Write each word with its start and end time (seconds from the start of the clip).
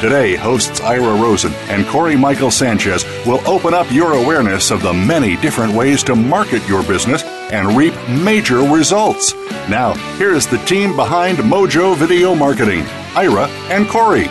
Today, 0.00 0.34
hosts 0.36 0.80
Ira 0.82 1.14
Rosen 1.14 1.54
and 1.70 1.86
Corey 1.86 2.16
Michael 2.16 2.50
Sanchez 2.50 3.04
will 3.24 3.40
open 3.48 3.72
up 3.72 3.90
your 3.90 4.12
awareness 4.12 4.70
of 4.70 4.82
the 4.82 4.92
many 4.92 5.36
different 5.38 5.72
ways 5.72 6.02
to 6.04 6.14
market 6.14 6.62
your 6.68 6.82
business 6.82 7.22
and 7.24 7.74
reap 7.78 7.94
major 8.06 8.58
results. 8.60 9.32
Now, 9.70 9.94
here 10.18 10.32
is 10.32 10.46
the 10.46 10.58
team 10.66 10.94
behind 10.96 11.38
Mojo 11.38 11.96
Video 11.96 12.34
Marketing 12.34 12.84
Ira 13.14 13.48
and 13.70 13.88
Corey. 13.88 14.26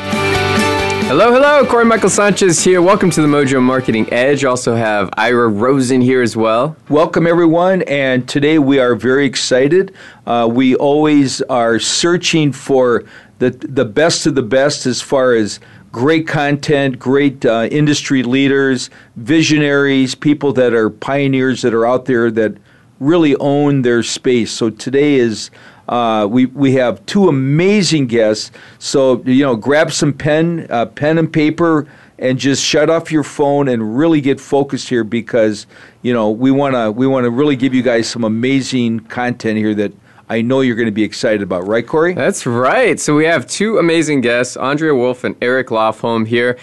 Hello, 1.07 1.31
hello, 1.31 1.63
Corey 1.67 1.85
Michael 1.85 2.09
Sanchez 2.09 2.63
here. 2.63 2.81
Welcome 2.81 3.11
to 3.11 3.21
the 3.21 3.27
Mojo 3.27 3.61
Marketing 3.61 4.11
Edge. 4.11 4.43
Also 4.43 4.73
have 4.75 5.07
Ira 5.13 5.47
Rosen 5.47 6.01
here 6.01 6.23
as 6.23 6.35
well. 6.35 6.75
Welcome, 6.89 7.27
everyone, 7.27 7.83
and 7.83 8.27
today 8.27 8.57
we 8.57 8.79
are 8.79 8.95
very 8.95 9.23
excited. 9.27 9.93
Uh, 10.25 10.49
we 10.51 10.73
always 10.75 11.43
are 11.43 11.77
searching 11.77 12.51
for 12.51 13.03
the, 13.37 13.51
the 13.51 13.85
best 13.85 14.25
of 14.25 14.33
the 14.33 14.41
best 14.41 14.87
as 14.87 14.99
far 14.99 15.33
as 15.35 15.59
great 15.91 16.27
content, 16.27 16.97
great 16.97 17.45
uh, 17.45 17.67
industry 17.69 18.23
leaders, 18.23 18.89
visionaries, 19.15 20.15
people 20.15 20.53
that 20.53 20.73
are 20.73 20.89
pioneers 20.89 21.61
that 21.61 21.75
are 21.75 21.85
out 21.85 22.05
there 22.05 22.31
that 22.31 22.57
really 22.99 23.35
own 23.35 23.83
their 23.83 24.01
space. 24.01 24.49
So 24.51 24.71
today 24.71 25.17
is 25.17 25.51
uh, 25.87 26.27
we, 26.29 26.47
we 26.47 26.73
have 26.73 27.03
two 27.05 27.27
amazing 27.29 28.07
guests. 28.07 28.51
So, 28.79 29.21
you 29.23 29.43
know, 29.43 29.55
grab 29.55 29.91
some 29.91 30.13
pen, 30.13 30.67
uh, 30.69 30.87
pen 30.87 31.17
and 31.17 31.31
paper, 31.31 31.87
and 32.17 32.39
just 32.39 32.63
shut 32.63 32.89
off 32.89 33.11
your 33.11 33.23
phone 33.23 33.67
and 33.67 33.97
really 33.97 34.21
get 34.21 34.39
focused 34.39 34.89
here 34.89 35.03
because, 35.03 35.67
you 36.01 36.13
know, 36.13 36.31
we 36.31 36.49
want 36.49 36.73
to 36.75 36.91
we 36.91 37.05
wanna 37.05 37.29
really 37.29 37.55
give 37.55 37.73
you 37.73 37.83
guys 37.83 38.07
some 38.09 38.23
amazing 38.23 39.01
content 39.01 39.57
here 39.57 39.75
that 39.75 39.91
I 40.29 40.41
know 40.41 40.61
you're 40.61 40.77
going 40.77 40.87
to 40.87 40.91
be 40.91 41.03
excited 41.03 41.41
about, 41.43 41.67
right, 41.67 41.85
Corey? 41.85 42.13
That's 42.13 42.45
right. 42.45 42.99
So 42.99 43.15
we 43.15 43.25
have 43.25 43.45
two 43.47 43.77
amazing 43.77 44.21
guests, 44.21 44.57
Andrea 44.57 44.95
Wolf 44.95 45.23
and 45.23 45.35
Eric 45.41 45.67
Lofholm 45.67 46.25
here. 46.25 46.57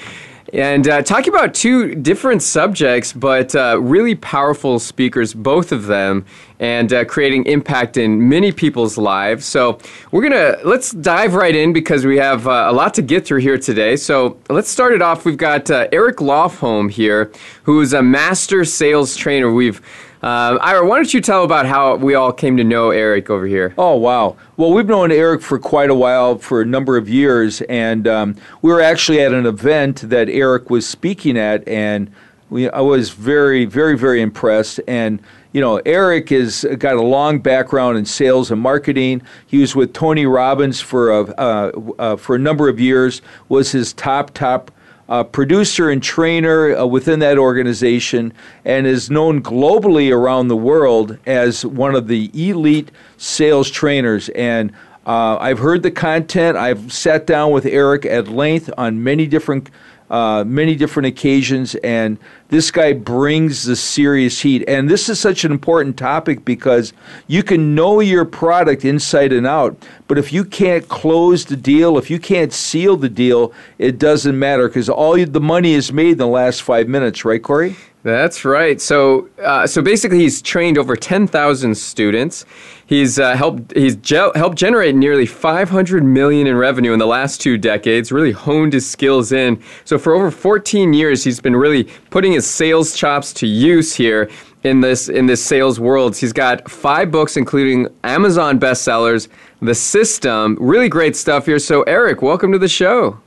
And 0.52 0.86
uh, 0.86 1.00
talking 1.00 1.32
about 1.32 1.54
two 1.54 1.94
different 1.94 2.42
subjects, 2.42 3.10
but 3.14 3.54
uh, 3.54 3.80
really 3.80 4.14
powerful 4.14 4.78
speakers, 4.78 5.32
both 5.32 5.72
of 5.72 5.86
them, 5.86 6.26
and 6.60 6.92
uh, 6.92 7.04
creating 7.06 7.46
impact 7.46 7.96
in 7.96 8.28
many 8.28 8.52
people's 8.52 8.98
lives. 8.98 9.46
So 9.46 9.78
we're 10.10 10.22
gonna 10.28 10.58
let's 10.62 10.90
dive 10.90 11.32
right 11.34 11.56
in 11.56 11.72
because 11.72 12.04
we 12.04 12.18
have 12.18 12.46
uh, 12.46 12.66
a 12.68 12.72
lot 12.72 12.92
to 12.94 13.02
get 13.02 13.24
through 13.24 13.40
here 13.40 13.56
today. 13.56 13.96
So 13.96 14.36
let's 14.50 14.68
start 14.68 14.92
it 14.92 15.00
off. 15.00 15.24
We've 15.24 15.38
got 15.38 15.70
uh, 15.70 15.88
Eric 15.90 16.18
Lofholm 16.18 16.90
here, 16.90 17.32
who 17.62 17.80
is 17.80 17.94
a 17.94 18.02
master 18.02 18.66
sales 18.66 19.16
trainer. 19.16 19.50
We've 19.50 19.80
um, 20.22 20.60
Ira, 20.62 20.86
why 20.86 20.96
don't 20.96 21.12
you 21.12 21.20
tell 21.20 21.42
about 21.42 21.66
how 21.66 21.96
we 21.96 22.14
all 22.14 22.32
came 22.32 22.56
to 22.56 22.62
know 22.62 22.90
Eric 22.92 23.28
over 23.28 23.44
here? 23.46 23.74
Oh, 23.76 23.96
wow. 23.96 24.36
Well, 24.56 24.72
we've 24.72 24.86
known 24.86 25.10
Eric 25.10 25.42
for 25.42 25.58
quite 25.58 25.90
a 25.90 25.96
while, 25.96 26.38
for 26.38 26.60
a 26.60 26.64
number 26.66 26.96
of 26.96 27.08
years, 27.08 27.60
and 27.62 28.06
um, 28.06 28.36
we 28.62 28.70
were 28.70 28.80
actually 28.80 29.20
at 29.20 29.32
an 29.34 29.46
event 29.46 30.02
that 30.10 30.28
Eric 30.28 30.70
was 30.70 30.88
speaking 30.88 31.36
at, 31.36 31.66
and 31.66 32.08
we, 32.50 32.70
I 32.70 32.80
was 32.82 33.10
very, 33.10 33.64
very, 33.64 33.98
very 33.98 34.22
impressed. 34.22 34.78
And 34.86 35.20
you 35.50 35.60
know, 35.60 35.82
Eric 35.84 36.28
has 36.30 36.64
got 36.78 36.94
a 36.94 37.02
long 37.02 37.40
background 37.40 37.98
in 37.98 38.04
sales 38.04 38.50
and 38.52 38.60
marketing. 38.60 39.22
He 39.48 39.58
was 39.58 39.74
with 39.74 39.92
Tony 39.92 40.24
Robbins 40.24 40.80
for 40.80 41.10
a 41.10 41.20
uh, 41.32 41.92
uh, 41.98 42.16
for 42.16 42.36
a 42.36 42.38
number 42.38 42.70
of 42.70 42.80
years. 42.80 43.20
Was 43.50 43.72
his 43.72 43.92
top 43.92 44.30
top 44.32 44.70
uh, 45.12 45.22
producer 45.22 45.90
and 45.90 46.02
trainer 46.02 46.74
uh, 46.74 46.86
within 46.86 47.18
that 47.18 47.36
organization 47.36 48.32
and 48.64 48.86
is 48.86 49.10
known 49.10 49.42
globally 49.42 50.10
around 50.10 50.48
the 50.48 50.56
world 50.56 51.18
as 51.26 51.66
one 51.66 51.94
of 51.94 52.08
the 52.08 52.30
elite 52.32 52.90
sales 53.18 53.70
trainers. 53.70 54.30
And 54.30 54.72
uh, 55.04 55.36
I've 55.36 55.58
heard 55.58 55.82
the 55.82 55.90
content, 55.90 56.56
I've 56.56 56.90
sat 56.90 57.26
down 57.26 57.52
with 57.52 57.66
Eric 57.66 58.06
at 58.06 58.28
length 58.28 58.70
on 58.78 59.02
many 59.04 59.26
different 59.26 59.68
uh, 60.12 60.44
many 60.46 60.76
different 60.76 61.06
occasions, 61.06 61.74
and 61.76 62.18
this 62.50 62.70
guy 62.70 62.92
brings 62.92 63.64
the 63.64 63.74
serious 63.74 64.42
heat. 64.42 64.62
And 64.68 64.86
this 64.90 65.08
is 65.08 65.18
such 65.18 65.42
an 65.44 65.50
important 65.50 65.96
topic 65.96 66.44
because 66.44 66.92
you 67.26 67.42
can 67.42 67.74
know 67.74 67.98
your 68.00 68.26
product 68.26 68.84
inside 68.84 69.32
and 69.32 69.46
out, 69.46 69.74
but 70.08 70.18
if 70.18 70.30
you 70.30 70.44
can't 70.44 70.86
close 70.88 71.46
the 71.46 71.56
deal, 71.56 71.96
if 71.96 72.10
you 72.10 72.20
can't 72.20 72.52
seal 72.52 72.98
the 72.98 73.08
deal, 73.08 73.54
it 73.78 73.98
doesn't 73.98 74.38
matter 74.38 74.68
because 74.68 74.90
all 74.90 75.14
the 75.16 75.40
money 75.40 75.72
is 75.72 75.92
made 75.94 76.12
in 76.12 76.18
the 76.18 76.26
last 76.26 76.60
five 76.62 76.88
minutes, 76.88 77.24
right, 77.24 77.42
Corey? 77.42 77.76
That's 78.04 78.44
right. 78.44 78.80
So, 78.80 79.28
uh, 79.42 79.64
so 79.66 79.80
basically, 79.80 80.18
he's 80.18 80.42
trained 80.42 80.76
over 80.76 80.96
ten 80.96 81.28
thousand 81.28 81.76
students. 81.76 82.44
He's 82.84 83.16
uh, 83.20 83.36
helped 83.36 83.76
he's 83.76 83.94
ge- 83.94 84.34
helped 84.34 84.56
generate 84.58 84.96
nearly 84.96 85.24
five 85.24 85.70
hundred 85.70 86.02
million 86.02 86.48
in 86.48 86.56
revenue 86.56 86.92
in 86.92 86.98
the 86.98 87.06
last 87.06 87.40
two 87.40 87.56
decades. 87.56 88.10
Really 88.10 88.32
honed 88.32 88.72
his 88.72 88.90
skills 88.90 89.30
in. 89.30 89.62
So, 89.84 89.98
for 89.98 90.14
over 90.14 90.32
fourteen 90.32 90.92
years, 90.94 91.22
he's 91.22 91.40
been 91.40 91.54
really 91.54 91.84
putting 92.10 92.32
his 92.32 92.44
sales 92.44 92.96
chops 92.96 93.32
to 93.34 93.46
use 93.46 93.94
here 93.94 94.28
in 94.64 94.80
this 94.80 95.08
in 95.08 95.26
this 95.26 95.44
sales 95.44 95.78
world. 95.78 96.16
He's 96.16 96.32
got 96.32 96.68
five 96.68 97.12
books, 97.12 97.36
including 97.36 97.86
Amazon 98.02 98.58
bestsellers, 98.58 99.28
The 99.60 99.76
System. 99.76 100.58
Really 100.60 100.88
great 100.88 101.14
stuff 101.14 101.46
here. 101.46 101.60
So, 101.60 101.82
Eric, 101.82 102.20
welcome 102.20 102.50
to 102.50 102.58
the 102.58 102.66
show. 102.68 103.20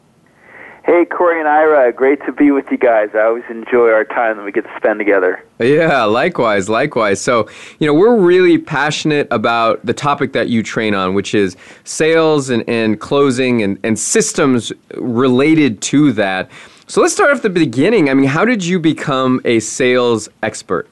Hey, 0.85 1.03
Corey 1.03 1.39
and 1.39 1.49
Ira, 1.49 1.91
great 1.91 2.23
to 2.27 2.31
be 2.31 2.51
with 2.51 2.69
you 2.69 2.77
guys. 2.77 3.09
I 3.15 3.21
always 3.21 3.43
enjoy 3.49 3.89
our 3.89 4.03
time 4.05 4.37
that 4.37 4.43
we 4.43 4.51
get 4.51 4.65
to 4.65 4.77
spend 4.77 4.99
together. 4.99 5.43
Yeah, 5.57 6.03
likewise, 6.03 6.69
likewise. 6.69 7.19
So, 7.19 7.49
you 7.79 7.87
know, 7.87 7.93
we're 7.95 8.15
really 8.19 8.59
passionate 8.59 9.27
about 9.31 9.83
the 9.83 9.95
topic 9.95 10.33
that 10.33 10.49
you 10.49 10.61
train 10.61 10.93
on, 10.93 11.15
which 11.15 11.33
is 11.33 11.57
sales 11.85 12.51
and, 12.51 12.63
and 12.69 12.99
closing 12.99 13.63
and, 13.63 13.79
and 13.83 13.97
systems 13.97 14.71
related 14.99 15.81
to 15.81 16.11
that. 16.11 16.51
So 16.85 17.01
let's 17.01 17.13
start 17.15 17.31
off 17.35 17.41
the 17.41 17.49
beginning. 17.49 18.07
I 18.07 18.13
mean, 18.13 18.27
how 18.27 18.45
did 18.45 18.63
you 18.63 18.79
become 18.79 19.41
a 19.43 19.61
sales 19.61 20.29
expert? 20.43 20.87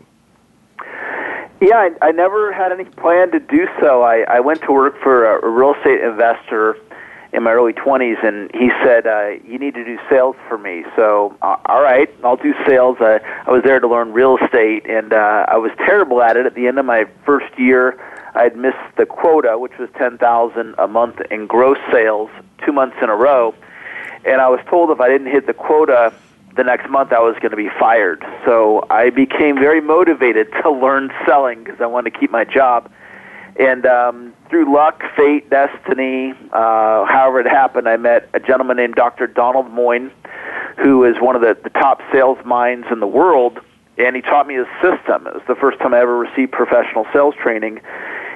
Yeah, 1.61 1.75
I, 1.75 1.91
I 2.01 2.11
never 2.13 2.51
had 2.51 2.71
any 2.71 2.85
plan 2.85 3.29
to 3.29 3.39
do 3.39 3.67
so. 3.79 4.01
I, 4.01 4.21
I 4.27 4.39
went 4.39 4.61
to 4.61 4.71
work 4.71 4.99
for 5.03 5.35
a 5.37 5.47
real 5.47 5.75
estate 5.75 6.01
investor 6.01 6.79
in 7.33 7.41
my 7.43 7.51
early 7.51 7.73
20s, 7.73 8.23
and 8.25 8.51
he 8.53 8.69
said, 8.83 9.07
uh, 9.07 9.29
"You 9.47 9.57
need 9.57 9.73
to 9.73 9.83
do 9.83 9.97
sales 10.09 10.35
for 10.47 10.57
me." 10.57 10.85
So, 10.95 11.35
uh, 11.41 11.55
all 11.65 11.81
right, 11.81 12.07
I'll 12.23 12.37
do 12.37 12.53
sales. 12.65 12.97
I, 12.99 13.19
I 13.47 13.51
was 13.51 13.63
there 13.63 13.79
to 13.79 13.87
learn 13.87 14.13
real 14.13 14.37
estate, 14.37 14.85
and 14.87 15.11
uh, 15.11 15.45
I 15.47 15.57
was 15.57 15.71
terrible 15.77 16.21
at 16.21 16.37
it. 16.37 16.45
At 16.45 16.53
the 16.53 16.67
end 16.67 16.77
of 16.77 16.85
my 16.85 17.05
first 17.25 17.51
year, 17.57 17.97
I 18.35 18.43
had 18.43 18.55
missed 18.55 18.77
the 18.97 19.07
quota, 19.07 19.57
which 19.57 19.71
was 19.79 19.89
10,000 19.97 20.75
a 20.77 20.87
month 20.87 21.21
in 21.31 21.47
gross 21.47 21.79
sales, 21.91 22.29
two 22.65 22.71
months 22.71 22.97
in 23.01 23.09
a 23.09 23.15
row, 23.15 23.53
and 24.25 24.39
I 24.39 24.47
was 24.47 24.59
told 24.69 24.91
if 24.91 25.01
I 25.01 25.09
didn't 25.09 25.27
hit 25.31 25.47
the 25.47 25.53
quota 25.53 26.13
the 26.55 26.63
next 26.63 26.87
month 26.87 27.11
I 27.11 27.17
was 27.17 27.33
going 27.41 27.49
to 27.49 27.57
be 27.57 27.69
fired. 27.79 28.23
So 28.45 28.85
I 28.91 29.09
became 29.09 29.55
very 29.57 29.81
motivated 29.81 30.51
to 30.61 30.69
learn 30.69 31.11
selling 31.25 31.63
because 31.63 31.81
I 31.81 31.87
wanted 31.87 32.13
to 32.13 32.19
keep 32.19 32.29
my 32.29 32.43
job 32.43 32.91
and 33.59 33.85
um, 33.85 34.33
through 34.49 34.73
luck, 34.73 35.01
fate, 35.15 35.49
destiny, 35.49 36.31
uh, 36.53 37.05
however 37.05 37.41
it 37.41 37.47
happened, 37.47 37.87
I 37.87 37.97
met 37.97 38.27
a 38.33 38.39
gentleman 38.39 38.77
named 38.77 38.95
Dr. 38.95 39.27
Donald 39.27 39.69
Moine, 39.71 40.11
who 40.81 41.03
is 41.05 41.15
one 41.19 41.35
of 41.35 41.41
the, 41.41 41.57
the 41.63 41.69
top 41.69 42.01
sales 42.11 42.39
minds 42.45 42.87
in 42.91 42.99
the 42.99 43.07
world. 43.07 43.59
And 43.99 44.15
he 44.15 44.23
taught 44.23 44.47
me 44.47 44.55
his 44.55 44.65
system. 44.81 45.27
It 45.27 45.35
was 45.35 45.43
the 45.47 45.53
first 45.55 45.77
time 45.77 45.93
I 45.93 45.99
ever 45.99 46.17
received 46.17 46.51
professional 46.51 47.05
sales 47.13 47.35
training. 47.35 47.79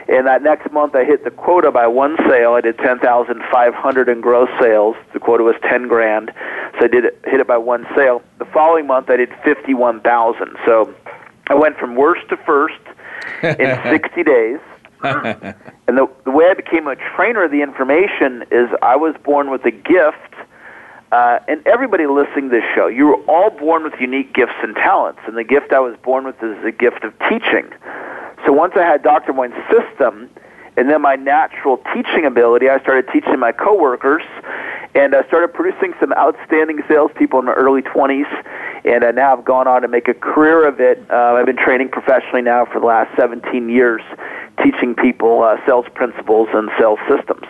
And 0.08 0.28
that 0.28 0.44
next 0.44 0.72
month, 0.72 0.94
I 0.96 1.04
hit 1.04 1.24
the 1.24 1.32
quota 1.32 1.72
by 1.72 1.88
one 1.88 2.16
sale. 2.30 2.54
I 2.54 2.62
did 2.62 2.78
ten 2.78 3.00
thousand 3.00 3.42
five 3.52 3.74
hundred 3.74 4.08
in 4.08 4.22
gross 4.22 4.50
sales. 4.62 4.96
The 5.14 5.20
quota 5.20 5.44
was 5.44 5.56
ten 5.64 5.88
grand, 5.88 6.32
so 6.78 6.86
I 6.86 6.88
did 6.88 7.06
it, 7.06 7.20
hit 7.26 7.40
it 7.42 7.48
by 7.48 7.58
one 7.58 7.88
sale. 7.96 8.22
The 8.38 8.46
following 8.46 8.86
month, 8.86 9.10
I 9.10 9.18
did 9.18 9.30
fifty-one 9.44 10.02
thousand. 10.02 10.56
So 10.66 10.94
I 11.48 11.56
went 11.56 11.76
from 11.78 11.96
worst 11.96 12.30
to 12.30 12.38
first 12.38 12.80
in 13.42 13.82
sixty 13.84 14.22
days 14.24 14.60
and 15.04 15.56
the, 15.98 16.10
the 16.26 16.32
way 16.32 16.50
I 16.50 16.54
became 16.54 16.88
a 16.88 16.96
trainer 16.96 17.44
of 17.46 17.52
the 17.52 17.62
information 17.62 18.44
is 18.52 18.70
I 18.82 18.96
was 18.96 19.16
born 19.24 19.50
with 19.50 19.66
a 19.66 19.72
gift, 19.72 20.34
uh, 21.12 21.40
and 21.48 21.66
everybody 21.68 22.06
listening 22.06 22.50
to 22.50 22.56
this 22.58 22.64
show, 22.76 22.88
you 22.88 23.06
were 23.08 23.22
all 23.26 23.50
born 23.52 23.84
with 23.84 23.94
unique 24.00 24.34
gifts 24.34 24.52
and 24.64 24.76
talents, 24.76 25.20
and 25.28 25.38
the 25.38 25.44
gift 25.44 25.72
I 25.72 25.80
was 25.80 25.96
born 26.04 26.26
with 26.26 26.42
is 26.44 26.62
the 26.64 26.72
gift 26.72 27.04
of 27.04 27.14
teaching. 27.30 27.72
So 28.46 28.52
once 28.54 28.74
I 28.76 28.84
had 28.84 29.04
Dr. 29.04 29.34
Wayne's 29.34 29.54
system, 29.72 30.30
and 30.76 30.90
then 30.90 31.02
my 31.02 31.16
natural 31.16 31.80
teaching 31.94 32.26
ability, 32.26 32.70
I 32.70 32.80
started 32.80 33.08
teaching 33.12 33.40
my 33.40 33.52
coworkers, 33.52 34.24
and 34.94 35.16
I 35.16 35.26
started 35.28 35.54
producing 35.54 35.94
some 36.00 36.14
outstanding 36.14 36.82
salespeople 36.88 37.40
in 37.40 37.46
my 37.46 37.54
early 37.54 37.82
20s, 37.82 38.28
and 38.86 39.04
I 39.04 39.12
now 39.12 39.36
have 39.36 39.46
gone 39.46 39.68
on 39.68 39.82
to 39.82 39.88
make 39.88 40.08
a 40.08 40.14
career 40.14 40.68
of 40.68 40.80
it. 40.80 41.04
Uh, 41.10 41.34
I've 41.36 41.46
been 41.46 41.58
training 41.58 41.90
professionally 41.90 42.42
now 42.42 42.66
for 42.66 42.80
the 42.80 42.86
last 42.86 43.16
17 43.18 43.70
years, 43.70 44.02
teaching 44.72 44.96
people 44.96 45.44
uh, 45.44 45.58
sales 45.66 45.86
principles 45.94 46.50
and 46.54 46.70
sales 46.78 47.00
systems. 47.10 47.46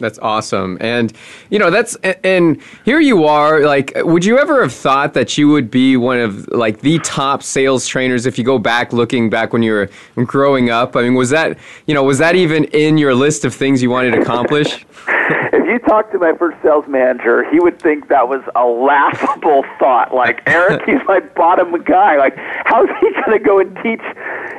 That's 0.00 0.18
awesome. 0.18 0.76
And, 0.80 1.12
you 1.50 1.58
know, 1.58 1.70
that's, 1.70 1.94
and 2.24 2.60
here 2.84 2.98
you 2.98 3.24
are. 3.24 3.60
Like, 3.60 3.92
would 3.96 4.24
you 4.24 4.38
ever 4.38 4.62
have 4.62 4.72
thought 4.72 5.14
that 5.14 5.38
you 5.38 5.46
would 5.48 5.70
be 5.70 5.96
one 5.96 6.18
of, 6.18 6.48
like, 6.48 6.80
the 6.80 6.98
top 7.00 7.42
sales 7.42 7.86
trainers 7.86 8.26
if 8.26 8.38
you 8.38 8.44
go 8.44 8.58
back 8.58 8.92
looking 8.92 9.30
back 9.30 9.52
when 9.52 9.62
you 9.62 9.72
were 9.72 9.90
growing 10.24 10.70
up? 10.70 10.96
I 10.96 11.02
mean, 11.02 11.14
was 11.14 11.30
that, 11.30 11.56
you 11.86 11.94
know, 11.94 12.02
was 12.02 12.18
that 12.18 12.34
even 12.34 12.64
in 12.64 12.98
your 12.98 13.14
list 13.14 13.44
of 13.44 13.54
things 13.54 13.82
you 13.82 13.90
wanted 13.90 14.12
to 14.12 14.20
accomplish? 14.22 14.84
if 15.52 15.66
you 15.66 15.78
talk 15.86 16.10
to 16.12 16.18
my 16.18 16.32
first 16.32 16.60
sales 16.62 16.86
manager, 16.88 17.48
he 17.50 17.60
would 17.60 17.80
think 17.80 18.08
that 18.08 18.26
was 18.26 18.42
a 18.56 18.64
laughable 18.64 19.64
thought. 19.78 20.14
Like, 20.14 20.42
Eric, 20.46 20.82
he's 20.86 21.06
my 21.06 21.20
bottom 21.20 21.70
guy. 21.84 22.16
Like, 22.16 22.34
how's 22.36 22.88
he 23.00 23.12
going 23.24 23.38
to 23.38 23.44
go 23.44 23.58
and 23.60 23.76
teach 23.82 24.00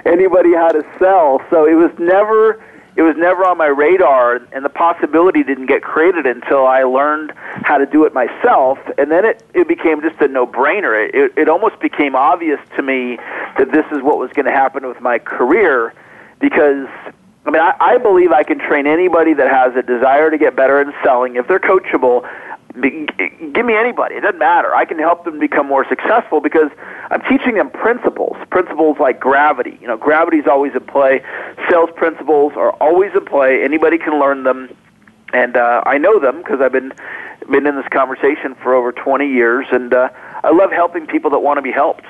anybody 0.06 0.54
how 0.54 0.68
to 0.70 0.86
sell? 1.00 1.42
So 1.50 1.66
it 1.66 1.74
was 1.76 1.92
never 1.98 2.62
it 2.96 3.02
was 3.04 3.16
never 3.18 3.46
on 3.46 3.58
my 3.58 3.68
radar, 3.68 4.36
and 4.52 4.66
the 4.66 4.70
possibility 4.70 5.44
didn't 5.44 5.68
get 5.68 5.82
created 5.82 6.26
until 6.26 6.68
I 6.68 6.84
learned 6.84 7.32
how 7.36 7.78
to 7.78 7.86
do 7.86 8.04
it 8.06 8.14
myself. 8.14 8.80
And 8.98 9.10
then 9.10 9.24
it, 9.26 9.44
it 9.54 9.68
became 9.68 10.02
just 10.02 10.20
a 10.22 10.28
no 10.28 10.46
brainer. 10.46 11.08
It, 11.10 11.16
it, 11.16 11.32
it 11.38 11.50
almost 11.50 11.80
became 11.80 12.16
obvious 12.16 12.60
to 12.76 12.82
me 12.82 13.16
that 13.58 13.72
this 13.72 13.86
is 13.92 14.02
what 14.02 14.18
was 14.18 14.32
going 14.34 14.46
to 14.46 14.52
happen 14.52 14.86
with 14.88 15.00
my 15.00 15.20
career 15.20 15.94
because 16.40 16.88
I 17.46 17.50
mean, 17.50 17.62
I, 17.62 17.74
I 17.80 17.98
believe 17.98 18.32
I 18.32 18.44
can 18.44 18.60
train 18.60 18.86
anybody 18.86 19.34
that 19.36 19.50
has 19.50 19.76
a 19.76 19.82
desire 19.82 20.30
to 20.30 20.38
get 20.38 20.56
better 20.56 20.80
in 20.82 20.94
selling 21.04 21.38
if 21.38 21.48
they're 21.48 21.60
coachable 21.60 22.30
give 22.74 23.66
me 23.66 23.76
anybody. 23.76 24.16
It 24.16 24.22
doesn't 24.22 24.40
matter. 24.40 24.74
I 24.74 24.86
can 24.86 25.00
help 25.00 25.26
them 25.26 25.40
become 25.40 25.68
more 25.68 25.86
successful 25.88 26.40
because 26.40 26.72
I'm 27.10 27.22
teaching 27.24 27.56
them 27.56 27.70
principles. 27.70 28.38
Principles 28.50 28.98
like 29.00 29.20
gravity. 29.20 29.78
You 29.82 29.88
know, 29.88 29.98
gravity 29.98 30.38
is 30.38 30.48
always 30.48 30.74
in 30.74 30.82
play. 30.86 31.22
Sales 31.70 31.90
principles 31.96 32.54
are 32.56 32.72
always 32.82 33.12
in 33.14 33.26
play. 33.26 33.64
Anybody 33.64 33.98
can 33.98 34.20
learn 34.20 34.44
them, 34.44 34.76
and 35.34 35.56
uh, 35.58 35.84
I 35.86 35.98
know 35.98 36.20
them 36.20 36.38
because 36.38 36.62
I've 36.62 36.72
been 36.72 36.94
been 37.50 37.68
in 37.68 37.76
this 37.76 37.88
conversation 37.92 38.56
for 38.62 38.74
over 38.76 38.92
20 38.92 39.28
years, 39.28 39.66
and 39.72 39.94
uh, 39.94 40.10
I 40.44 40.52
love 40.56 40.72
helping 40.72 41.06
people 41.08 41.32
that 41.32 41.40
want 41.40 41.58
to 41.58 41.62
be 41.62 41.72
helped 41.72 42.06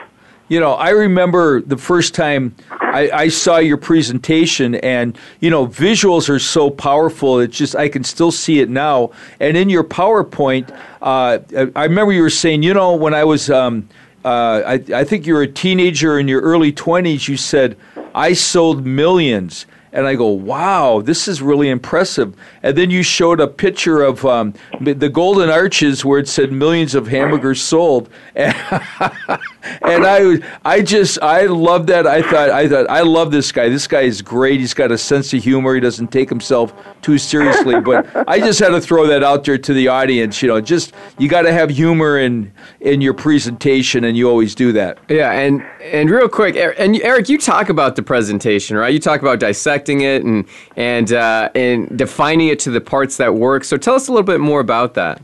you 0.51 0.59
know, 0.59 0.73
I 0.73 0.89
remember 0.89 1.61
the 1.61 1.77
first 1.77 2.13
time 2.13 2.53
I, 2.69 3.09
I, 3.13 3.27
saw 3.29 3.57
your 3.59 3.77
presentation, 3.77 4.75
and 4.75 5.17
you 5.39 5.49
know, 5.49 5.65
visuals 5.65 6.27
are 6.27 6.39
so 6.39 6.69
powerful. 6.69 7.39
It's 7.39 7.57
just 7.57 7.73
I 7.73 7.87
can 7.87 8.03
still 8.03 8.31
see 8.33 8.59
it 8.59 8.69
now. 8.69 9.11
And 9.39 9.55
in 9.55 9.69
your 9.69 9.85
PowerPoint, 9.85 10.77
uh, 11.01 11.39
I 11.73 11.83
remember 11.85 12.11
you 12.11 12.21
were 12.21 12.29
saying, 12.29 12.63
you 12.63 12.73
know, 12.73 12.93
when 12.97 13.13
I 13.13 13.23
was, 13.23 13.49
um, 13.49 13.87
uh, 14.25 14.61
I, 14.67 14.73
I 14.93 15.05
think 15.05 15.25
you 15.25 15.35
were 15.35 15.43
a 15.43 15.47
teenager 15.47 16.19
in 16.19 16.27
your 16.27 16.41
early 16.41 16.73
twenties, 16.73 17.29
you 17.29 17.37
said, 17.37 17.77
I 18.13 18.33
sold 18.33 18.85
millions 18.85 19.65
and 19.93 20.05
I 20.07 20.15
go, 20.15 20.27
wow, 20.27 21.01
this 21.01 21.27
is 21.27 21.41
really 21.41 21.69
impressive. 21.69 22.33
And 22.63 22.77
then 22.77 22.89
you 22.91 23.03
showed 23.03 23.39
a 23.41 23.47
picture 23.47 24.01
of 24.01 24.25
um, 24.25 24.53
the 24.79 25.09
Golden 25.09 25.49
Arches 25.49 26.05
where 26.05 26.17
it 26.17 26.29
said 26.29 26.49
millions 26.53 26.95
of 26.95 27.07
hamburgers 27.07 27.61
sold. 27.61 28.07
and 29.81 30.05
I 30.05 30.37
I 30.65 30.81
just 30.81 31.19
I 31.21 31.43
love 31.45 31.87
that. 31.87 32.05
I 32.07 32.21
thought 32.21 32.49
I 32.49 32.67
thought 32.67 32.89
I 32.89 33.01
love 33.01 33.31
this 33.31 33.51
guy. 33.51 33.69
This 33.69 33.87
guy 33.87 34.01
is 34.01 34.21
great. 34.21 34.59
He's 34.59 34.73
got 34.73 34.91
a 34.91 34.97
sense 34.97 35.33
of 35.33 35.43
humor. 35.43 35.73
He 35.75 35.79
doesn't 35.81 36.11
take 36.11 36.29
himself 36.29 36.73
too 37.01 37.17
seriously. 37.17 37.79
But 37.79 38.27
I 38.27 38.39
just 38.39 38.59
had 38.59 38.69
to 38.69 38.81
throw 38.81 39.07
that 39.07 39.23
out 39.23 39.43
there 39.45 39.57
to 39.57 39.73
the 39.73 39.87
audience. 39.87 40.41
You 40.41 40.47
know, 40.49 40.61
just 40.61 40.93
you 41.17 41.27
got 41.29 41.43
to 41.43 41.53
have 41.53 41.69
humor 41.69 42.17
in 42.19 42.51
in 42.79 43.01
your 43.01 43.13
presentation, 43.13 44.03
and 44.03 44.15
you 44.17 44.29
always 44.29 44.55
do 44.55 44.71
that. 44.73 44.99
Yeah, 45.09 45.31
and 45.31 45.61
and 45.81 46.09
real 46.09 46.29
quick, 46.29 46.55
and 46.79 46.99
Eric, 47.01 47.29
you 47.29 47.37
talk 47.37 47.69
about 47.69 47.95
the 47.95 48.03
presentation, 48.03 48.77
right? 48.77 48.93
You 48.93 48.99
talk 48.99 49.21
about 49.21 49.39
dissecting 49.39 50.01
it 50.01 50.23
and 50.23 50.45
and 50.75 51.11
uh, 51.13 51.49
and 51.55 51.97
defining 51.97 52.47
it 52.47 52.59
to 52.59 52.71
the 52.71 52.81
parts 52.81 53.17
that 53.17 53.35
work. 53.35 53.63
So 53.63 53.77
tell 53.77 53.95
us 53.95 54.07
a 54.07 54.11
little 54.11 54.21
bit 54.25 54.39
more 54.39 54.59
about 54.59 54.93
that. 54.95 55.21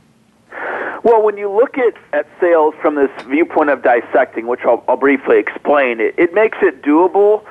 Well, 1.07 1.21
when 1.21 1.37
you 1.37 1.49
look 1.49 1.77
at, 1.77 1.93
at 2.11 2.27
sales 2.41 2.75
from 2.81 2.95
this 2.95 3.09
viewpoint 3.25 3.69
of 3.69 3.81
dissecting, 3.81 4.45
which 4.45 4.59
I'll, 4.65 4.83
I'll 4.89 4.97
briefly 4.97 5.39
explain, 5.39 6.01
it, 6.01 6.19
it 6.19 6.33
makes 6.33 6.57
it 6.61 6.81
doable 6.81 7.45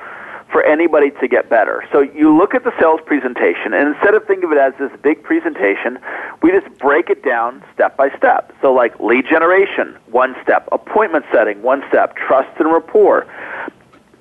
for 0.51 0.61
anybody 0.63 1.09
to 1.19 1.27
get 1.27 1.49
better. 1.49 1.83
So 1.91 2.01
you 2.01 2.37
look 2.37 2.53
at 2.53 2.63
the 2.63 2.71
sales 2.79 2.99
presentation, 3.03 3.73
and 3.73 3.95
instead 3.95 4.13
of 4.13 4.27
thinking 4.27 4.45
of 4.45 4.51
it 4.51 4.59
as 4.59 4.75
this 4.77 4.91
big 5.01 5.23
presentation, 5.23 5.97
we 6.43 6.51
just 6.51 6.69
break 6.77 7.09
it 7.09 7.23
down 7.23 7.63
step 7.73 7.97
by 7.97 8.15
step. 8.15 8.53
So, 8.61 8.71
like 8.75 8.99
lead 8.99 9.25
generation, 9.27 9.97
one 10.11 10.35
step, 10.43 10.69
appointment 10.71 11.25
setting, 11.31 11.63
one 11.63 11.83
step, 11.89 12.15
trust 12.15 12.51
and 12.59 12.71
rapport, 12.71 13.25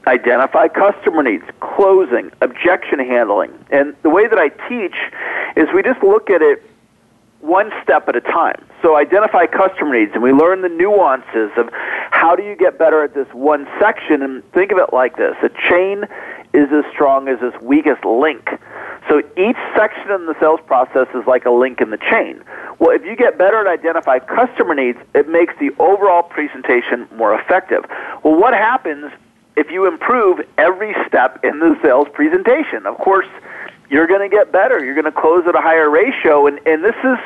identify 0.06 0.66
customer 0.68 1.22
needs, 1.22 1.44
closing, 1.60 2.30
objection 2.40 3.00
handling. 3.00 3.52
And 3.70 3.94
the 4.00 4.08
way 4.08 4.28
that 4.28 4.38
I 4.38 4.48
teach 4.66 4.94
is 5.56 5.68
we 5.74 5.82
just 5.82 6.02
look 6.02 6.30
at 6.30 6.40
it 6.40 6.62
one 7.40 7.70
step 7.82 8.08
at 8.08 8.16
a 8.16 8.20
time. 8.20 8.64
So 8.82 8.96
identify 8.96 9.46
customer 9.46 9.98
needs, 9.98 10.12
and 10.14 10.22
we 10.22 10.32
learn 10.32 10.62
the 10.62 10.68
nuances 10.68 11.50
of 11.56 11.70
how 12.10 12.34
do 12.36 12.42
you 12.42 12.56
get 12.56 12.78
better 12.78 13.02
at 13.02 13.14
this 13.14 13.28
one 13.32 13.66
section. 13.80 14.22
And 14.22 14.44
think 14.52 14.72
of 14.72 14.78
it 14.78 14.92
like 14.92 15.16
this: 15.16 15.36
a 15.42 15.50
chain 15.68 16.04
is 16.54 16.68
as 16.72 16.84
strong 16.92 17.28
as 17.28 17.38
its 17.42 17.60
weakest 17.62 18.04
link. 18.04 18.48
So 19.08 19.18
each 19.36 19.56
section 19.76 20.10
in 20.10 20.26
the 20.26 20.34
sales 20.40 20.60
process 20.66 21.06
is 21.14 21.26
like 21.26 21.44
a 21.44 21.50
link 21.50 21.80
in 21.80 21.90
the 21.90 21.98
chain. 21.98 22.42
Well, 22.78 22.90
if 22.90 23.04
you 23.04 23.14
get 23.14 23.36
better 23.38 23.60
at 23.60 23.66
identify 23.66 24.18
customer 24.20 24.74
needs, 24.74 24.98
it 25.14 25.28
makes 25.28 25.54
the 25.60 25.70
overall 25.78 26.22
presentation 26.22 27.08
more 27.14 27.38
effective. 27.38 27.84
Well, 28.22 28.34
what 28.40 28.52
happens 28.54 29.12
if 29.56 29.70
you 29.70 29.86
improve 29.86 30.40
every 30.58 30.94
step 31.06 31.38
in 31.44 31.60
the 31.60 31.78
sales 31.82 32.08
presentation? 32.12 32.86
Of 32.86 32.96
course, 32.98 33.26
you're 33.90 34.06
going 34.06 34.28
to 34.28 34.34
get 34.34 34.52
better. 34.52 34.84
You're 34.84 34.94
going 34.94 35.04
to 35.04 35.12
close 35.18 35.44
at 35.46 35.54
a 35.54 35.60
higher 35.60 35.88
ratio, 35.90 36.46
and, 36.46 36.58
and 36.66 36.84
this 36.84 36.96
is 37.04 37.18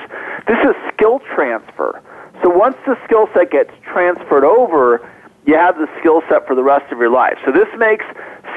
this 0.46 0.58
is 0.64 0.74
skill 0.92 1.20
transfer. 1.34 2.00
So 2.42 2.48
once 2.50 2.76
the 2.86 2.96
skill 3.04 3.28
set 3.34 3.50
gets 3.50 3.70
transferred 3.82 4.44
over, 4.44 5.00
you 5.46 5.54
have 5.54 5.76
the 5.78 5.88
skill 6.00 6.22
set 6.28 6.46
for 6.46 6.54
the 6.54 6.62
rest 6.62 6.90
of 6.92 6.98
your 6.98 7.10
life. 7.10 7.38
So 7.44 7.52
this 7.52 7.68
makes 7.76 8.04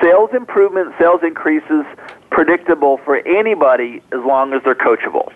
sales 0.01 0.29
improvement, 0.33 0.93
sales 0.99 1.21
increases 1.23 1.85
predictable 2.29 2.97
for 3.05 3.17
anybody 3.27 4.01
as 4.11 4.23
long 4.25 4.53
as 4.53 4.63
they're 4.63 4.75
coachable. 4.75 5.31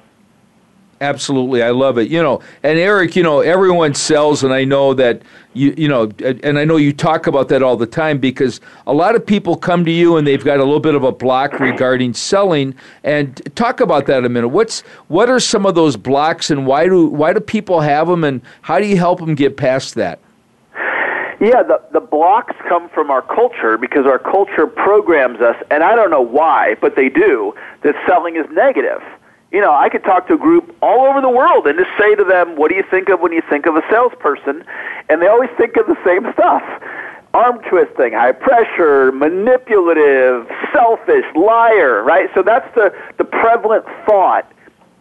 Absolutely, 0.99 1.61
I 1.61 1.69
love 1.71 1.97
it. 1.99 2.09
You 2.09 2.23
know, 2.23 2.41
and 2.63 2.79
Eric, 2.79 3.15
you 3.15 3.21
know, 3.23 3.41
everyone 3.41 3.93
sells, 3.93 4.43
and 4.43 4.51
I 4.53 4.63
know 4.63 4.93
that 4.95 5.21
you, 5.53 5.73
you 5.77 5.87
know, 5.87 6.09
and 6.23 6.57
I 6.57 6.65
know 6.65 6.77
you 6.77 6.91
talk 6.91 7.27
about 7.27 7.49
that 7.49 7.61
all 7.61 7.77
the 7.77 7.85
time 7.85 8.17
because 8.17 8.59
a 8.87 8.93
lot 8.93 9.15
of 9.15 9.23
people 9.25 9.55
come 9.55 9.85
to 9.85 9.91
you 9.91 10.17
and 10.17 10.25
they've 10.25 10.43
got 10.43 10.57
a 10.57 10.63
little 10.63 10.79
bit 10.79 10.95
of 10.95 11.03
a 11.03 11.11
block 11.11 11.59
regarding 11.59 12.13
selling. 12.15 12.73
And 13.03 13.39
talk 13.55 13.79
about 13.79 14.07
that 14.07 14.25
a 14.25 14.29
minute. 14.29 14.47
What's 14.47 14.81
what 15.07 15.29
are 15.29 15.39
some 15.39 15.67
of 15.67 15.75
those 15.75 15.95
blocks, 15.97 16.49
and 16.49 16.65
why 16.65 16.85
do 16.85 17.05
why 17.07 17.31
do 17.33 17.39
people 17.41 17.81
have 17.81 18.07
them, 18.07 18.23
and 18.23 18.41
how 18.63 18.79
do 18.79 18.87
you 18.87 18.97
help 18.97 19.19
them 19.19 19.35
get 19.35 19.55
past 19.55 19.93
that? 19.95 20.17
Yeah, 21.39 21.61
the, 21.61 21.79
the 21.93 21.99
blocks 21.99 22.55
come 22.67 22.89
from 22.89 23.11
our 23.11 23.21
culture 23.21 23.77
because 23.77 24.07
our 24.07 24.17
culture 24.17 24.65
programs 24.65 25.39
us, 25.41 25.55
and 25.69 25.83
I 25.83 25.93
don't 25.95 26.09
know 26.09 26.23
why, 26.23 26.75
but 26.81 26.95
they 26.95 27.09
do, 27.09 27.53
that 27.83 27.93
selling 28.07 28.35
is 28.35 28.45
negative 28.49 29.03
you 29.51 29.61
know, 29.61 29.73
I 29.73 29.89
could 29.89 30.03
talk 30.03 30.27
to 30.27 30.33
a 30.33 30.37
group 30.37 30.75
all 30.81 31.05
over 31.07 31.21
the 31.21 31.29
world 31.29 31.67
and 31.67 31.77
just 31.77 31.91
say 31.97 32.15
to 32.15 32.23
them, 32.23 32.55
what 32.55 32.69
do 32.69 32.75
you 32.75 32.83
think 32.89 33.09
of 33.09 33.21
when 33.21 33.31
you 33.31 33.41
think 33.49 33.65
of 33.65 33.75
a 33.75 33.83
salesperson? 33.89 34.63
And 35.09 35.21
they 35.21 35.27
always 35.27 35.49
think 35.57 35.77
of 35.77 35.87
the 35.87 35.97
same 36.05 36.31
stuff 36.33 36.63
arm 37.33 37.61
twisting, 37.69 38.13
high 38.13 38.31
pressure, 38.31 39.11
manipulative, 39.11 40.49
selfish, 40.73 41.25
liar, 41.35 42.01
right? 42.01 42.29
So 42.33 42.41
that's 42.41 42.73
the, 42.73 42.91
the 43.19 43.25
prevalent 43.25 43.85
thought 44.07 44.51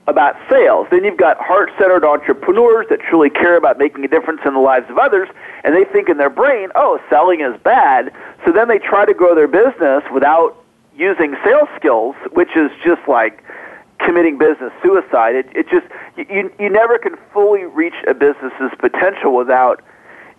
about 0.07 0.37
sales. 0.50 0.87
Then 0.91 1.05
you've 1.05 1.17
got 1.17 1.38
heart 1.38 1.71
centered 1.79 2.05
entrepreneurs 2.05 2.88
that 2.91 3.00
truly 3.00 3.31
care 3.31 3.57
about 3.57 3.79
making 3.79 4.05
a 4.05 4.09
difference 4.09 4.41
in 4.45 4.53
the 4.53 4.61
lives 4.61 4.91
of 4.91 4.99
others, 4.99 5.31
and 5.65 5.75
they 5.75 5.85
think 5.91 6.11
in 6.11 6.19
their 6.19 6.29
brain, 6.29 6.69
oh, 6.75 7.00
selling 7.09 7.41
is 7.41 7.59
bad. 7.62 8.12
So 8.45 8.53
then 8.53 8.69
they 8.69 8.79
try 8.81 9.07
to 9.07 9.15
grow 9.15 9.35
their 9.35 9.49
business 9.49 10.03
without 10.12 10.57
using 10.95 11.37
sales 11.43 11.69
skills, 11.76 12.17
which 12.33 12.55
is 12.55 12.71
just 12.85 13.07
like, 13.09 13.43
committing 13.99 14.38
business 14.38 14.73
suicide. 14.83 15.35
It, 15.35 15.49
it 15.55 15.67
just 15.69 15.87
you 16.17 16.50
you 16.59 16.71
never 16.71 16.99
can 16.99 17.17
fully 17.33 17.65
reach 17.65 17.95
a 18.09 18.15
business's 18.15 18.73
potential 18.79 19.35
without 19.35 19.83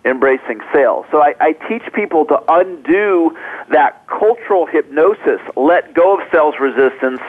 embracing 0.04 0.60
sales. 0.72 1.04
So 1.10 1.20
I, 1.20 1.34
I 1.40 1.52
teach 1.68 1.82
people 1.92 2.24
to 2.26 2.38
undo 2.48 3.36
that 3.70 4.06
cultural 4.06 4.64
hypnosis, 4.64 5.40
let 5.56 5.92
go 5.92 6.16
of 6.16 6.20
sales 6.30 6.54
resistance, 6.60 7.20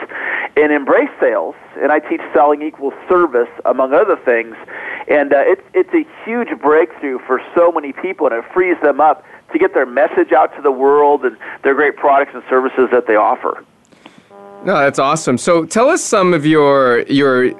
and 0.56 0.72
embrace 0.72 1.10
sales. 1.18 1.56
And 1.82 1.90
I 1.90 1.98
teach 1.98 2.20
selling 2.32 2.62
equals 2.62 2.94
service, 3.08 3.48
among 3.64 3.92
other 3.92 4.16
things. 4.16 4.54
And 5.08 5.32
uh, 5.32 5.38
it's 5.46 5.62
it's 5.74 5.92
a 5.94 6.04
huge 6.24 6.58
breakthrough 6.60 7.18
for 7.26 7.40
so 7.54 7.72
many 7.72 7.92
people, 7.92 8.26
and 8.26 8.34
it 8.36 8.44
frees 8.52 8.76
them 8.82 9.00
up 9.00 9.24
to 9.52 9.58
get 9.58 9.74
their 9.74 9.86
message 9.86 10.30
out 10.30 10.54
to 10.54 10.62
the 10.62 10.70
world 10.70 11.24
and 11.24 11.36
their 11.64 11.74
great 11.74 11.96
products 11.96 12.30
and 12.34 12.42
services 12.48 12.88
that 12.92 13.08
they 13.08 13.16
offer. 13.16 13.64
No, 14.64 14.74
that's 14.78 14.98
awesome. 14.98 15.38
So 15.38 15.64
tell 15.64 15.88
us 15.88 16.04
some 16.04 16.34
of 16.34 16.44
your 16.44 17.02
your 17.08 17.52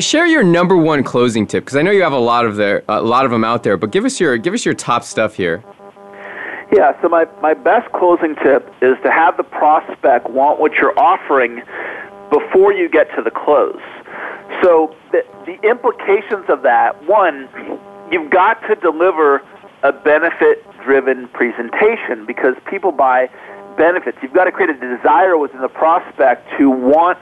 share 0.00 0.26
your 0.26 0.42
number 0.42 0.76
one 0.76 1.04
closing 1.04 1.46
tip 1.46 1.64
because 1.64 1.76
I 1.76 1.82
know 1.82 1.92
you 1.92 2.02
have 2.02 2.12
a 2.12 2.18
lot 2.18 2.46
of 2.46 2.56
there 2.56 2.82
a 2.88 3.00
lot 3.00 3.24
of 3.24 3.30
them 3.30 3.44
out 3.44 3.62
there, 3.62 3.76
but 3.76 3.92
give 3.92 4.04
us 4.04 4.18
your 4.18 4.36
give 4.38 4.54
us 4.54 4.64
your 4.64 4.74
top 4.74 5.04
stuff 5.04 5.34
here. 5.36 5.62
Yeah, 6.70 7.00
so 7.00 7.08
my, 7.08 7.26
my 7.40 7.54
best 7.54 7.90
closing 7.94 8.34
tip 8.42 8.68
is 8.82 8.96
to 9.02 9.10
have 9.10 9.38
the 9.38 9.42
prospect 9.42 10.28
want 10.28 10.60
what 10.60 10.74
you're 10.74 10.98
offering 10.98 11.62
before 12.30 12.74
you 12.74 12.90
get 12.90 13.04
to 13.16 13.22
the 13.22 13.30
close. 13.30 13.80
So 14.62 14.94
the, 15.12 15.24
the 15.46 15.58
implications 15.66 16.44
of 16.50 16.60
that, 16.62 17.02
one, 17.06 17.48
you've 18.12 18.28
got 18.28 18.60
to 18.68 18.74
deliver 18.74 19.40
a 19.82 19.92
benefit 19.92 20.62
driven 20.84 21.28
presentation 21.28 22.26
because 22.26 22.54
people 22.68 22.92
buy 22.92 23.30
benefits. 23.78 24.18
You've 24.20 24.34
got 24.34 24.44
to 24.44 24.52
create 24.52 24.70
a 24.70 24.96
desire 24.98 25.38
within 25.38 25.62
the 25.62 25.68
prospect 25.70 26.46
to 26.58 26.68
want 26.68 27.18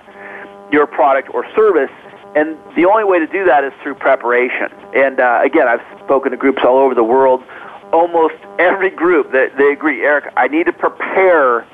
your 0.73 0.89
product 0.89 1.29
or 1.33 1.47
service. 1.55 1.91
And 2.35 2.57
the 2.75 2.87
only 2.91 3.05
way 3.05 3.21
to 3.21 3.27
do 3.29 3.45
that 3.45 3.63
is 3.63 3.73
through 3.83 3.95
preparation. 3.95 4.73
And 4.95 5.21
uh, 5.21 5.43
again, 5.45 5.69
I've 5.69 5.83
spoken 6.03 6.33
to 6.33 6.37
groups 6.37 6.63
all 6.65 6.79
over 6.79 6.95
the 6.95 7.05
world. 7.05 7.45
Almost 7.93 8.35
every 8.59 8.91
group 8.91 9.31
that 9.33 9.57
they 9.57 9.71
agree, 9.71 10.03
Eric, 10.05 10.33
I 10.37 10.49
need 10.49 10.67
to 10.67 10.73
prepare 10.73 11.65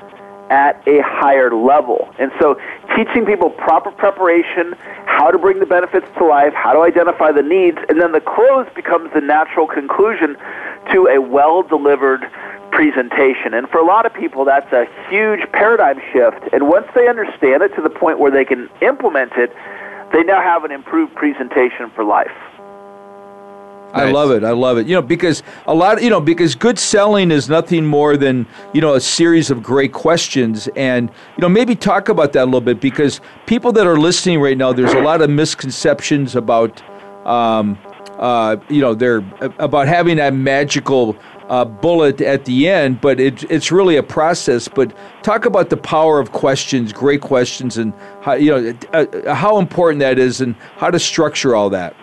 at 0.51 0.85
a 0.87 1.01
higher 1.01 1.51
level. 1.55 2.13
And 2.19 2.31
so, 2.37 2.59
teaching 2.95 3.25
people 3.25 3.49
proper 3.49 3.89
preparation, 3.91 4.73
how 5.05 5.31
to 5.31 5.37
bring 5.37 5.59
the 5.59 5.65
benefits 5.65 6.05
to 6.17 6.25
life, 6.25 6.53
how 6.53 6.73
to 6.73 6.81
identify 6.81 7.31
the 7.31 7.41
needs, 7.41 7.77
and 7.89 7.99
then 7.99 8.11
the 8.11 8.19
close 8.19 8.67
becomes 8.75 9.11
the 9.13 9.21
natural 9.21 9.65
conclusion 9.65 10.37
to 10.91 11.07
a 11.07 11.19
well 11.21 11.63
delivered 11.63 12.29
presentation. 12.73 13.53
And 13.53 13.69
for 13.69 13.77
a 13.77 13.85
lot 13.85 14.05
of 14.05 14.13
people, 14.13 14.45
that's 14.45 14.71
a 14.73 14.85
huge 15.09 15.41
paradigm 15.51 16.01
shift. 16.11 16.49
And 16.53 16.67
once 16.67 16.87
they 16.95 17.07
understand 17.07 17.61
it 17.61 17.75
to 17.75 17.81
the 17.81 17.89
point 17.89 18.19
where 18.19 18.31
they 18.31 18.43
can 18.45 18.69
implement 18.81 19.33
it, 19.37 19.53
they 20.11 20.23
now 20.23 20.41
have 20.41 20.63
an 20.63 20.71
improved 20.71 21.15
presentation 21.15 21.89
for 21.95 22.03
life. 22.03 22.31
Nice. 23.93 24.07
I 24.07 24.11
love 24.11 24.31
it. 24.31 24.43
I 24.43 24.51
love 24.51 24.77
it. 24.79 24.87
You 24.87 24.95
know, 24.95 25.01
because 25.03 25.43
a 25.67 25.73
lot, 25.75 26.01
you 26.01 26.09
know, 26.09 26.19
because 26.19 26.55
good 26.55 26.79
selling 26.79 27.29
is 27.29 27.47
nothing 27.47 27.85
more 27.85 28.17
than, 28.17 28.47
you 28.73 28.81
know, 28.81 28.95
a 28.95 28.99
series 29.01 29.51
of 29.51 29.61
great 29.61 29.93
questions. 29.93 30.67
And, 30.75 31.09
you 31.37 31.41
know, 31.41 31.49
maybe 31.49 31.75
talk 31.75 32.09
about 32.09 32.33
that 32.33 32.43
a 32.43 32.45
little 32.45 32.61
bit 32.61 32.81
because 32.81 33.21
people 33.45 33.71
that 33.73 33.85
are 33.85 33.97
listening 33.99 34.41
right 34.41 34.57
now, 34.57 34.73
there's 34.73 34.93
a 34.93 34.99
lot 35.01 35.21
of 35.21 35.29
misconceptions 35.29 36.35
about, 36.35 36.81
um, 37.27 37.77
uh, 38.17 38.57
you 38.67 38.81
know, 38.81 38.95
they're 38.95 39.23
about 39.59 39.87
having 39.87 40.17
that 40.17 40.33
magical 40.33 41.15
uh, 41.49 41.65
bullet 41.65 42.21
at 42.21 42.45
the 42.45 42.69
end, 42.69 43.01
but 43.01 43.19
it, 43.19 43.43
it's 43.51 43.71
really 43.71 43.97
a 43.97 44.03
process. 44.03 44.67
But 44.67 44.95
talk 45.23 45.45
about 45.45 45.69
the 45.69 45.77
power 45.77 46.19
of 46.19 46.31
questions, 46.31 46.93
great 46.93 47.21
questions, 47.21 47.77
and 47.77 47.93
how, 48.21 48.33
you 48.33 48.51
know 48.51 48.77
uh, 48.93 48.97
uh, 49.05 49.33
how 49.33 49.57
important 49.57 49.99
that 49.99 50.19
is, 50.19 50.41
and 50.41 50.55
how 50.77 50.89
to 50.91 50.99
structure 50.99 51.55
all 51.55 51.69
that. 51.71 51.95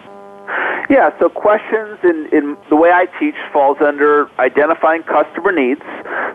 Yeah, 0.90 1.16
so 1.20 1.28
questions 1.28 2.00
in, 2.02 2.28
in 2.32 2.56
the 2.68 2.75
way 2.75 2.90
I 2.90 3.06
teach 3.20 3.37
falls 3.52 3.78
under 3.80 4.28
identifying 4.40 5.04
customer 5.04 5.52
needs. 5.52 5.80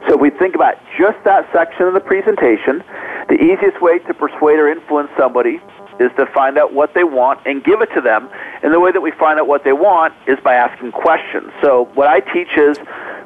So 0.07 0.15
if 0.15 0.21
we 0.21 0.29
think 0.29 0.55
about 0.55 0.75
just 0.97 1.21
that 1.25 1.49
section 1.51 1.87
of 1.87 1.93
the 1.93 1.99
presentation. 1.99 2.81
The 3.27 3.35
easiest 3.35 3.81
way 3.81 3.99
to 3.99 4.13
persuade 4.13 4.59
or 4.59 4.69
influence 4.69 5.09
somebody 5.17 5.59
is 5.99 6.11
to 6.17 6.25
find 6.27 6.57
out 6.57 6.73
what 6.73 6.93
they 6.93 7.03
want 7.03 7.45
and 7.45 7.63
give 7.63 7.81
it 7.81 7.89
to 7.95 8.01
them. 8.01 8.29
And 8.63 8.73
the 8.73 8.79
way 8.79 8.91
that 8.91 9.01
we 9.01 9.11
find 9.11 9.39
out 9.39 9.47
what 9.47 9.63
they 9.63 9.73
want 9.73 10.13
is 10.27 10.37
by 10.43 10.55
asking 10.55 10.91
questions. 10.91 11.51
So 11.61 11.85
what 11.93 12.07
I 12.07 12.19
teach 12.19 12.51
is 12.57 12.77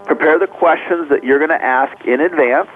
prepare 0.05 0.39
the 0.39 0.47
questions 0.47 1.09
that 1.09 1.23
you're 1.23 1.39
going 1.39 1.49
to 1.55 1.63
ask 1.63 2.05
in 2.05 2.21
advance. 2.21 2.69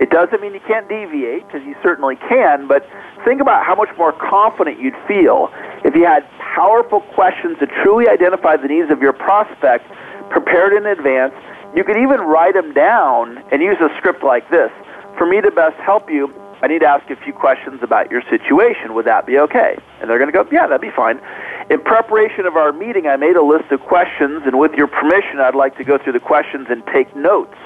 It 0.00 0.10
doesn't 0.10 0.40
mean 0.40 0.52
you 0.54 0.60
can't 0.66 0.88
deviate, 0.88 1.46
because 1.46 1.62
you 1.64 1.76
certainly 1.82 2.16
can, 2.16 2.66
but 2.66 2.84
think 3.24 3.40
about 3.40 3.64
how 3.64 3.74
much 3.74 3.90
more 3.96 4.12
confident 4.12 4.80
you'd 4.80 4.96
feel 5.06 5.52
if 5.84 5.94
you 5.94 6.04
had 6.04 6.28
powerful 6.38 7.02
questions 7.14 7.58
to 7.60 7.66
truly 7.82 8.08
identify 8.08 8.56
the 8.56 8.68
needs 8.68 8.90
of 8.90 9.00
your 9.00 9.12
prospect 9.12 9.84
prepared 10.30 10.72
in 10.72 10.86
advance. 10.86 11.34
You 11.76 11.84
could 11.84 11.96
even 11.96 12.20
write 12.20 12.54
them 12.54 12.74
down 12.74 13.44
and 13.52 13.62
use 13.62 13.76
a 13.80 13.94
script 13.98 14.24
like 14.24 14.48
this. 14.50 14.70
For 15.18 15.26
me 15.26 15.40
to 15.40 15.50
best 15.50 15.76
help 15.76 16.10
you, 16.10 16.28
I 16.62 16.68
need 16.68 16.78
to 16.78 16.86
ask 16.86 17.10
a 17.10 17.16
few 17.16 17.32
questions 17.32 17.80
about 17.82 18.08
your 18.10 18.22
situation. 18.30 18.94
Would 18.94 19.04
that 19.06 19.26
be 19.26 19.36
okay? 19.40 19.76
And 20.00 20.08
they're 20.08 20.18
going 20.18 20.30
to 20.30 20.32
go, 20.44 20.48
yeah, 20.52 20.68
that'd 20.68 20.80
be 20.80 20.94
fine. 20.94 21.20
In 21.68 21.80
preparation 21.80 22.46
of 22.46 22.54
our 22.56 22.72
meeting, 22.72 23.08
I 23.08 23.16
made 23.16 23.34
a 23.34 23.42
list 23.42 23.72
of 23.72 23.80
questions, 23.80 24.42
and 24.46 24.58
with 24.60 24.72
your 24.74 24.86
permission, 24.86 25.40
I'd 25.40 25.56
like 25.56 25.76
to 25.78 25.84
go 25.84 25.98
through 25.98 26.12
the 26.12 26.20
questions 26.20 26.68
and 26.70 26.86
take 26.86 27.14
notes. 27.16 27.56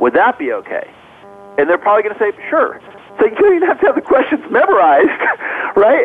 Would 0.00 0.14
that 0.14 0.36
be 0.36 0.52
okay? 0.52 0.90
And 1.58 1.70
they're 1.70 1.78
probably 1.78 2.02
going 2.02 2.14
to 2.14 2.18
say, 2.18 2.32
sure. 2.50 2.80
So 3.20 3.26
you 3.26 3.34
don't 3.36 3.54
even 3.54 3.68
have 3.68 3.78
to 3.82 3.86
have 3.86 3.94
the 3.94 4.00
questions 4.00 4.42
memorized. 4.50 4.99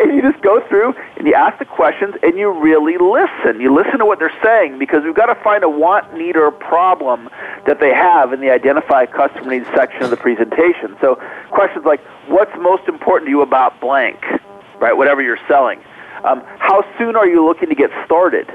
you 0.13 0.21
just 0.21 0.41
go 0.43 0.65
through 0.67 0.93
and 1.17 1.27
you 1.27 1.33
ask 1.33 1.57
the 1.59 1.65
questions 1.65 2.15
and 2.23 2.37
you 2.37 2.51
really 2.51 2.97
listen. 2.97 3.59
You 3.61 3.75
listen 3.75 3.99
to 3.99 4.05
what 4.05 4.19
they're 4.19 4.35
saying 4.43 4.79
because 4.79 5.03
we've 5.03 5.15
got 5.15 5.27
to 5.33 5.43
find 5.43 5.63
a 5.63 5.69
want, 5.69 6.15
need, 6.17 6.35
or 6.35 6.51
problem 6.51 7.29
that 7.65 7.79
they 7.79 7.93
have 7.93 8.33
in 8.33 8.41
the 8.41 8.49
identify 8.49 9.05
customer 9.05 9.49
needs 9.51 9.67
section 9.75 10.03
of 10.03 10.09
the 10.09 10.17
presentation. 10.17 10.95
So 11.01 11.15
questions 11.51 11.85
like, 11.85 12.01
what's 12.27 12.51
most 12.59 12.87
important 12.87 13.27
to 13.27 13.31
you 13.31 13.41
about 13.41 13.79
blank, 13.81 14.23
right? 14.79 14.95
Whatever 14.95 15.21
you're 15.21 15.39
selling. 15.47 15.79
Um, 16.23 16.41
how 16.59 16.83
soon 16.97 17.15
are 17.15 17.27
you 17.27 17.45
looking 17.45 17.69
to 17.69 17.75
get 17.75 17.89
started? 18.05 18.47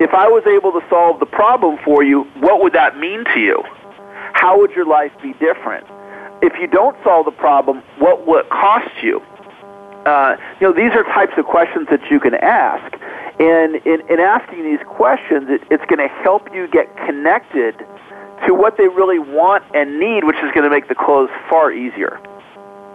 If 0.00 0.12
I 0.12 0.28
was 0.28 0.44
able 0.46 0.72
to 0.72 0.82
solve 0.88 1.20
the 1.20 1.26
problem 1.26 1.78
for 1.84 2.02
you, 2.02 2.24
what 2.40 2.60
would 2.62 2.72
that 2.72 2.98
mean 2.98 3.24
to 3.34 3.40
you? 3.40 3.62
How 4.32 4.58
would 4.58 4.72
your 4.72 4.86
life 4.86 5.12
be 5.22 5.32
different? 5.34 5.86
If 6.42 6.54
you 6.60 6.66
don't 6.66 6.96
solve 7.04 7.24
the 7.26 7.30
problem, 7.30 7.80
what 7.98 8.26
would 8.26 8.48
cost 8.50 8.90
you? 9.02 9.22
Uh, 10.06 10.36
you 10.60 10.66
know, 10.66 10.72
these 10.72 10.92
are 10.92 11.02
types 11.04 11.32
of 11.38 11.46
questions 11.46 11.88
that 11.90 12.00
you 12.10 12.20
can 12.20 12.34
ask. 12.34 12.92
And 13.40 13.76
in, 13.86 14.02
in 14.10 14.20
asking 14.20 14.62
these 14.64 14.80
questions, 14.86 15.48
it, 15.48 15.62
it's 15.70 15.84
going 15.86 16.06
to 16.06 16.12
help 16.22 16.52
you 16.54 16.68
get 16.68 16.94
connected 17.06 17.74
to 18.46 18.52
what 18.54 18.76
they 18.76 18.88
really 18.88 19.18
want 19.18 19.64
and 19.74 19.98
need, 19.98 20.24
which 20.24 20.36
is 20.36 20.50
going 20.52 20.64
to 20.64 20.70
make 20.70 20.88
the 20.88 20.94
close 20.94 21.30
far 21.48 21.72
easier. 21.72 22.20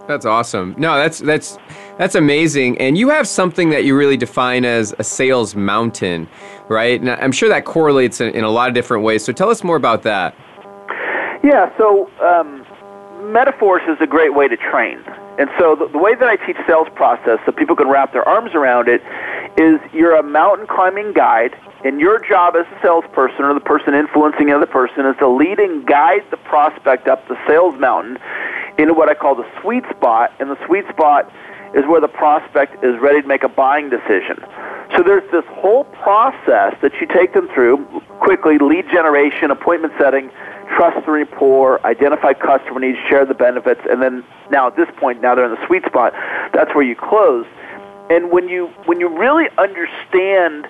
That's 0.08 0.26
awesome. 0.26 0.74
No, 0.78 0.96
that's 0.98 1.20
that's 1.20 1.58
that's 2.00 2.16
amazing. 2.16 2.80
And 2.80 2.98
you 2.98 3.10
have 3.10 3.28
something 3.28 3.70
that 3.70 3.84
you 3.86 3.96
really 3.96 4.18
define 4.18 4.66
as 4.66 4.94
a 4.98 5.04
sales 5.04 5.56
mountain, 5.56 6.28
right? 6.68 7.00
And 7.00 7.12
I'm 7.12 7.32
sure 7.32 7.48
that 7.50 7.66
correlates 7.66 8.20
in, 8.22 8.34
in 8.34 8.44
a 8.44 8.50
lot 8.50 8.70
of 8.70 8.76
different 8.76 9.04
ways. 9.04 9.24
So 9.24 9.32
tell 9.32 9.50
us 9.52 9.64
more 9.64 9.76
about 9.76 10.02
that. 10.04 10.36
Yeah. 11.44 11.76
So 11.78 12.10
um, 12.22 12.66
metaphors 13.32 13.82
is 13.88 13.98
a 14.02 14.08
great 14.08 14.34
way 14.34 14.48
to 14.48 14.58
train. 14.58 15.04
And 15.40 15.50
so 15.58 15.74
the, 15.74 15.88
the 15.88 15.98
way 15.98 16.14
that 16.16 16.28
I 16.28 16.36
teach 16.46 16.58
sales 16.68 16.90
process 16.96 17.40
so 17.46 17.54
people 17.54 17.76
can 17.76 17.88
wrap 17.88 18.12
their 18.12 18.28
arms 18.28 18.52
around 18.54 18.90
it 18.90 19.02
is 19.58 19.80
you're 19.94 20.16
a 20.18 20.22
mountain 20.22 20.68
climbing 20.68 21.14
guide 21.14 21.56
and 21.86 22.00
your 22.00 22.20
job 22.28 22.56
as 22.58 22.66
a 22.68 22.80
salesperson 22.82 23.46
or 23.46 23.54
the 23.54 23.62
person 23.62 23.94
influencing 23.96 24.48
the 24.48 24.54
other 24.54 24.66
person 24.66 25.06
is 25.06 25.16
to 25.20 25.30
lead 25.30 25.58
and 25.60 25.88
guide 25.88 26.24
the 26.30 26.38
prospect 26.38 27.08
up 27.08 27.26
the 27.30 27.38
sales 27.48 27.80
mountain 27.80 28.18
into 28.78 28.94
what 28.94 29.08
I 29.08 29.14
call 29.14 29.34
the 29.34 29.48
sweet 29.62 29.86
spot. 29.90 30.34
And 30.42 30.50
the 30.52 30.58
sweet 30.66 30.86
spot 30.90 31.32
is 31.74 31.86
where 31.86 32.02
the 32.02 32.08
prospect 32.08 32.84
is 32.84 32.98
ready 33.00 33.22
to 33.22 33.28
make 33.28 33.44
a 33.44 33.50
buying 33.50 33.90
decision. 33.90 34.38
So 34.98 35.04
there's 35.04 35.30
this 35.32 35.46
whole 35.60 35.84
process 36.02 36.74
that 36.82 36.92
you 37.00 37.08
take 37.08 37.34
them 37.34 37.48
through 37.54 37.78
quickly 38.22 38.58
lead 38.58 38.86
generation, 38.92 39.52
appointment 39.52 39.94
setting, 40.00 40.32
trust 40.76 41.06
the 41.06 41.12
rapport, 41.12 41.86
identify 41.86 42.34
customer 42.34 42.80
needs, 42.80 42.98
share 43.08 43.26
the 43.26 43.34
benefits, 43.36 43.82
and 43.90 44.02
then 44.02 44.24
now 44.52 44.68
at 44.68 44.76
this 44.76 44.90
point, 44.98 45.22
now 45.22 45.36
they're 45.36 45.46
in 45.46 45.52
the 45.52 45.68
sweet 45.68 45.86
spot. 45.86 46.14
That's 46.54 46.74
where 46.74 46.84
you 46.84 46.96
close. 46.96 47.46
And 48.10 48.32
when 48.32 48.50
you 48.50 48.68
when 48.86 49.00
you 49.00 49.08
really 49.16 49.46
understand 49.60 50.68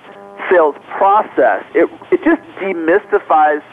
sales 0.52 0.76
process, 0.98 1.64
it 1.74 1.90
it 2.12 2.22
just 2.24 2.42
demystifies 2.60 3.64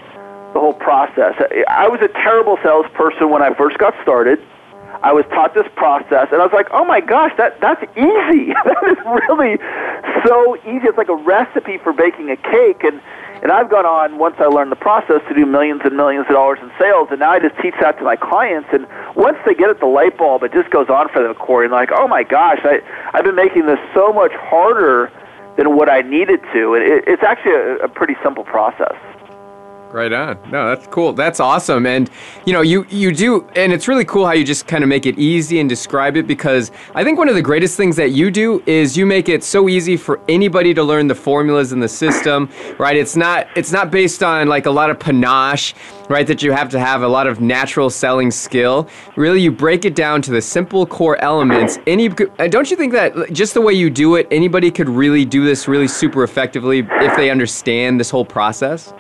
the 0.55 0.61
whole 0.61 0.75
process. 0.75 1.35
I 1.69 1.89
was 1.89 2.01
a 2.03 2.09
terrible 2.09 2.57
salesperson 2.63 3.29
when 3.31 3.43
I 3.43 3.53
first 3.55 3.79
got 3.79 3.95
started. 4.03 4.41
I 5.03 5.13
was 5.13 5.25
taught 5.27 5.55
this 5.55 5.67
process, 5.77 6.29
and 6.33 6.41
I 6.41 6.45
was 6.45 6.53
like, 6.53 6.69
oh 6.73 6.85
my 6.85 7.01
gosh, 7.01 7.33
that, 7.37 7.61
that's 7.61 7.83
easy. 7.97 8.53
that 8.53 8.83
is 8.89 8.99
really 9.29 9.59
so 10.27 10.57
easy. 10.69 10.87
It's 10.89 10.99
like 10.99 11.09
a 11.09 11.17
recipe 11.17 11.79
for 11.79 11.93
baking 11.93 12.31
a 12.31 12.37
cake. 12.37 12.85
And, 12.85 13.01
and 13.43 13.53
I've 13.53 13.69
gone 13.71 13.85
on, 13.85 14.19
once 14.19 14.37
I 14.39 14.47
learned 14.47 14.73
the 14.73 14.77
process, 14.81 15.21
to 15.29 15.35
do 15.35 15.45
millions 15.45 15.83
and 15.85 15.97
millions 15.97 16.27
of 16.29 16.33
dollars 16.33 16.59
in 16.63 16.71
sales. 16.79 17.09
And 17.11 17.21
now 17.21 17.33
I 17.33 17.39
just 17.41 17.57
teach 17.61 17.75
that 17.81 17.99
to 17.99 18.05
my 18.05 18.17
clients. 18.17 18.69
And 18.73 18.87
once 19.15 19.37
they 19.45 19.55
get 19.55 19.69
it, 19.69 19.79
the 19.81 19.87
light 19.87 20.17
bulb, 20.17 20.43
it 20.45 20.53
just 20.53 20.71
goes 20.71 20.89
on 20.89 21.09
for 21.11 21.23
them, 21.23 21.35
Corey. 21.35 21.67
And 21.67 21.73
like, 21.73 21.91
oh 21.93 22.09
my 22.09 22.23
gosh, 22.23 22.61
I, 22.65 22.81
I've 23.13 23.25
been 23.25 23.37
making 23.37 23.67
this 23.67 23.79
so 23.95 24.13
much 24.13 24.33
harder 24.33 25.13
than 25.59 25.77
what 25.77 25.89
I 25.89 26.01
needed 26.01 26.41
to. 26.55 26.75
And 26.75 26.83
it, 26.83 27.05
it's 27.07 27.23
actually 27.23 27.53
a, 27.53 27.77
a 27.85 27.89
pretty 27.89 28.17
simple 28.23 28.45
process. 28.45 28.97
Right 29.93 30.13
on. 30.13 30.37
No, 30.51 30.69
that's 30.75 30.87
cool. 30.89 31.13
That's 31.13 31.39
awesome. 31.41 31.87
And 31.87 32.11
you 32.45 32.53
know, 32.53 32.61
you 32.61 32.85
you 32.91 33.13
do 33.15 33.47
and 33.55 33.73
it's 33.73 33.87
really 33.87 34.05
cool 34.05 34.27
how 34.27 34.33
you 34.33 34.45
just 34.45 34.67
kind 34.67 34.83
of 34.83 34.89
make 34.89 35.07
it 35.07 35.17
easy 35.19 35.61
and 35.61 35.69
describe 35.69 36.17
it 36.17 36.27
because 36.27 36.71
I 36.97 37.05
think 37.05 37.19
one 37.19 37.29
of 37.29 37.35
the 37.37 37.43
greatest 37.43 37.77
things 37.77 37.95
that 37.97 38.11
you 38.11 38.31
do 38.33 38.61
is 38.67 38.97
you 38.97 39.07
make 39.07 39.29
it 39.29 39.45
so 39.45 39.69
easy 39.69 39.97
for 39.97 40.21
anybody 40.29 40.75
to 40.75 40.83
learn 40.83 41.07
the 41.07 41.15
formulas 41.15 41.73
in 41.73 41.79
the 41.81 41.89
system, 41.89 42.51
right? 42.81 42.97
It's 42.97 43.17
not 43.17 43.47
it's 43.57 43.71
not 43.73 43.91
based 43.93 44.23
on 44.25 44.49
like 44.49 44.67
a 44.67 44.71
lot 44.73 44.91
of 44.91 44.99
panache, 44.99 45.73
right? 46.11 46.27
That 46.27 46.43
you 46.43 46.51
have 46.53 46.69
to 46.71 46.81
have 46.81 47.03
a 47.05 47.09
lot 47.09 47.27
of 47.29 47.41
natural 47.41 47.89
selling 47.89 48.31
skill. 48.33 48.89
Really 49.15 49.41
you 49.41 49.53
break 49.53 49.85
it 49.85 49.95
down 49.95 50.21
to 50.23 50.33
the 50.33 50.43
simple 50.43 50.85
core 50.85 51.17
elements. 51.23 51.79
Any 51.87 52.09
don't 52.09 52.71
you 52.73 52.77
think 52.77 52.93
that 52.93 53.33
just 53.33 53.55
the 53.55 53.61
way 53.61 53.73
you 53.73 53.89
do 53.91 54.17
it, 54.17 54.27
anybody 54.33 54.71
could 54.73 54.89
really 54.89 55.25
do 55.25 55.45
this 55.45 55.69
really 55.69 55.89
super 55.89 56.25
effectively 56.25 56.81
if 56.81 57.17
they 57.17 57.31
understand 57.31 58.01
this 58.01 58.11
whole 58.11 58.25
process? 58.25 58.93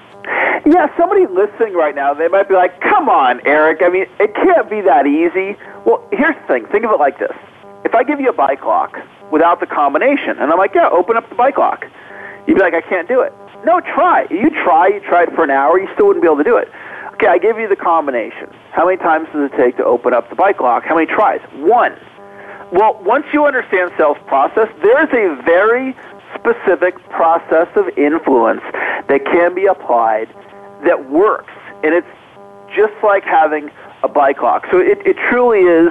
Yeah, 0.66 0.88
somebody 0.96 1.26
listening 1.26 1.74
right 1.74 1.94
now, 1.94 2.12
they 2.12 2.26
might 2.26 2.48
be 2.48 2.54
like, 2.54 2.80
come 2.80 3.08
on, 3.08 3.40
Eric. 3.46 3.82
I 3.82 3.88
mean, 3.88 4.06
it 4.18 4.34
can't 4.34 4.68
be 4.68 4.80
that 4.80 5.06
easy. 5.06 5.56
Well, 5.84 6.04
here's 6.10 6.34
the 6.34 6.42
thing 6.48 6.66
think 6.66 6.84
of 6.84 6.90
it 6.90 6.98
like 6.98 7.20
this. 7.20 7.30
If 7.84 7.94
I 7.94 8.02
give 8.02 8.20
you 8.20 8.30
a 8.30 8.32
bike 8.32 8.64
lock 8.64 8.96
without 9.30 9.60
the 9.60 9.66
combination, 9.66 10.30
and 10.30 10.50
I'm 10.50 10.58
like, 10.58 10.74
yeah, 10.74 10.88
open 10.90 11.16
up 11.16 11.28
the 11.28 11.36
bike 11.36 11.56
lock, 11.56 11.86
you'd 12.48 12.56
be 12.56 12.60
like, 12.60 12.74
I 12.74 12.80
can't 12.80 13.06
do 13.06 13.20
it. 13.20 13.32
No, 13.64 13.78
try. 13.78 14.26
You 14.28 14.50
try, 14.50 14.88
you 14.88 14.98
tried 15.08 15.32
for 15.36 15.44
an 15.44 15.50
hour, 15.50 15.78
you 15.78 15.88
still 15.94 16.08
wouldn't 16.08 16.22
be 16.22 16.26
able 16.26 16.38
to 16.38 16.44
do 16.44 16.56
it. 16.56 16.66
Okay, 17.14 17.28
I 17.28 17.38
give 17.38 17.58
you 17.58 17.68
the 17.68 17.76
combination. 17.76 18.50
How 18.72 18.86
many 18.86 18.96
times 18.98 19.28
does 19.32 19.48
it 19.52 19.56
take 19.56 19.76
to 19.76 19.84
open 19.84 20.12
up 20.14 20.28
the 20.30 20.34
bike 20.34 20.60
lock? 20.60 20.82
How 20.84 20.96
many 20.96 21.06
tries? 21.06 21.40
One. 21.62 21.96
Well, 22.72 23.00
once 23.04 23.24
you 23.32 23.46
understand 23.46 23.92
sales 23.96 24.18
process, 24.26 24.66
there's 24.82 25.10
a 25.14 25.40
very 25.44 25.94
specific 26.34 26.98
process 27.10 27.68
of 27.76 27.86
influence 27.96 28.62
that 29.06 29.20
can 29.30 29.54
be 29.54 29.66
applied 29.66 30.28
that 30.84 31.10
works. 31.10 31.52
And 31.82 31.94
it's 31.94 32.06
just 32.74 32.92
like 33.02 33.24
having 33.24 33.70
a 34.02 34.08
bike 34.08 34.42
lock. 34.42 34.66
So 34.70 34.78
it, 34.78 34.98
it 35.06 35.16
truly 35.30 35.60
is 35.60 35.90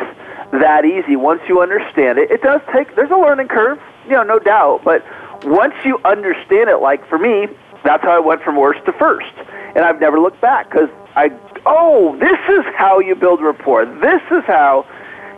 that 0.51 0.85
easy 0.85 1.15
once 1.15 1.41
you 1.47 1.61
understand 1.61 2.17
it. 2.17 2.31
It 2.31 2.41
does 2.41 2.61
take, 2.73 2.95
there's 2.95 3.11
a 3.11 3.15
learning 3.17 3.47
curve, 3.47 3.79
you 4.05 4.11
know, 4.11 4.23
no 4.23 4.39
doubt. 4.39 4.81
But 4.83 5.03
once 5.43 5.73
you 5.83 5.99
understand 6.05 6.69
it, 6.69 6.77
like 6.77 7.05
for 7.07 7.17
me, 7.17 7.47
that's 7.83 8.03
how 8.03 8.11
I 8.15 8.19
went 8.19 8.41
from 8.43 8.55
worst 8.55 8.85
to 8.85 8.93
first. 8.93 9.31
And 9.75 9.79
I've 9.85 9.99
never 9.99 10.19
looked 10.19 10.41
back 10.41 10.69
because 10.69 10.89
I, 11.15 11.31
oh, 11.65 12.15
this 12.19 12.37
is 12.49 12.65
how 12.75 12.99
you 12.99 13.15
build 13.15 13.41
rapport. 13.41 13.85
This 13.85 14.21
is 14.31 14.43
how 14.45 14.85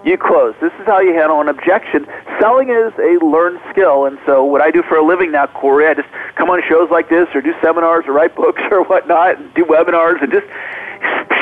you 0.03 0.17
close. 0.17 0.55
This 0.61 0.73
is 0.79 0.85
how 0.85 0.99
you 0.99 1.13
handle 1.13 1.41
an 1.41 1.47
objection. 1.49 2.05
Selling 2.39 2.69
is 2.69 2.93
a 2.99 3.19
learned 3.23 3.59
skill, 3.71 4.05
and 4.05 4.19
so 4.25 4.43
what 4.43 4.61
I 4.61 4.71
do 4.71 4.83
for 4.83 4.97
a 4.97 5.05
living 5.05 5.31
now, 5.31 5.47
Corey, 5.47 5.87
I 5.87 5.93
just 5.93 6.07
come 6.35 6.49
on 6.49 6.61
shows 6.69 6.89
like 6.91 7.09
this, 7.09 7.27
or 7.33 7.41
do 7.41 7.53
seminars, 7.61 8.05
or 8.07 8.13
write 8.13 8.35
books, 8.35 8.61
or 8.71 8.83
whatnot, 8.83 9.37
and 9.39 9.53
do 9.53 9.65
webinars, 9.65 10.21
and 10.21 10.31
just 10.31 10.45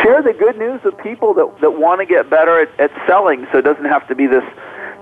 share 0.04 0.22
the 0.22 0.34
good 0.38 0.58
news 0.58 0.82
with 0.84 0.98
people 1.00 1.34
that 1.34 1.48
that 1.62 1.72
want 1.80 2.00
to 2.02 2.06
get 2.06 2.30
better 2.30 2.62
at, 2.62 2.80
at 2.80 2.92
selling. 3.08 3.48
So 3.52 3.58
it 3.60 3.64
doesn't 3.66 3.86
have 3.86 4.08
to 4.08 4.16
be 4.16 4.28
this 4.28 4.44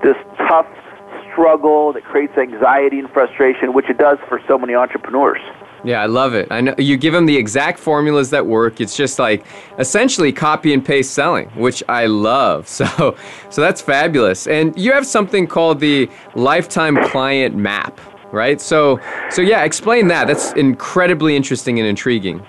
this 0.04 0.18
tough 0.48 0.68
struggle 1.32 1.94
that 1.94 2.04
creates 2.04 2.38
anxiety 2.38 3.00
and 3.00 3.10
frustration, 3.10 3.74
which 3.74 3.90
it 3.90 3.98
does 3.98 4.18
for 4.28 4.40
so 4.48 4.58
many 4.58 4.76
entrepreneurs. 4.76 5.42
Yeah, 5.86 6.02
I 6.02 6.06
love 6.06 6.34
it. 6.34 6.48
I 6.50 6.62
know 6.62 6.74
you 6.78 6.96
give 6.96 7.14
them 7.14 7.26
the 7.26 7.36
exact 7.36 7.78
formulas 7.78 8.30
that 8.30 8.46
work. 8.46 8.80
It's 8.80 8.96
just 8.96 9.20
like 9.20 9.46
essentially 9.80 10.32
copy 10.32 10.74
and 10.74 10.84
paste 10.84 11.14
selling, 11.14 11.50
which 11.52 11.84
I 11.88 12.06
love. 12.06 12.44
So, 12.74 13.16
so 13.50 13.62
that's 13.62 13.82
fabulous. 13.82 14.46
And 14.48 14.78
you 14.78 14.92
have 14.94 15.06
something 15.06 15.48
called 15.48 15.80
the 15.80 16.10
lifetime 16.36 17.02
client 17.10 17.56
map, 17.56 18.00
right? 18.34 18.60
So, 18.60 19.00
so 19.30 19.42
yeah, 19.42 19.64
explain 19.64 20.08
that. 20.10 20.28
That's 20.28 20.52
incredibly 20.54 21.36
interesting 21.36 21.80
and 21.80 21.88
intriguing. 21.88 22.46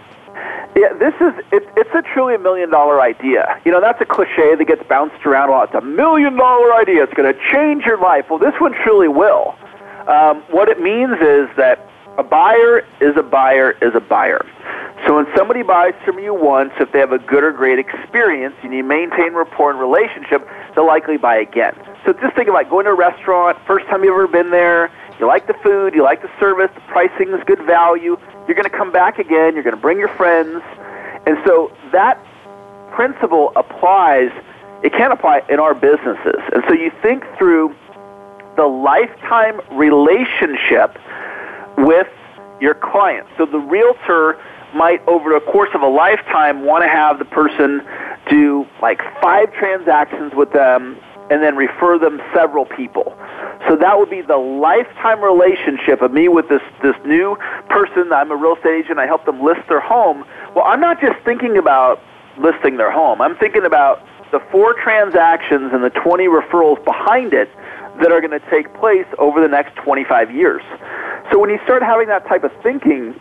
Yeah, 0.77 0.93
this 0.99 1.15
is 1.21 1.35
it, 1.53 1.63
it's 1.77 1.95
a 1.95 2.03
truly 2.15 2.37
million 2.39 2.71
dollar 2.71 3.01
idea. 3.01 3.61
You 3.65 3.71
know, 3.73 3.81
that's 3.81 4.01
a 4.01 4.05
cliche 4.07 4.55
that 4.57 4.65
gets 4.67 4.83
bounced 4.89 5.25
around 5.27 5.51
a 5.51 5.53
lot. 5.53 5.73
It's 5.75 5.83
a 5.83 5.87
million 5.87 6.37
dollar 6.37 6.75
idea. 6.75 7.03
It's 7.05 7.15
going 7.15 7.33
to 7.33 7.39
change 7.53 7.85
your 7.85 8.01
life. 8.01 8.25
Well, 8.31 8.39
this 8.41 8.55
one 8.61 8.75
truly 8.83 9.09
will. 9.09 9.55
Um, 10.09 10.41
what 10.51 10.69
it 10.69 10.81
means 10.81 11.17
is 11.21 11.49
that 11.57 11.79
a 12.19 12.23
buyer 12.23 12.85
is 13.01 13.17
a 13.17 13.23
buyer 13.23 13.73
is 13.83 13.95
a 13.95 14.01
buyer. 14.01 14.45
So 15.07 15.17
when 15.17 15.27
somebody 15.37 15.63
buys 15.63 15.95
from 16.05 16.19
you 16.19 16.33
once, 16.33 16.73
if 16.81 16.91
they 16.93 16.99
have 17.01 17.13
a 17.13 17.19
good 17.19 17.45
or 17.45 17.53
great 17.53 17.79
experience 17.79 18.55
and 18.63 18.73
you 18.73 18.83
maintain 18.85 19.35
rapport 19.35 19.71
and 19.71 19.79
relationship, 19.81 20.49
they'll 20.75 20.87
likely 20.87 21.17
buy 21.19 21.37
again. 21.37 21.75
So 22.07 22.13
just 22.13 22.35
think 22.37 22.49
about 22.49 22.71
going 22.71 22.85
to 22.87 22.93
a 22.93 22.95
restaurant, 22.95 23.59
first 23.67 23.87
time 23.87 24.03
you've 24.05 24.13
ever 24.15 24.29
been 24.29 24.51
there, 24.51 24.91
you 25.19 25.27
like 25.27 25.47
the 25.47 25.55
food, 25.55 25.95
you 25.95 26.03
like 26.03 26.23
the 26.23 26.31
service, 26.41 26.71
the 26.75 26.81
pricing 26.83 27.29
is 27.35 27.43
good 27.45 27.63
value, 27.67 28.17
you're 28.47 28.55
going 28.57 28.69
to 28.69 28.71
come 28.77 28.93
back 28.93 29.19
again, 29.19 29.55
you're 29.55 29.63
going 29.63 29.77
to 29.77 29.81
bring 29.81 29.99
your 29.99 30.09
friends. 30.09 30.63
And 31.27 31.39
so 31.47 31.71
that 31.93 32.19
principle 32.91 33.53
applies, 33.57 34.31
it 34.83 34.93
can 34.93 35.13
apply 35.13 35.43
in 35.51 35.59
our 35.61 35.75
businesses. 35.75 36.41
And 36.55 36.63
so 36.67 36.75
you 36.75 36.91
think 37.03 37.25
through 37.37 37.75
the 38.57 38.65
lifetime 38.67 39.61
relationship 39.73 40.99
with 41.79 42.09
your 42.61 42.75
client. 42.75 43.27
So 43.37 43.47
the 43.47 43.59
realtor 43.59 44.39
might, 44.75 45.07
over 45.07 45.37
a 45.37 45.41
course 45.41 45.71
of 45.75 45.83
a 45.83 45.87
lifetime, 45.89 46.65
want 46.65 46.85
to 46.85 46.89
have 46.89 47.19
the 47.19 47.25
person 47.25 47.83
do 48.29 48.67
like 48.81 49.01
five 49.23 49.53
transactions 49.53 50.33
with 50.35 50.53
them 50.53 50.97
and 51.31 51.43
then 51.43 51.57
refer 51.57 51.99
them 51.99 52.21
several 52.35 52.65
people. 52.67 53.17
So 53.69 53.77
that 53.77 53.99
would 53.99 54.11
be 54.11 54.21
the 54.21 54.37
lifetime 54.37 55.23
relationship 55.23 56.03
of 56.03 56.13
me 56.13 56.29
with 56.29 56.49
this, 56.49 56.63
this 56.83 56.95
new 57.05 57.37
person. 57.71 58.13
I'm 58.13 58.31
a 58.31 58.37
real 58.37 58.57
estate 58.57 58.85
agent. 58.85 58.99
I 58.99 59.07
help 59.07 59.25
them 59.25 59.43
list 59.43 59.67
their 59.69 59.81
home. 59.81 60.25
Well, 60.55 60.65
I'm 60.65 60.81
not 60.81 61.01
just 61.01 61.19
thinking 61.25 61.57
about 61.57 62.01
listing 62.39 62.77
their 62.77 62.93
home. 62.93 63.21
I'm 63.23 63.37
thinking 63.37 63.65
about 63.65 64.03
the 64.33 64.41
four 64.51 64.75
transactions 64.83 65.73
and 65.73 65.83
the 65.83 65.91
20 65.91 66.27
referrals 66.27 66.85
behind 66.85 67.33
it 67.33 67.49
that 68.01 68.11
are 68.11 68.21
going 68.21 68.39
to 68.39 68.43
take 68.51 68.73
place 68.75 69.07
over 69.19 69.41
the 69.41 69.49
next 69.49 69.75
25 69.77 70.35
years. 70.35 70.63
So 71.31 71.39
when 71.39 71.51
you 71.51 71.59
start 71.65 71.83
having 71.83 72.09
that 72.09 72.27
type 72.27 72.45
of 72.45 72.53
thinking, 72.63 73.19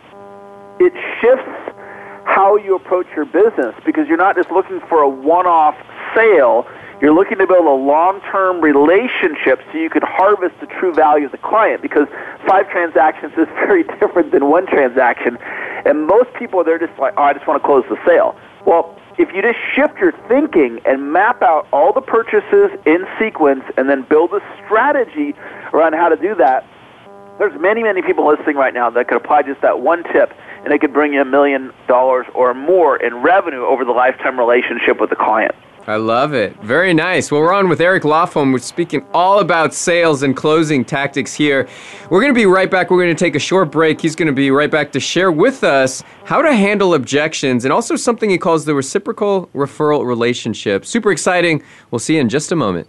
it 0.80 0.92
shifts 1.20 1.76
how 2.24 2.56
you 2.56 2.74
approach 2.74 3.06
your 3.14 3.24
business 3.24 3.74
because 3.84 4.08
you're 4.08 4.16
not 4.18 4.34
just 4.34 4.50
looking 4.50 4.80
for 4.88 5.00
a 5.02 5.08
one 5.08 5.46
off 5.46 5.76
sale, 6.14 6.66
you're 7.00 7.14
looking 7.14 7.38
to 7.38 7.46
build 7.46 7.66
a 7.66 7.70
long 7.70 8.20
term 8.32 8.60
relationship 8.60 9.60
so 9.72 9.78
you 9.78 9.90
can 9.90 10.02
harvest 10.02 10.54
the 10.60 10.66
true 10.66 10.92
value 10.92 11.26
of 11.26 11.32
the 11.32 11.38
client 11.38 11.80
because 11.82 12.08
five 12.46 12.68
transactions 12.70 13.32
is 13.38 13.46
very 13.66 13.84
different 14.00 14.32
than 14.32 14.48
one 14.50 14.66
transaction. 14.66 15.36
And 15.86 16.06
most 16.06 16.32
people, 16.34 16.64
they're 16.64 16.78
just 16.78 16.98
like, 16.98 17.14
oh, 17.16 17.22
I 17.24 17.32
just 17.34 17.46
want 17.46 17.62
to 17.62 17.66
close 17.66 17.84
the 17.88 17.98
sale. 18.06 18.34
Well, 18.66 18.98
if 19.18 19.32
you 19.32 19.42
just 19.42 19.58
shift 19.74 19.98
your 19.98 20.12
thinking 20.28 20.80
and 20.84 21.12
map 21.12 21.42
out 21.42 21.68
all 21.72 21.92
the 21.92 22.00
purchases 22.00 22.70
in 22.86 23.06
sequence 23.18 23.62
and 23.76 23.88
then 23.88 24.02
build 24.02 24.32
a 24.34 24.40
strategy 24.64 25.34
around 25.72 25.92
how 25.92 26.08
to 26.08 26.16
do 26.16 26.34
that, 26.36 26.64
there's 27.38 27.58
many, 27.60 27.82
many 27.82 28.02
people 28.02 28.26
listening 28.26 28.56
right 28.56 28.74
now 28.74 28.90
that 28.90 29.08
could 29.08 29.16
apply 29.16 29.42
just 29.42 29.60
that 29.60 29.80
one 29.80 30.04
tip 30.12 30.32
and 30.64 30.72
it 30.72 30.80
could 30.80 30.92
bring 30.92 31.12
you 31.12 31.20
a 31.20 31.24
million 31.24 31.72
dollars 31.86 32.26
or 32.34 32.54
more 32.54 32.96
in 32.96 33.14
revenue 33.16 33.64
over 33.64 33.84
the 33.84 33.92
lifetime 33.92 34.38
relationship 34.38 35.00
with 35.00 35.10
the 35.10 35.16
client. 35.16 35.54
I 35.86 35.96
love 35.96 36.32
it. 36.32 36.58
Very 36.62 36.94
nice. 36.94 37.30
Well, 37.30 37.42
we're 37.42 37.52
on 37.52 37.68
with 37.68 37.78
Eric 37.80 38.04
Lofholm. 38.04 38.52
We're 38.54 38.58
speaking 38.60 39.04
all 39.12 39.40
about 39.40 39.74
sales 39.74 40.22
and 40.22 40.34
closing 40.34 40.82
tactics 40.82 41.34
here. 41.34 41.68
We're 42.08 42.22
going 42.22 42.32
to 42.32 42.38
be 42.38 42.46
right 42.46 42.70
back. 42.70 42.90
We're 42.90 43.04
going 43.04 43.14
to 43.14 43.24
take 43.24 43.34
a 43.34 43.38
short 43.40 43.70
break. 43.70 44.00
He's 44.00 44.16
going 44.16 44.28
to 44.28 44.32
be 44.32 44.50
right 44.50 44.70
back 44.70 44.92
to 44.92 45.00
share 45.00 45.30
with 45.30 45.62
us 45.62 46.02
how 46.24 46.40
to 46.40 46.54
handle 46.54 46.94
objections 46.94 47.64
and 47.66 47.72
also 47.72 47.96
something 47.96 48.30
he 48.30 48.38
calls 48.38 48.64
the 48.64 48.74
reciprocal 48.74 49.48
referral 49.54 50.06
relationship. 50.06 50.86
Super 50.86 51.12
exciting. 51.12 51.62
We'll 51.90 51.98
see 51.98 52.14
you 52.14 52.22
in 52.22 52.30
just 52.30 52.50
a 52.50 52.56
moment. 52.56 52.88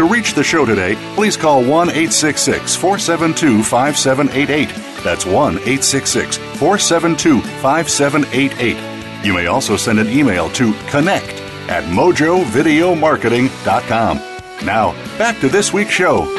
To 0.00 0.06
reach 0.08 0.32
the 0.32 0.40
show 0.42 0.64
today, 0.64 0.96
please 1.14 1.36
call 1.36 1.60
1 1.62 1.68
866 1.90 2.74
472 2.74 3.62
5788. 3.62 5.04
That's 5.04 5.26
1 5.26 5.56
866 5.56 6.38
472 6.38 7.42
5788. 7.42 9.24
You 9.26 9.34
may 9.34 9.48
also 9.48 9.76
send 9.76 9.98
an 10.00 10.08
email 10.08 10.48
to 10.52 10.72
connect 10.88 11.42
at 11.68 11.84
mojovideomarketing.com. 11.84 14.16
Now, 14.64 14.92
back 15.18 15.38
to 15.40 15.50
this 15.50 15.74
week's 15.74 15.90
show. 15.92 16.34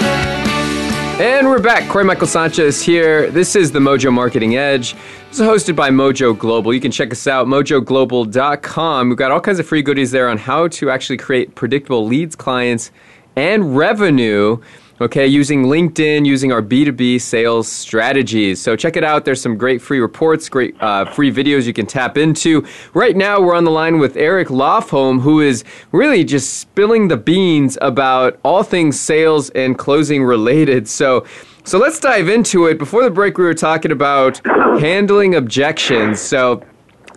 And 1.21 1.45
we're 1.45 1.59
back. 1.61 1.87
Corey 1.87 2.03
Michael 2.05 2.25
Sanchez 2.25 2.81
here. 2.81 3.29
This 3.29 3.55
is 3.55 3.71
the 3.73 3.79
Mojo 3.79 4.11
Marketing 4.11 4.57
Edge. 4.57 4.95
It's 5.29 5.39
hosted 5.39 5.75
by 5.75 5.91
Mojo 5.91 6.35
Global. 6.35 6.73
You 6.73 6.81
can 6.81 6.89
check 6.91 7.11
us 7.11 7.27
out, 7.27 7.45
mojoglobal.com. 7.45 9.09
We've 9.09 9.17
got 9.19 9.29
all 9.31 9.39
kinds 9.41 9.59
of 9.59 9.67
free 9.67 9.83
goodies 9.83 10.09
there 10.09 10.27
on 10.27 10.39
how 10.39 10.67
to 10.69 10.89
actually 10.89 11.17
create 11.17 11.53
predictable 11.53 12.07
leads 12.07 12.35
clients 12.35 12.89
and 13.35 13.75
revenue 13.75 14.57
okay, 14.99 15.25
using 15.25 15.63
LinkedIn, 15.65 16.27
using 16.27 16.51
our 16.51 16.61
B2B 16.61 17.19
sales 17.19 17.67
strategies. 17.67 18.61
So 18.61 18.75
check 18.75 18.95
it 18.95 19.03
out. 19.03 19.25
There's 19.25 19.41
some 19.41 19.57
great 19.57 19.81
free 19.81 19.99
reports, 19.99 20.47
great 20.47 20.75
uh, 20.79 21.05
free 21.05 21.31
videos 21.33 21.63
you 21.65 21.73
can 21.73 21.87
tap 21.87 22.19
into. 22.19 22.63
Right 22.93 23.15
now, 23.15 23.41
we're 23.41 23.55
on 23.55 23.63
the 23.63 23.71
line 23.71 23.97
with 23.97 24.15
Eric 24.15 24.49
Lofholm, 24.49 25.19
who 25.21 25.39
is 25.41 25.63
really 25.91 26.23
just 26.23 26.59
spilling 26.59 27.07
the 27.07 27.17
beans 27.17 27.79
about 27.81 28.39
all 28.43 28.61
things 28.61 28.99
sales 28.99 29.49
and 29.51 29.75
closing 29.75 30.23
related. 30.23 30.87
So 30.87 31.25
so 31.63 31.79
let's 31.79 31.99
dive 31.99 32.27
into 32.29 32.67
it. 32.67 32.77
Before 32.77 33.03
the 33.03 33.11
break, 33.11 33.39
we 33.39 33.43
were 33.45 33.53
talking 33.55 33.91
about 33.91 34.39
handling 34.45 35.33
objections. 35.33 36.19
So 36.19 36.63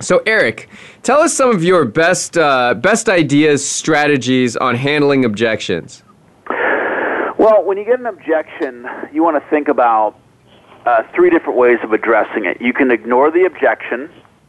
so, 0.00 0.22
Eric, 0.26 0.68
tell 1.02 1.20
us 1.20 1.34
some 1.34 1.50
of 1.50 1.62
your 1.62 1.84
best 1.84 2.38
uh, 2.38 2.72
best 2.74 3.10
ideas, 3.10 3.66
strategies 3.66 4.56
on 4.56 4.74
handling 4.74 5.24
objections. 5.26 6.03
Well, 7.44 7.62
when 7.62 7.76
you 7.76 7.84
get 7.84 7.98
an 8.00 8.06
objection, 8.06 8.88
you 9.12 9.22
want 9.22 9.36
to 9.36 9.50
think 9.50 9.68
about 9.68 10.18
uh, 10.86 11.02
three 11.14 11.28
different 11.28 11.58
ways 11.58 11.78
of 11.82 11.92
addressing 11.92 12.46
it. 12.46 12.58
You 12.58 12.72
can 12.72 12.90
ignore 12.90 13.30
the 13.30 13.44
objection. 13.44 14.08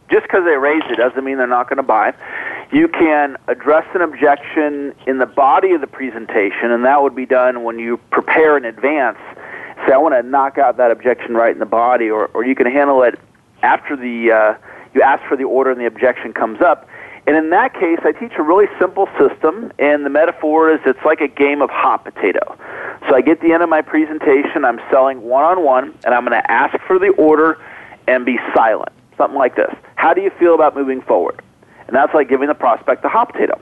Just 0.10 0.23
because 0.23 0.45
they 0.45 0.55
raised 0.55 0.86
it 0.86 0.95
doesn't 0.95 1.25
mean 1.25 1.36
they're 1.38 1.45
not 1.45 1.67
going 1.67 1.75
to 1.75 1.84
buy. 1.84 2.13
You 2.71 2.88
can 2.88 3.36
address 3.49 3.84
an 3.95 4.01
objection 4.01 4.95
in 5.05 5.17
the 5.17 5.25
body 5.25 5.73
of 5.73 5.81
the 5.81 5.88
presentation, 5.88 6.71
and 6.71 6.86
that 6.86 7.03
would 7.03 7.15
be 7.17 7.25
done 7.25 7.65
when 7.65 7.79
you 7.79 7.97
prepare 8.12 8.55
in 8.55 8.63
advance. 8.63 9.17
Say, 9.86 9.91
I 9.93 9.97
want 9.97 10.15
to 10.15 10.23
knock 10.23 10.58
out 10.58 10.77
that 10.77 10.89
objection 10.89 11.34
right 11.36 11.51
in 11.51 11.60
the 11.60 11.65
body, 11.65 12.10
or, 12.10 12.27
or 12.27 12.45
you 12.45 12.55
can 12.55 12.65
handle 12.65 13.03
it 13.03 13.19
after 13.62 13.97
the 13.97 14.31
uh, 14.31 14.58
you 14.93 15.01
ask 15.01 15.21
for 15.27 15.36
the 15.36 15.43
order 15.43 15.69
and 15.69 15.81
the 15.81 15.86
objection 15.86 16.31
comes 16.31 16.62
up. 16.62 16.88
And 17.27 17.35
in 17.35 17.49
that 17.49 17.73
case, 17.73 17.97
I 18.03 18.11
teach 18.11 18.33
a 18.38 18.43
really 18.43 18.67
simple 18.79 19.07
system, 19.19 19.71
and 19.79 20.05
the 20.05 20.09
metaphor 20.11 20.71
is 20.71 20.79
it's 20.85 21.03
like 21.03 21.21
a 21.21 21.27
game 21.27 21.61
of 21.61 21.69
hot 21.71 22.03
potato. 22.03 22.55
So 23.09 23.15
I 23.15 23.21
get 23.21 23.41
the 23.41 23.51
end 23.51 23.63
of 23.63 23.69
my 23.69 23.81
presentation, 23.81 24.63
I'm 24.63 24.79
selling 24.91 25.21
one 25.23 25.43
on 25.43 25.63
one, 25.63 25.97
and 26.05 26.13
I'm 26.13 26.23
going 26.25 26.39
to 26.39 26.51
ask 26.51 26.77
for 26.85 26.99
the 26.99 27.09
order 27.17 27.57
and 28.07 28.25
be 28.25 28.38
silent. 28.53 28.89
Something 29.17 29.39
like 29.39 29.55
this 29.55 29.73
How 29.95 30.13
do 30.13 30.21
you 30.21 30.29
feel 30.31 30.53
about 30.53 30.75
moving 30.75 31.01
forward? 31.01 31.41
And 31.88 31.95
that's 31.95 32.13
like 32.13 32.29
giving 32.29 32.47
the 32.47 32.55
prospect 32.55 33.01
the 33.01 33.09
hot 33.09 33.31
potato. 33.31 33.59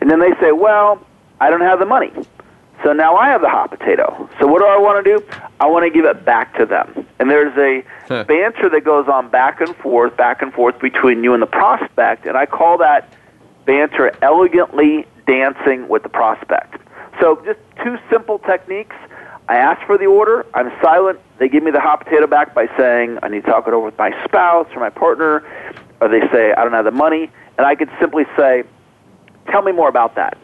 And 0.00 0.10
then 0.10 0.18
they 0.18 0.32
say, 0.40 0.50
Well, 0.52 1.04
I 1.40 1.50
don't 1.50 1.60
have 1.60 1.78
the 1.78 1.86
money. 1.86 2.12
So 2.82 2.92
now 2.92 3.16
I 3.16 3.28
have 3.28 3.40
the 3.40 3.48
hot 3.48 3.70
potato. 3.70 4.28
So 4.40 4.46
what 4.46 4.58
do 4.58 4.66
I 4.66 4.78
want 4.78 5.04
to 5.04 5.18
do? 5.18 5.24
I 5.60 5.66
want 5.66 5.84
to 5.84 5.90
give 5.90 6.04
it 6.04 6.24
back 6.24 6.56
to 6.56 6.66
them. 6.66 7.06
And 7.18 7.30
there's 7.30 7.56
a 7.56 7.86
huh. 8.08 8.24
banter 8.24 8.68
that 8.68 8.84
goes 8.84 9.08
on 9.08 9.28
back 9.28 9.60
and 9.60 9.74
forth, 9.76 10.16
back 10.16 10.42
and 10.42 10.52
forth 10.52 10.78
between 10.80 11.22
you 11.22 11.34
and 11.34 11.42
the 11.42 11.46
prospect, 11.46 12.26
and 12.26 12.36
I 12.36 12.46
call 12.46 12.78
that 12.78 13.12
banter 13.64 14.14
elegantly 14.22 15.06
dancing 15.26 15.88
with 15.88 16.02
the 16.02 16.08
prospect. 16.08 16.74
So 17.20 17.40
just 17.46 17.60
two 17.82 17.96
simple 18.10 18.38
techniques. 18.40 18.96
I 19.48 19.56
ask 19.56 19.84
for 19.86 19.98
the 19.98 20.06
order, 20.06 20.46
I'm 20.54 20.72
silent, 20.80 21.20
they 21.38 21.50
give 21.50 21.62
me 21.62 21.70
the 21.70 21.80
hot 21.80 22.04
potato 22.04 22.26
back 22.26 22.54
by 22.54 22.66
saying, 22.78 23.18
I 23.22 23.28
need 23.28 23.44
to 23.44 23.50
talk 23.50 23.66
it 23.68 23.74
over 23.74 23.84
with 23.84 23.98
my 23.98 24.10
spouse 24.24 24.68
or 24.74 24.80
my 24.80 24.88
partner, 24.88 25.44
or 26.00 26.08
they 26.08 26.20
say, 26.32 26.54
I 26.54 26.64
don't 26.64 26.72
have 26.72 26.86
the 26.86 26.90
money, 26.90 27.30
and 27.58 27.66
I 27.66 27.74
could 27.74 27.90
simply 28.00 28.24
say, 28.38 28.64
Tell 29.50 29.60
me 29.60 29.72
more 29.72 29.90
about 29.90 30.14
that. 30.14 30.38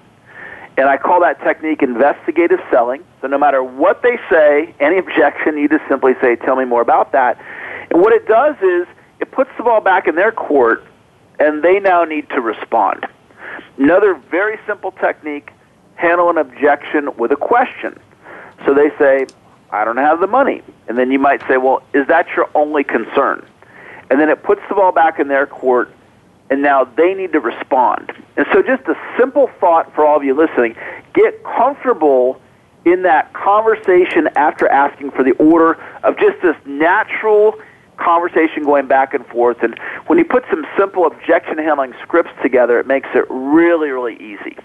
And 0.81 0.89
I 0.89 0.97
call 0.97 1.21
that 1.21 1.39
technique 1.43 1.83
investigative 1.83 2.59
selling. 2.71 3.05
So 3.21 3.27
no 3.27 3.37
matter 3.37 3.63
what 3.63 4.01
they 4.01 4.19
say, 4.31 4.75
any 4.81 4.97
objection, 4.97 5.59
you 5.59 5.69
just 5.69 5.87
simply 5.91 6.15
say, 6.23 6.37
tell 6.37 6.57
me 6.57 6.65
more 6.65 6.81
about 6.81 7.13
that. 7.13 7.37
And 7.91 8.01
what 8.01 8.15
it 8.15 8.27
does 8.27 8.57
is 8.63 8.87
it 9.21 9.31
puts 9.31 9.51
the 9.59 9.63
ball 9.65 9.83
back 9.83 10.09
in 10.09 10.15
their 10.15 10.33
court, 10.33 10.83
and 11.39 11.63
they 11.63 11.81
now 11.81 12.05
need 12.05 12.31
to 12.31 12.41
respond. 12.41 13.07
Another 13.77 14.15
very 14.15 14.59
simple 14.67 14.93
technique 14.93 15.53
handle 15.97 16.31
an 16.31 16.39
objection 16.39 17.15
with 17.19 17.31
a 17.31 17.37
question. 17.37 17.99
So 18.65 18.73
they 18.73 18.89
say, 18.99 19.27
I 19.73 19.85
don't 19.85 19.99
have 19.99 20.21
the 20.21 20.27
money. 20.27 20.63
And 20.89 20.97
then 20.97 21.13
you 21.13 21.19
might 21.19 21.43
say, 21.47 21.59
Well, 21.59 21.83
is 21.93 22.07
that 22.07 22.27
your 22.35 22.49
only 22.55 22.85
concern? 22.85 23.47
And 24.11 24.19
then 24.19 24.31
it 24.31 24.43
puts 24.45 24.63
the 24.71 24.77
ball 24.77 24.93
back 24.93 25.21
in 25.21 25.29
their 25.29 25.47
court, 25.47 25.93
and 26.51 26.61
now 26.63 26.85
they 26.85 27.15
need 27.15 27.33
to 27.33 27.41
respond. 27.41 28.13
And 28.37 28.45
so, 28.53 28.63
just 28.63 28.83
a 28.89 28.97
simple 29.17 29.49
thought 29.61 29.93
for 29.95 30.05
all 30.05 30.17
of 30.17 30.25
you 30.25 30.35
listening 30.35 30.77
get 31.15 31.43
comfortable 31.45 32.41
in 32.85 33.03
that 33.03 33.33
conversation 33.33 34.29
after 34.37 34.69
asking 34.69 35.13
for 35.13 35.23
the 35.23 35.33
order 35.33 35.75
of 36.03 36.19
just 36.19 36.41
this 36.43 36.57
natural 36.67 37.55
conversation 37.97 38.65
going 38.65 38.87
back 38.87 39.13
and 39.15 39.25
forth. 39.27 39.63
And 39.63 39.79
when 40.07 40.19
you 40.19 40.25
put 40.25 40.45
some 40.51 40.67
simple 40.77 41.07
objection 41.07 41.59
handling 41.59 41.95
scripts 42.03 42.31
together, 42.43 42.79
it 42.81 42.87
makes 42.87 43.09
it 43.15 43.27
really, 43.29 43.91
really 43.91 44.15
easy. 44.15 44.57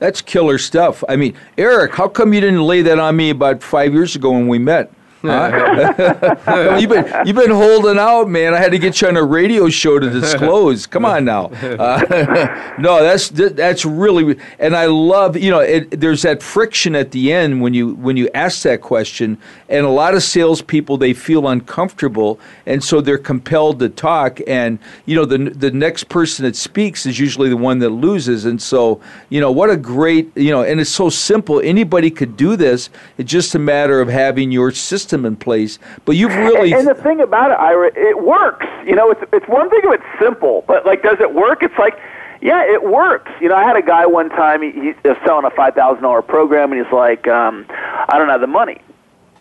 That's 0.00 0.20
killer 0.20 0.58
stuff. 0.58 1.04
I 1.08 1.16
mean, 1.16 1.34
Eric, 1.56 1.94
how 1.94 2.08
come 2.08 2.32
you 2.32 2.40
didn't 2.40 2.62
lay 2.62 2.82
that 2.82 2.98
on 2.98 3.16
me 3.16 3.30
about 3.30 3.62
five 3.62 3.92
years 3.92 4.16
ago 4.16 4.30
when 4.32 4.48
we 4.48 4.58
met? 4.58 4.92
Huh? 5.22 6.76
you've 6.80 6.90
been 6.90 7.26
you've 7.26 7.36
been 7.36 7.50
holding 7.50 7.98
out, 7.98 8.28
man. 8.28 8.54
I 8.54 8.58
had 8.58 8.70
to 8.70 8.78
get 8.78 9.00
you 9.00 9.08
on 9.08 9.16
a 9.16 9.22
radio 9.24 9.68
show 9.68 9.98
to 9.98 10.08
disclose. 10.08 10.86
Come 10.86 11.04
on 11.04 11.24
now. 11.24 11.50
Uh, 11.78 12.74
no, 12.78 13.02
that's 13.02 13.28
that's 13.28 13.84
really, 13.84 14.36
and 14.58 14.74
I 14.74 14.86
love 14.86 15.36
you 15.36 15.50
know. 15.50 15.60
It, 15.60 16.00
there's 16.00 16.22
that 16.22 16.42
friction 16.42 16.94
at 16.96 17.10
the 17.12 17.32
end 17.32 17.60
when 17.60 17.72
you 17.74 17.94
when 17.96 18.16
you 18.16 18.28
ask 18.34 18.62
that 18.62 18.80
question, 18.80 19.36
and 19.68 19.84
a 19.84 19.88
lot 19.90 20.14
of 20.14 20.22
salespeople 20.22 20.96
they 20.96 21.12
feel 21.12 21.46
uncomfortable, 21.46 22.40
and 22.66 22.82
so 22.82 23.00
they're 23.00 23.18
compelled 23.18 23.80
to 23.80 23.88
talk. 23.88 24.40
And 24.46 24.78
you 25.04 25.14
know, 25.14 25.24
the 25.24 25.38
the 25.50 25.70
next 25.70 26.04
person 26.08 26.44
that 26.46 26.56
speaks 26.56 27.06
is 27.06 27.18
usually 27.18 27.48
the 27.48 27.56
one 27.56 27.80
that 27.80 27.90
loses. 27.90 28.44
And 28.44 28.60
so 28.60 29.00
you 29.28 29.40
know, 29.40 29.52
what 29.52 29.68
a 29.70 29.76
great 29.76 30.32
you 30.36 30.50
know, 30.50 30.62
and 30.62 30.80
it's 30.80 30.90
so 30.90 31.10
simple. 31.10 31.60
Anybody 31.60 32.10
could 32.10 32.36
do 32.36 32.56
this. 32.56 32.88
It's 33.18 33.30
just 33.30 33.54
a 33.54 33.58
matter 33.60 34.00
of 34.00 34.08
having 34.08 34.50
your 34.52 34.70
system 34.72 35.07
system 35.08 35.24
in 35.24 35.36
place. 35.36 35.78
But 36.04 36.12
you've 36.16 36.34
really 36.34 36.72
and, 36.72 36.86
and 36.86 36.96
the 36.98 37.02
thing 37.02 37.20
about 37.20 37.50
it, 37.50 37.54
Ira, 37.58 37.90
it 37.96 38.22
works. 38.22 38.66
You 38.84 38.94
know, 38.94 39.10
it's 39.10 39.22
it's 39.32 39.48
one 39.48 39.70
thing 39.70 39.80
if 39.84 40.00
it's 40.00 40.20
simple, 40.20 40.64
but 40.66 40.84
like, 40.86 41.02
does 41.02 41.18
it 41.20 41.34
work? 41.34 41.62
It's 41.62 41.76
like 41.78 41.98
yeah, 42.40 42.64
it 42.66 42.82
works. 42.84 43.30
You 43.40 43.48
know, 43.48 43.56
I 43.56 43.64
had 43.64 43.76
a 43.76 43.82
guy 43.82 44.06
one 44.06 44.28
time. 44.28 44.62
He, 44.62 44.70
he 44.70 45.08
was 45.08 45.16
selling 45.24 45.44
a 45.44 45.50
five 45.50 45.74
thousand 45.74 46.02
dollar 46.02 46.22
program, 46.22 46.72
and 46.72 46.82
he's 46.84 46.92
like, 46.92 47.26
um, 47.26 47.64
"I 47.68 48.16
don't 48.18 48.28
have 48.28 48.40
the 48.40 48.46
money." 48.46 48.80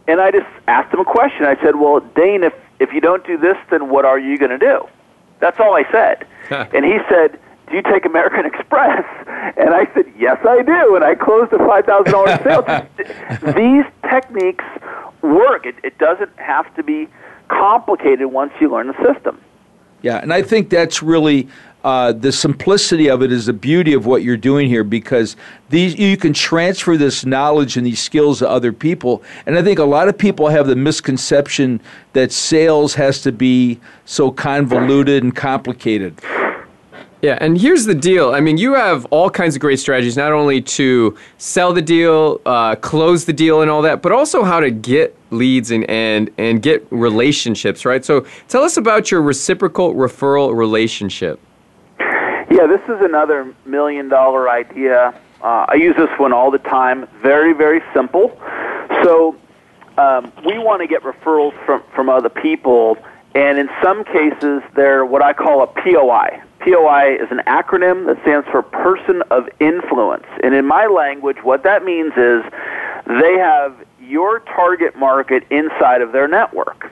And 0.07 0.21
I 0.21 0.31
just 0.31 0.47
asked 0.67 0.93
him 0.93 1.01
a 1.01 1.05
question. 1.05 1.45
I 1.45 1.61
said, 1.61 1.75
"Well, 1.75 1.99
Dane, 2.15 2.43
if 2.43 2.53
if 2.79 2.93
you 2.93 3.01
don't 3.01 3.25
do 3.27 3.37
this, 3.37 3.57
then 3.71 3.89
what 3.89 4.05
are 4.05 4.17
you 4.19 4.37
going 4.37 4.51
to 4.51 4.57
do?" 4.57 4.87
That's 5.39 5.59
all 5.59 5.75
I 5.75 5.83
said. 5.91 6.25
and 6.73 6.83
he 6.83 6.97
said, 7.09 7.37
"Do 7.69 7.75
you 7.75 7.83
take 7.83 8.05
American 8.05 8.45
Express?" 8.51 9.03
And 9.57 9.75
I 9.75 9.85
said, 9.93 10.05
"Yes, 10.17 10.43
I 10.47 10.63
do." 10.63 10.95
And 10.95 11.03
I 11.03 11.13
closed 11.13 11.53
a 11.53 11.59
five 11.59 11.85
thousand 11.85 12.13
dollar 12.13 12.37
sale. 12.43 12.63
These 13.53 13.85
techniques 14.09 14.63
work. 15.21 15.65
It, 15.65 15.75
it 15.83 15.97
doesn't 15.97 16.31
have 16.37 16.73
to 16.75 16.83
be 16.83 17.07
complicated 17.47 18.27
once 18.27 18.53
you 18.59 18.69
learn 18.71 18.87
the 18.87 19.13
system. 19.13 19.41
Yeah, 20.01 20.17
and 20.17 20.31
I 20.31 20.43
think 20.43 20.69
that's 20.69 21.01
really 21.01 21.47
uh, 21.83 22.11
the 22.11 22.31
simplicity 22.31 23.09
of 23.09 23.21
it 23.23 23.31
is 23.31 23.47
the 23.47 23.53
beauty 23.53 23.93
of 23.93 24.05
what 24.05 24.21
you're 24.21 24.35
doing 24.37 24.67
here 24.67 24.83
because 24.83 25.35
these 25.69 25.97
you 25.97 26.15
can 26.17 26.33
transfer 26.33 26.97
this 26.97 27.25
knowledge 27.25 27.77
and 27.77 27.85
these 27.85 27.99
skills 27.99 28.39
to 28.39 28.49
other 28.49 28.71
people. 28.71 29.23
And 29.47 29.57
I 29.57 29.63
think 29.63 29.79
a 29.79 29.85
lot 29.85 30.07
of 30.07 30.15
people 30.17 30.49
have 30.49 30.67
the 30.67 30.75
misconception 30.75 31.81
that 32.13 32.31
sales 32.31 32.93
has 32.95 33.21
to 33.23 33.31
be 33.31 33.79
so 34.05 34.29
convoluted 34.31 35.23
and 35.23 35.35
complicated. 35.35 36.19
Yeah, 37.23 37.37
and 37.41 37.59
here's 37.59 37.85
the 37.85 37.95
deal. 37.95 38.31
I 38.35 38.41
mean, 38.41 38.57
you 38.57 38.75
have 38.75 39.05
all 39.07 39.31
kinds 39.31 39.55
of 39.55 39.59
great 39.61 39.79
strategies, 39.79 40.15
not 40.15 40.31
only 40.33 40.61
to 40.61 41.17
sell 41.39 41.73
the 41.73 41.81
deal, 41.81 42.39
uh, 42.45 42.75
close 42.75 43.25
the 43.25 43.33
deal, 43.33 43.61
and 43.63 43.71
all 43.71 43.81
that, 43.81 44.03
but 44.03 44.11
also 44.11 44.43
how 44.43 44.59
to 44.59 44.69
get 44.69 45.15
leads 45.31 45.71
and, 45.71 45.89
and 45.89 46.29
and 46.37 46.61
get 46.61 46.85
relationships, 46.91 47.85
right? 47.85 48.05
So, 48.05 48.25
tell 48.49 48.61
us 48.61 48.77
about 48.77 49.09
your 49.09 49.23
reciprocal 49.23 49.95
referral 49.95 50.55
relationship. 50.55 51.39
Yeah, 51.99 52.67
this 52.67 52.81
is 52.83 53.01
another 53.01 53.51
million 53.65 54.09
dollar 54.09 54.47
idea. 54.47 55.15
Uh, 55.41 55.65
I 55.69 55.73
use 55.73 55.95
this 55.97 56.09
one 56.19 56.33
all 56.33 56.51
the 56.51 56.57
time. 56.59 57.07
Very, 57.23 57.53
very 57.53 57.81
simple. 57.95 58.39
So, 59.03 59.35
um, 59.97 60.31
we 60.45 60.59
want 60.59 60.81
to 60.83 60.87
get 60.87 61.01
referrals 61.01 61.53
from 61.65 61.81
from 61.95 62.09
other 62.09 62.29
people. 62.29 62.95
And 63.33 63.57
in 63.57 63.69
some 63.81 64.03
cases, 64.03 64.61
they're 64.75 65.03
what 65.05 65.21
I 65.21 65.33
call 65.33 65.61
a 65.61 65.67
POI, 65.67 66.41
POI 66.67 67.13
is 67.15 67.29
an 67.31 67.41
acronym 67.47 68.05
that 68.07 68.21
stands 68.23 68.47
for 68.49 68.61
Person 68.61 69.21
of 69.31 69.47
Influence. 69.59 70.25
And 70.43 70.53
in 70.53 70.65
my 70.65 70.87
language, 70.87 71.37
what 71.43 71.63
that 71.63 71.83
means 71.85 72.11
is 72.17 72.43
they 73.07 73.37
have 73.37 73.75
your 74.01 74.39
target 74.41 74.95
market 74.97 75.43
inside 75.49 76.01
of 76.01 76.11
their 76.11 76.27
network. 76.27 76.91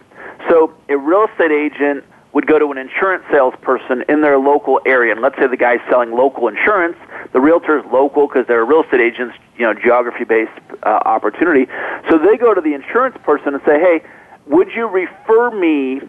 So 0.49 0.73
a 0.87 0.97
real 0.97 1.25
estate 1.29 1.51
agent 1.51 2.03
would 2.33 2.47
go 2.47 2.59
to 2.59 2.71
an 2.71 2.77
insurance 2.77 3.23
salesperson 3.31 4.03
in 4.07 4.21
their 4.21 4.37
local 4.37 4.79
area. 4.85 5.11
And 5.13 5.21
let's 5.21 5.37
say 5.37 5.47
the 5.47 5.57
guy's 5.57 5.79
selling 5.89 6.11
local 6.11 6.47
insurance. 6.47 6.97
The 7.33 7.39
realtor 7.39 7.79
is 7.79 7.85
local 7.91 8.27
because 8.27 8.45
they're 8.47 8.61
a 8.61 8.65
real 8.65 8.83
estate 8.83 9.01
agent's 9.01 9.35
you 9.57 9.65
know, 9.65 9.73
geography-based 9.73 10.51
uh, 10.83 10.89
opportunity. 11.05 11.65
So 12.09 12.17
they 12.17 12.37
go 12.37 12.53
to 12.53 12.61
the 12.61 12.73
insurance 12.73 13.17
person 13.23 13.53
and 13.53 13.63
say, 13.65 13.79
hey, 13.79 14.01
would 14.47 14.69
you 14.71 14.85
refer 14.87 15.51
me 15.51 16.01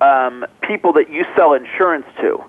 um, 0.00 0.44
people 0.62 0.92
that 0.94 1.10
you 1.10 1.24
sell 1.36 1.54
insurance 1.54 2.06
to? 2.20 2.42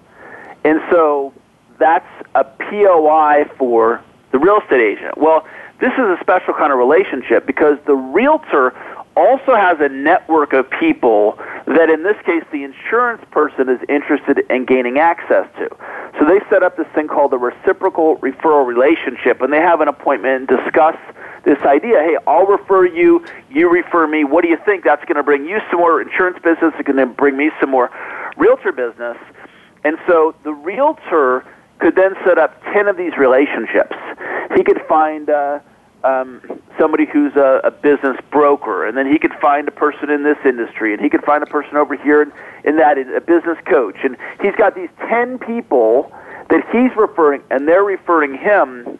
And 0.63 0.80
so 0.89 1.34
that's 1.80 2.08
a 2.36 2.43
POI 2.43 3.45
for 3.58 4.04
the 4.32 4.39
real 4.39 4.60
estate 4.62 4.82
agent. 4.97 5.17
Well, 5.17 5.45
this 5.80 5.91
is 5.93 5.99
a 5.99 6.17
special 6.21 6.54
kind 6.54 6.71
of 6.71 6.78
relationship 6.80 7.45
because 7.45 7.78
the 7.86 7.95
realtor 7.95 8.73
also 9.15 9.54
has 9.56 9.78
a 9.80 9.89
network 9.89 10.54
of 10.54 10.67
people 10.71 11.36
that, 11.67 11.89
in 11.89 12.02
this 12.04 12.15
case, 12.26 12.43
the 12.52 12.63
insurance 12.63 13.23
person 13.30 13.69
is 13.69 13.80
interested 13.88 14.39
in 14.49 14.65
gaining 14.65 14.97
access 14.97 15.45
to. 15.58 15.67
So 16.17 16.26
they 16.26 16.39
set 16.49 16.63
up 16.63 16.78
this 16.78 16.88
thing 16.95 17.08
called 17.08 17.32
the 17.32 17.38
reciprocal 17.38 18.17
referral 18.17 18.65
relationship, 18.65 19.41
and 19.41 19.54
they 19.54 19.60
have 19.62 19.82
an 19.82 19.88
appointment 19.88 20.49
and 20.49 20.60
discuss 20.60 20.95
this 21.43 21.60
idea 21.60 21.99
hey, 21.99 22.17
I'll 22.26 22.45
refer 22.45 22.88
you, 22.88 23.23
you 23.52 23.69
refer 23.69 24.08
me. 24.08 24.23
What 24.23 24.43
do 24.43 24.49
you 24.49 24.58
think? 24.65 24.84
That's 24.86 25.04
going 25.04 25.17
to 25.17 25.23
bring 25.23 25.45
you 25.45 25.60
some 25.69 25.80
more 25.82 26.02
insurance 26.02 26.38
business, 26.38 26.73
it's 26.80 26.88
going 26.88 26.97
to 26.97 27.06
bring 27.06 27.36
me 27.36 27.52
some 27.60 27.69
more 27.69 27.91
realtor 28.38 28.71
business. 28.71 29.17
And 29.84 29.98
so 30.08 30.34
the 30.43 30.54
realtor 30.54 31.46
could 31.80 31.96
then 31.96 32.15
set 32.26 32.38
up 32.38 32.62
10 32.72 32.88
of 32.88 32.98
these 32.98 33.17
relationships. 33.17 33.96
He 34.56 34.63
could 34.63 34.82
find 34.88 35.30
uh, 35.30 35.60
um, 36.04 36.41
somebody 36.80 37.06
who's 37.06 37.36
a, 37.36 37.60
a 37.65 37.72
business 37.72 38.17
broker, 38.32 38.86
and 38.88 38.96
then 38.96 39.12
he 39.12 39.19
could 39.19 39.34
find 39.41 39.67
a 39.67 39.72
person 39.72 40.10
in 40.10 40.24
this 40.24 40.38
industry, 40.46 40.93
and 40.93 41.02
he 41.02 41.10
could 41.10 41.24
find 41.24 41.43
a 41.43 41.48
person 41.48 41.76
over 41.76 41.96
here 41.98 42.22
in, 42.22 42.32
in 42.63 42.78
that, 42.78 42.98
a 42.98 43.22
business 43.22 43.58
coach. 43.65 43.98
And 44.04 44.15
he's 44.41 44.56
got 44.56 44.76
these 44.76 44.89
10 45.10 45.39
people 45.39 46.12
that 46.50 46.65
he's 46.72 46.96
referring, 46.96 47.41
and 47.50 47.67
they're 47.67 47.84
referring 47.84 48.36
him 48.38 49.00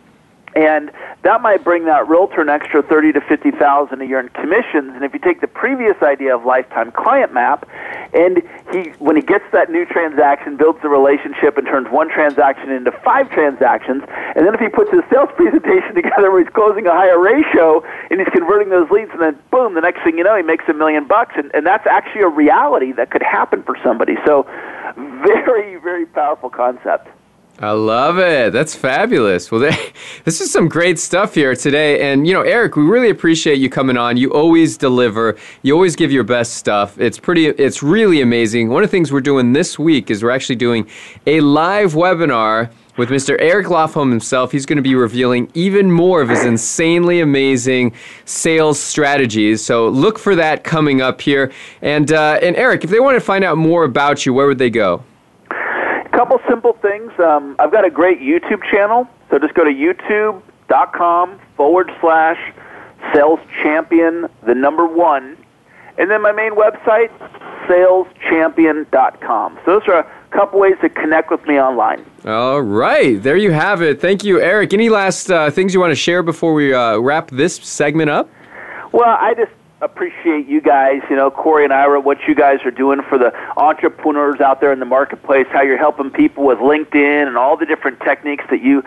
and 0.56 0.92
that 1.24 1.42
might 1.42 1.63
bring 1.63 1.86
that 1.86 2.08
realtor 2.08 2.42
an 2.42 2.50
extra 2.50 2.82
thirty 2.84 3.12
to 3.12 3.22
fifty 3.22 3.52
thousand 3.52 4.02
a 4.02 4.06
year 4.06 4.20
in 4.20 4.30
commissions. 4.30 4.92
And 4.94 5.04
if 5.04 5.13
you 5.13 5.20
take 5.20 5.42
the 5.42 5.48
previous 5.48 5.96
idea 6.02 6.36
of 6.36 6.46
lifetime 6.46 6.92
client 6.92 7.34
map, 7.34 7.68
and 8.13 8.42
he 8.72 8.89
when 9.00 9.16
he 9.16 9.22
gets 9.22 9.46
that 9.52 9.72
new 9.72 9.86
transaction, 9.86 10.58
builds 10.58 10.82
the 10.82 10.89
relationship, 10.89 11.58
and 11.58 11.66
turns 11.68 11.88
one 11.89 12.10
transaction 12.10 12.70
into 12.72 12.92
five 13.04 13.30
transactions, 13.32 14.04
and 14.36 14.46
then 14.46 14.54
if 14.54 14.60
he 14.60 14.70
puts 14.70 14.92
his 14.92 15.02
sales 15.12 15.30
presentation 15.36 15.96
together 15.96 16.32
where 16.32 16.42
he's 16.44 16.54
closing 16.54 16.86
a 16.88 16.92
higher 16.92 17.20
ratio 17.20 17.84
and 18.12 18.20
he's 18.20 18.30
converting 18.30 18.70
those 18.70 18.89
leads, 18.92 19.12
and 19.12 19.22
then 19.22 19.38
boom, 19.52 19.74
the 19.74 19.82
next 19.82 20.04
thing 20.04 20.18
you 20.18 20.24
know, 20.24 20.36
he 20.36 20.44
makes 20.44 20.66
a 20.70 20.74
million 20.74 21.06
bucks, 21.06 21.34
and, 21.38 21.50
and 21.54 21.66
that's 21.66 21.88
actually 21.88 22.22
a 22.22 22.28
reality 22.28 22.92
that 22.92 23.10
could 23.12 23.24
happen 23.24 23.63
for 23.63 23.76
somebody. 23.84 24.16
So, 24.26 24.44
very 24.96 25.78
very 25.78 26.06
powerful 26.06 26.50
concept. 26.50 27.08
I 27.63 27.71
love 27.71 28.19
it. 28.19 28.52
That's 28.52 28.76
fabulous. 28.76 29.49
Well, 29.49 29.62
they, 29.62 29.73
this 30.26 30.41
is 30.41 30.52
some 30.52 30.67
great 30.67 30.99
stuff 30.99 31.34
here 31.34 31.56
today. 31.56 32.12
And, 32.12 32.28
you 32.28 32.34
know, 32.34 32.41
Eric, 32.41 32.76
we 32.76 32.84
really 32.84 33.10
appreciate 33.10 33.58
you 33.58 33.69
coming 33.69 33.95
on. 33.95 34.17
You 34.17 34.34
always 34.34 34.76
deliver, 34.76 35.38
you 35.62 35.73
always 35.73 35.95
give 35.95 36.12
your 36.12 36.26
best 36.26 36.56
stuff. 36.56 36.99
It's 36.99 37.17
pretty, 37.17 37.47
it's 37.47 37.82
really 37.82 38.19
amazing. 38.19 38.67
One 38.67 38.84
of 38.84 38.89
the 38.89 38.91
things 38.91 39.13
we're 39.13 39.21
doing 39.21 39.54
this 39.54 39.80
week 39.80 40.12
is 40.12 40.21
we're 40.23 40.32
actually 40.32 40.58
doing 40.58 40.89
a 41.26 41.39
live 41.39 41.93
webinar 41.93 42.69
with 42.97 43.08
Mr. 43.10 43.38
Eric 43.39 43.67
Lofholm 43.67 44.10
himself. 44.10 44.52
He's 44.52 44.65
going 44.65 44.76
to 44.78 44.84
be 44.84 44.93
revealing 44.95 45.49
even 45.54 45.89
more 45.89 46.21
of 46.21 46.28
his 46.28 46.43
insanely 46.43 47.21
amazing 47.21 47.93
sales 48.26 48.78
strategies. 48.78 49.63
So 49.63 49.88
look 49.88 50.19
for 50.19 50.36
that 50.36 50.65
coming 50.65 50.99
up 51.02 51.21
here. 51.21 51.49
And, 51.82 52.12
uh, 52.12 52.39
and 52.41 52.58
Eric, 52.58 52.84
if 52.84 52.89
they 52.89 52.99
want 52.99 53.15
to 53.15 53.21
find 53.21 53.45
out 53.45 53.58
more 53.58 53.86
about 53.86 54.26
you, 54.26 54.34
where 54.34 54.47
would 54.47 54.58
they 54.60 54.69
go? 54.69 55.06
couple 56.13 56.39
simple 56.47 56.73
things. 56.73 57.12
Um, 57.19 57.56
I've 57.60 57.71
got 57.71 57.86
a 57.86 57.89
great 57.89 58.19
YouTube 58.19 58.63
channel, 58.71 59.08
so 59.30 59.39
just 59.39 59.54
go 59.54 59.63
to 59.63 59.69
youtube.com 59.71 61.39
forward 61.58 61.91
slash 61.99 62.39
sales 63.13 63.39
champion, 63.62 64.28
the 64.45 64.56
number 64.56 64.86
one. 64.88 65.38
And 65.97 66.10
then 66.10 66.21
my 66.21 66.32
main 66.32 66.54
website, 66.54 67.10
saleschampion.com. 67.67 69.60
So 69.65 69.80
those 69.80 69.88
are 69.88 69.99
a 69.99 70.12
couple 70.32 70.60
ways 70.60 70.76
to 70.82 70.89
connect 70.89 71.30
with 71.30 71.45
me 71.45 71.60
online. 71.60 72.04
All 72.26 72.62
right. 72.62 73.21
There 73.21 73.38
you 73.38 73.52
have 73.52 73.82
it. 73.82 74.02
Thank 74.02 74.23
you, 74.23 74.39
Eric. 74.39 74.73
Any 74.73 74.89
last 74.89 75.30
uh, 75.30 75.49
things 75.52 75.73
you 75.73 75.80
want 75.80 75.91
to 75.91 75.95
share 75.95 76.23
before 76.23 76.54
we 76.54 76.73
uh, 76.73 76.97
wrap 76.97 77.30
this 77.32 77.56
segment 77.56 78.10
up? 78.10 78.30
Well, 78.91 79.17
I 79.19 79.34
just 79.36 79.52
appreciate 79.84 80.48
you 80.48 80.62
guys, 80.62 81.02
you 81.10 81.15
know, 81.15 81.30
Corey 81.30 81.63
and 81.63 81.74
Ira, 81.74 82.00
what 82.00 82.17
you 82.28 82.36
guys 82.36 82.60
are 82.65 82.72
doing 82.72 83.02
for 83.04 83.17
the 83.17 83.34
entrepreneurs 83.58 84.39
out 84.39 84.62
there 84.62 84.72
in 84.72 84.80
the 84.80 84.86
marketplace, 84.86 85.46
how 85.52 85.62
you're 85.62 85.78
helping 85.78 86.10
people 86.10 86.46
with 86.46 86.60
LinkedIn 86.60 87.28
and 87.28 87.38
all 87.38 87.58
the 87.58 87.65
different 87.65 88.00
techniques 88.02 88.46
that 88.50 88.62
you 88.63 88.82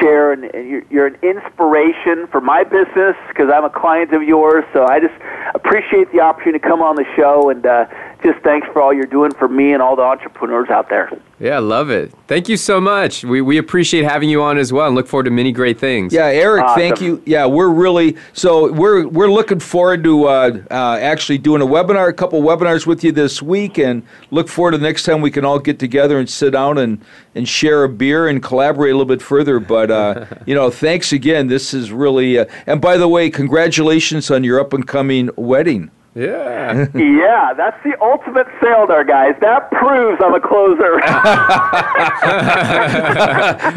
share. 0.00 0.32
And, 0.32 0.44
and 0.54 0.68
you're, 0.68 0.82
you're, 0.90 1.06
an 1.06 1.16
inspiration 1.22 2.26
for 2.28 2.40
my 2.40 2.64
business 2.64 3.16
because 3.28 3.50
I'm 3.52 3.64
a 3.64 3.70
client 3.70 4.12
of 4.14 4.22
yours. 4.22 4.64
So 4.72 4.86
I 4.86 5.00
just 5.00 5.14
appreciate 5.54 6.10
the 6.12 6.20
opportunity 6.20 6.60
to 6.60 6.66
come 6.66 6.80
on 6.82 6.96
the 6.96 7.06
show 7.16 7.50
and, 7.50 7.64
uh, 7.64 7.86
just 8.22 8.40
thanks 8.40 8.66
for 8.72 8.82
all 8.82 8.92
you're 8.92 9.04
doing 9.06 9.32
for 9.32 9.48
me 9.48 9.72
and 9.72 9.80
all 9.82 9.94
the 9.94 10.02
entrepreneurs 10.02 10.68
out 10.70 10.88
there. 10.88 11.10
Yeah, 11.38 11.60
love 11.60 11.88
it. 11.88 12.12
Thank 12.26 12.48
you 12.48 12.56
so 12.56 12.80
much. 12.80 13.22
We, 13.22 13.40
we 13.40 13.58
appreciate 13.58 14.02
having 14.02 14.28
you 14.28 14.42
on 14.42 14.58
as 14.58 14.72
well 14.72 14.86
and 14.88 14.96
look 14.96 15.06
forward 15.06 15.24
to 15.24 15.30
many 15.30 15.52
great 15.52 15.78
things. 15.78 16.12
Yeah, 16.12 16.24
Eric, 16.26 16.64
awesome. 16.64 16.80
thank 16.80 17.00
you. 17.00 17.22
Yeah, 17.24 17.46
we're 17.46 17.68
really 17.68 18.16
so 18.32 18.72
we're 18.72 19.06
we're 19.06 19.30
looking 19.30 19.60
forward 19.60 20.02
to 20.02 20.24
uh, 20.24 20.60
uh, 20.70 20.98
actually 21.00 21.38
doing 21.38 21.62
a 21.62 21.66
webinar, 21.66 22.08
a 22.08 22.12
couple 22.12 22.40
webinars 22.42 22.86
with 22.86 23.04
you 23.04 23.12
this 23.12 23.40
week, 23.40 23.78
and 23.78 24.02
look 24.32 24.48
forward 24.48 24.72
to 24.72 24.78
the 24.78 24.84
next 24.86 25.04
time 25.04 25.20
we 25.20 25.30
can 25.30 25.44
all 25.44 25.60
get 25.60 25.78
together 25.78 26.18
and 26.18 26.28
sit 26.28 26.50
down 26.52 26.76
and, 26.78 27.00
and 27.36 27.48
share 27.48 27.84
a 27.84 27.88
beer 27.88 28.26
and 28.26 28.42
collaborate 28.42 28.90
a 28.92 28.94
little 28.96 29.04
bit 29.06 29.22
further. 29.22 29.60
But 29.60 29.92
uh, 29.92 30.26
you 30.46 30.56
know, 30.56 30.70
thanks 30.70 31.12
again. 31.12 31.46
This 31.46 31.72
is 31.72 31.92
really 31.92 32.38
uh, 32.40 32.46
and 32.66 32.80
by 32.80 32.96
the 32.96 33.06
way, 33.06 33.30
congratulations 33.30 34.28
on 34.28 34.42
your 34.42 34.58
up 34.58 34.72
and 34.72 34.88
coming 34.88 35.30
wedding. 35.36 35.92
Yeah. 36.14 36.86
yeah, 36.96 37.52
that's 37.54 37.80
the 37.84 37.92
ultimate 38.00 38.46
sale 38.62 38.86
there, 38.86 39.04
guys. 39.04 39.34
That 39.40 39.70
proves 39.70 40.20
I'm 40.24 40.34
a 40.34 40.40
closer. 40.40 40.98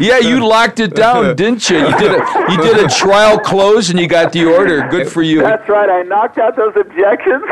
yeah, 0.02 0.18
you 0.18 0.44
locked 0.46 0.80
it 0.80 0.94
down, 0.94 1.36
didn't 1.36 1.68
you? 1.68 1.78
You 1.88 1.98
did 1.98 2.10
a, 2.12 2.44
you 2.48 2.56
did 2.56 2.78
a 2.78 2.88
trial 2.88 3.38
close 3.38 3.90
and 3.90 3.98
you 4.00 4.08
got 4.08 4.32
the 4.32 4.46
order. 4.46 4.88
Good 4.88 5.08
for 5.12 5.22
you. 5.22 5.40
That's 5.42 5.68
right. 5.68 5.90
I 5.90 6.02
knocked 6.02 6.38
out 6.38 6.56
those 6.56 6.72
objections. 6.74 7.42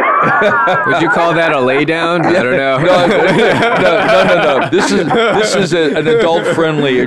Would 0.86 1.02
you 1.02 1.10
call 1.10 1.34
that 1.34 1.52
a 1.52 1.56
laydown? 1.56 2.24
I 2.24 2.32
don't 2.42 2.56
know. 2.56 2.78
No, 2.78 3.06
no, 3.06 4.06
no, 4.06 4.24
no, 4.24 4.58
no. 4.60 4.70
This 4.70 4.90
is 4.90 5.06
this 5.08 5.54
is 5.54 5.74
a, 5.74 5.94
an 5.98 6.06
adult 6.06 6.46
friendly, 6.54 7.06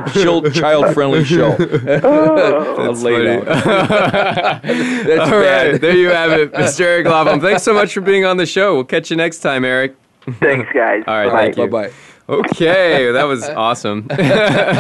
child 0.51 0.93
friendly 0.93 1.23
show. 1.25 1.55
Oh, 2.03 2.93
a 2.93 3.41
All 5.21 5.39
right, 5.41 5.81
there 5.81 5.97
you 5.97 6.09
have 6.09 6.31
it, 6.33 6.51
Mr. 6.53 6.81
Eric 6.81 7.41
Thanks 7.41 7.62
so 7.63 7.73
much 7.73 7.93
for 7.93 8.02
being 8.02 8.26
on 8.26 8.38
the 8.38 8.45
show. 8.45 8.76
We'll 8.76 8.84
catch 8.84 9.10
you 9.10 9.17
next 9.17 9.39
time, 9.39 9.65
Eric. 9.65 9.95
Thanks, 10.39 10.69
guys. 10.73 11.04
All 11.08 11.15
right, 11.15 11.32
Bye. 11.32 11.52
thank 11.54 11.71
Bye 11.71 11.88
bye. 11.88 11.93
Okay, 12.30 13.12
that 13.12 13.23
was 13.23 13.43
awesome. 13.49 14.08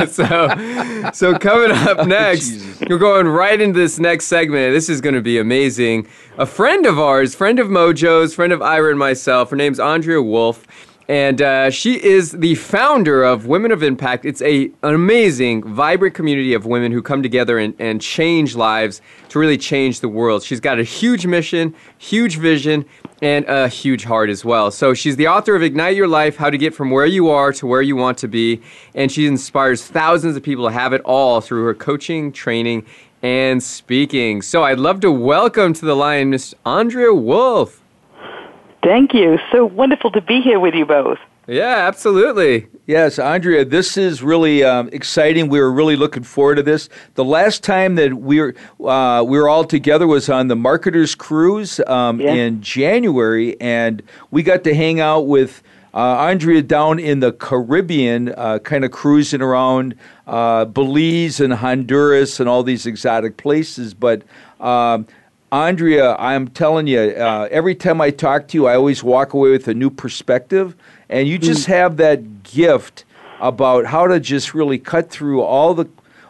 so, 0.07 1.09
so 1.13 1.37
coming 1.37 1.77
up 1.77 2.07
next, 2.07 2.53
oh, 2.53 2.87
we're 2.89 2.97
going 2.97 3.27
right 3.27 3.59
into 3.59 3.77
this 3.77 3.99
next 3.99 4.27
segment. 4.27 4.73
This 4.73 4.87
is 4.87 5.01
going 5.01 5.15
to 5.15 5.21
be 5.21 5.37
amazing. 5.37 6.07
A 6.37 6.45
friend 6.45 6.85
of 6.85 6.97
ours, 6.97 7.35
friend 7.35 7.59
of 7.59 7.67
Mojo's, 7.67 8.33
friend 8.33 8.53
of 8.53 8.61
Ira 8.61 8.91
and 8.91 8.99
myself. 8.99 9.49
Her 9.49 9.57
name's 9.57 9.79
Andrea 9.79 10.21
Wolf. 10.21 10.65
And 11.09 11.41
uh, 11.41 11.69
she 11.69 12.01
is 12.01 12.31
the 12.31 12.55
founder 12.55 13.23
of 13.23 13.45
Women 13.45 13.71
of 13.71 13.83
Impact. 13.83 14.25
It's 14.25 14.41
a, 14.41 14.65
an 14.83 14.95
amazing, 14.95 15.63
vibrant 15.63 16.15
community 16.15 16.53
of 16.53 16.65
women 16.65 16.93
who 16.93 17.01
come 17.01 17.21
together 17.21 17.59
and, 17.59 17.75
and 17.77 17.99
change 18.01 18.55
lives 18.55 19.01
to 19.29 19.39
really 19.39 19.57
change 19.57 19.99
the 19.99 20.07
world. 20.07 20.43
She's 20.43 20.61
got 20.61 20.79
a 20.79 20.83
huge 20.83 21.25
mission, 21.27 21.75
huge 21.97 22.37
vision, 22.37 22.85
and 23.21 23.45
a 23.47 23.67
huge 23.67 24.05
heart 24.05 24.29
as 24.29 24.45
well. 24.45 24.71
So 24.71 24.93
she's 24.93 25.17
the 25.17 25.27
author 25.27 25.55
of 25.55 25.61
Ignite 25.61 25.97
Your 25.97 26.07
Life 26.07 26.37
How 26.37 26.49
to 26.49 26.57
Get 26.57 26.73
From 26.73 26.89
Where 26.89 27.05
You 27.05 27.29
Are 27.29 27.51
to 27.51 27.67
Where 27.67 27.81
You 27.81 27.97
Want 27.97 28.17
to 28.19 28.29
Be. 28.29 28.61
And 28.95 29.11
she 29.11 29.27
inspires 29.27 29.83
thousands 29.85 30.37
of 30.37 30.43
people 30.43 30.65
to 30.67 30.71
have 30.71 30.93
it 30.93 31.01
all 31.03 31.41
through 31.41 31.65
her 31.65 31.73
coaching, 31.73 32.31
training, 32.31 32.85
and 33.21 33.61
speaking. 33.61 34.41
So 34.41 34.63
I'd 34.63 34.79
love 34.79 35.01
to 35.01 35.11
welcome 35.11 35.73
to 35.73 35.85
the 35.85 35.95
line 35.97 36.29
Miss 36.29 36.53
Andrea 36.65 37.13
Wolf. 37.13 37.82
Thank 38.83 39.13
you. 39.13 39.39
So 39.51 39.65
wonderful 39.65 40.11
to 40.11 40.21
be 40.21 40.41
here 40.41 40.59
with 40.59 40.73
you 40.75 40.85
both. 40.85 41.17
Yeah, 41.47 41.87
absolutely. 41.87 42.67
Yes, 42.85 43.17
Andrea, 43.19 43.65
this 43.65 43.97
is 43.97 44.21
really 44.21 44.63
um, 44.63 44.89
exciting. 44.93 45.49
We 45.49 45.59
were 45.59 45.71
really 45.71 45.95
looking 45.95 46.23
forward 46.23 46.55
to 46.55 46.63
this. 46.63 46.89
The 47.15 47.23
last 47.23 47.63
time 47.63 47.95
that 47.95 48.13
we 48.15 48.39
were 48.39 48.55
uh, 48.85 49.23
we 49.23 49.37
were 49.37 49.49
all 49.49 49.65
together 49.65 50.07
was 50.07 50.29
on 50.29 50.47
the 50.47 50.55
Marketers 50.55 51.15
Cruise 51.15 51.81
um, 51.87 52.19
yeah. 52.21 52.31
in 52.33 52.61
January, 52.61 53.59
and 53.59 54.01
we 54.31 54.43
got 54.43 54.63
to 54.65 54.75
hang 54.75 54.99
out 54.99 55.27
with. 55.27 55.63
Uh, 55.95 56.25
Andrea 56.27 56.63
down 56.63 56.97
in 56.97 57.19
the 57.19 57.33
Caribbean, 57.33 58.29
uh, 58.35 58.57
kind 58.57 58.83
of 58.83 58.89
cruising 58.89 59.43
around 59.43 59.93
uh, 60.25 60.65
Belize 60.65 61.39
and 61.39 61.53
Honduras 61.53 62.39
and 62.39 62.49
all 62.49 62.63
these 62.63 62.87
exotic 62.87 63.37
places. 63.37 63.93
But 63.93 64.23
um, 64.59 65.05
Andrea, 65.53 66.15
I'm 66.17 66.47
telling 66.47 66.87
you, 66.87 66.97
uh, 66.99 67.47
every 67.51 67.75
time 67.75 68.01
I 68.01 68.09
talk 68.09 68.47
to 68.47 68.57
you, 68.57 68.65
I 68.65 68.75
always 68.75 69.03
walk 69.03 69.35
away 69.35 69.51
with 69.51 69.67
a 69.67 69.75
new 69.75 69.91
perspective. 69.91 70.75
And 71.09 71.27
you 71.27 71.37
just 71.37 71.65
mm. 71.67 71.75
have 71.75 71.97
that 71.97 72.41
gift 72.41 73.05
about 73.39 73.85
how 73.85 74.07
to 74.07 74.19
just 74.19 74.55
really 74.55 74.79
cut 74.79 75.11
through 75.11 75.41
all 75.43 75.75
the 75.75 75.87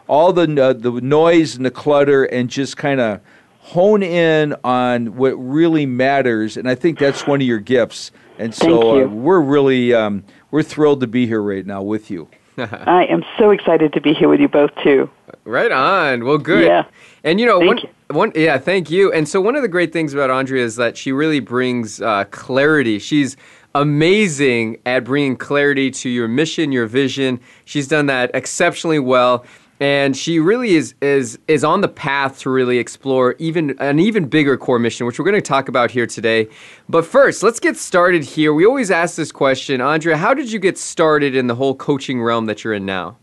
all 0.08 0.34
the 0.34 0.42
uh, 0.62 0.74
the 0.74 1.00
noise 1.00 1.56
and 1.56 1.64
the 1.64 1.70
clutter 1.70 2.24
and 2.24 2.50
just 2.50 2.76
kind 2.76 3.00
of 3.00 3.20
hone 3.60 4.02
in 4.02 4.54
on 4.62 5.16
what 5.16 5.30
really 5.36 5.86
matters. 5.86 6.58
And 6.58 6.68
I 6.68 6.74
think 6.74 6.98
that's 6.98 7.26
one 7.26 7.40
of 7.40 7.46
your 7.46 7.60
gifts. 7.60 8.10
And 8.36 8.54
so 8.54 9.02
uh, 9.02 9.06
we're 9.08 9.40
really 9.40 9.94
um, 9.94 10.22
we're 10.50 10.62
thrilled 10.62 11.00
to 11.00 11.06
be 11.06 11.26
here 11.26 11.40
right 11.40 11.64
now 11.64 11.80
with 11.80 12.10
you. 12.10 12.28
I 12.56 13.04
am 13.10 13.24
so 13.38 13.50
excited 13.50 13.92
to 13.94 14.00
be 14.00 14.14
here 14.14 14.28
with 14.28 14.38
you 14.40 14.48
both 14.48 14.70
too. 14.82 15.10
Right 15.44 15.72
on. 15.72 16.24
Well, 16.24 16.38
good. 16.38 16.64
Yeah. 16.64 16.84
And 17.24 17.40
you 17.40 17.46
know, 17.46 17.58
thank 17.58 17.70
one, 17.74 17.78
you. 18.08 18.16
one, 18.16 18.32
yeah, 18.36 18.58
thank 18.58 18.90
you. 18.90 19.10
And 19.12 19.28
so 19.28 19.40
one 19.40 19.56
of 19.56 19.62
the 19.62 19.68
great 19.68 19.92
things 19.92 20.14
about 20.14 20.30
Andrea 20.30 20.64
is 20.64 20.76
that 20.76 20.96
she 20.96 21.10
really 21.10 21.40
brings 21.40 22.00
uh, 22.00 22.24
clarity. 22.30 22.98
She's 23.00 23.36
amazing 23.74 24.78
at 24.86 25.02
bringing 25.02 25.36
clarity 25.36 25.90
to 25.90 26.08
your 26.08 26.28
mission, 26.28 26.70
your 26.70 26.86
vision. 26.86 27.40
She's 27.64 27.88
done 27.88 28.06
that 28.06 28.30
exceptionally 28.34 29.00
well 29.00 29.44
and 29.80 30.16
she 30.16 30.38
really 30.38 30.74
is 30.74 30.94
is 31.02 31.38
is 31.48 31.64
on 31.64 31.80
the 31.80 31.88
path 31.88 32.38
to 32.40 32.50
really 32.50 32.78
explore 32.78 33.34
even 33.38 33.76
an 33.80 33.98
even 33.98 34.26
bigger 34.28 34.56
core 34.56 34.78
mission 34.78 35.06
which 35.06 35.18
we're 35.18 35.24
going 35.24 35.34
to 35.34 35.40
talk 35.42 35.68
about 35.68 35.90
here 35.90 36.06
today 36.06 36.46
but 36.88 37.04
first 37.04 37.42
let's 37.42 37.60
get 37.60 37.76
started 37.76 38.24
here 38.24 38.52
we 38.54 38.64
always 38.64 38.90
ask 38.90 39.16
this 39.16 39.32
question 39.32 39.80
andrea 39.80 40.16
how 40.16 40.32
did 40.34 40.50
you 40.52 40.58
get 40.58 40.78
started 40.78 41.34
in 41.34 41.46
the 41.46 41.54
whole 41.54 41.74
coaching 41.74 42.22
realm 42.22 42.46
that 42.46 42.62
you're 42.62 42.74
in 42.74 42.86
now 42.86 43.16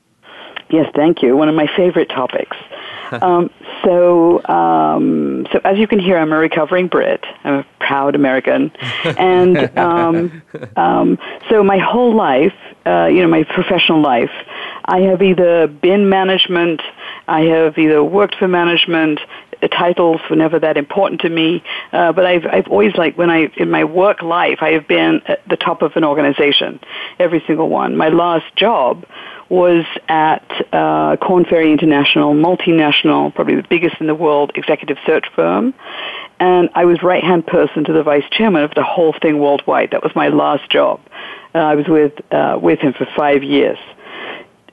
yes 0.69 0.85
thank 0.95 1.21
you 1.21 1.37
one 1.37 1.47
of 1.49 1.55
my 1.55 1.67
favorite 1.75 2.09
topics 2.09 2.57
um, 3.21 3.49
so 3.83 4.41
um, 4.47 5.45
so 5.51 5.59
as 5.65 5.77
you 5.77 5.87
can 5.87 5.99
hear 5.99 6.17
i'm 6.17 6.31
a 6.33 6.37
recovering 6.37 6.87
brit 6.87 7.23
i'm 7.45 7.53
a 7.55 7.65
proud 7.79 8.13
american 8.15 8.71
and 9.17 9.77
um, 9.77 10.41
um, 10.75 11.17
so 11.49 11.63
my 11.63 11.77
whole 11.77 12.13
life 12.13 12.53
uh, 12.85 13.05
you 13.05 13.21
know 13.21 13.27
my 13.27 13.43
professional 13.43 14.01
life 14.01 14.31
I 14.91 14.99
have 15.03 15.21
either 15.21 15.67
been 15.67 16.09
management, 16.09 16.81
I 17.25 17.43
have 17.43 17.77
either 17.77 18.03
worked 18.03 18.35
for 18.35 18.49
management, 18.49 19.21
titles 19.71 20.19
were 20.29 20.35
never 20.35 20.59
that 20.59 20.75
important 20.75 21.21
to 21.21 21.29
me. 21.29 21.63
Uh, 21.93 22.11
but 22.11 22.25
I've 22.25 22.45
I've 22.45 22.67
always 22.67 22.93
like 22.97 23.17
when 23.17 23.29
I 23.29 23.49
in 23.55 23.71
my 23.71 23.85
work 23.85 24.21
life 24.21 24.57
I 24.61 24.71
have 24.73 24.89
been 24.89 25.21
at 25.27 25.47
the 25.47 25.55
top 25.55 25.81
of 25.81 25.95
an 25.95 26.03
organization, 26.03 26.81
every 27.19 27.41
single 27.47 27.69
one. 27.69 27.95
My 27.95 28.09
last 28.09 28.53
job 28.57 29.05
was 29.47 29.85
at 30.09 30.43
uh, 30.73 31.15
Korn 31.21 31.45
Ferry 31.45 31.71
International, 31.71 32.33
multinational, 32.33 33.33
probably 33.33 33.55
the 33.55 33.67
biggest 33.69 33.95
in 34.01 34.07
the 34.07 34.15
world 34.15 34.51
executive 34.55 34.97
search 35.05 35.25
firm, 35.35 35.73
and 36.41 36.69
I 36.75 36.83
was 36.83 37.01
right 37.01 37.23
hand 37.23 37.47
person 37.47 37.85
to 37.85 37.93
the 37.93 38.03
vice 38.03 38.25
chairman 38.31 38.63
of 38.65 38.73
the 38.73 38.83
whole 38.83 39.13
thing 39.21 39.39
worldwide. 39.39 39.91
That 39.91 40.03
was 40.03 40.13
my 40.17 40.27
last 40.27 40.69
job. 40.69 40.99
Uh, 41.55 41.59
I 41.59 41.75
was 41.75 41.87
with 41.87 42.13
uh, 42.33 42.59
with 42.61 42.79
him 42.79 42.91
for 42.91 43.05
five 43.15 43.41
years. 43.41 43.77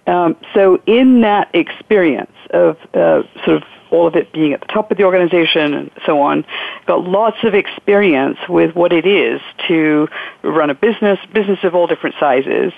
Um, 0.08 0.36
so 0.54 0.80
in 0.86 1.20
that 1.20 1.50
experience 1.54 2.32
of 2.50 2.78
uh, 2.94 3.24
sort 3.44 3.58
of 3.58 3.62
all 3.90 4.06
of 4.06 4.16
it 4.16 4.32
being 4.32 4.54
at 4.54 4.60
the 4.60 4.66
top 4.66 4.90
of 4.90 4.96
the 4.96 5.04
organization 5.04 5.74
and 5.74 5.90
so 6.06 6.20
on, 6.22 6.46
got 6.86 7.04
lots 7.04 7.36
of 7.44 7.54
experience 7.54 8.38
with 8.48 8.74
what 8.74 8.92
it 8.92 9.06
is 9.06 9.40
to 9.68 10.08
run 10.42 10.70
a 10.70 10.74
business, 10.74 11.18
business 11.34 11.58
of 11.62 11.74
all 11.74 11.86
different 11.86 12.16
sizes. 12.18 12.72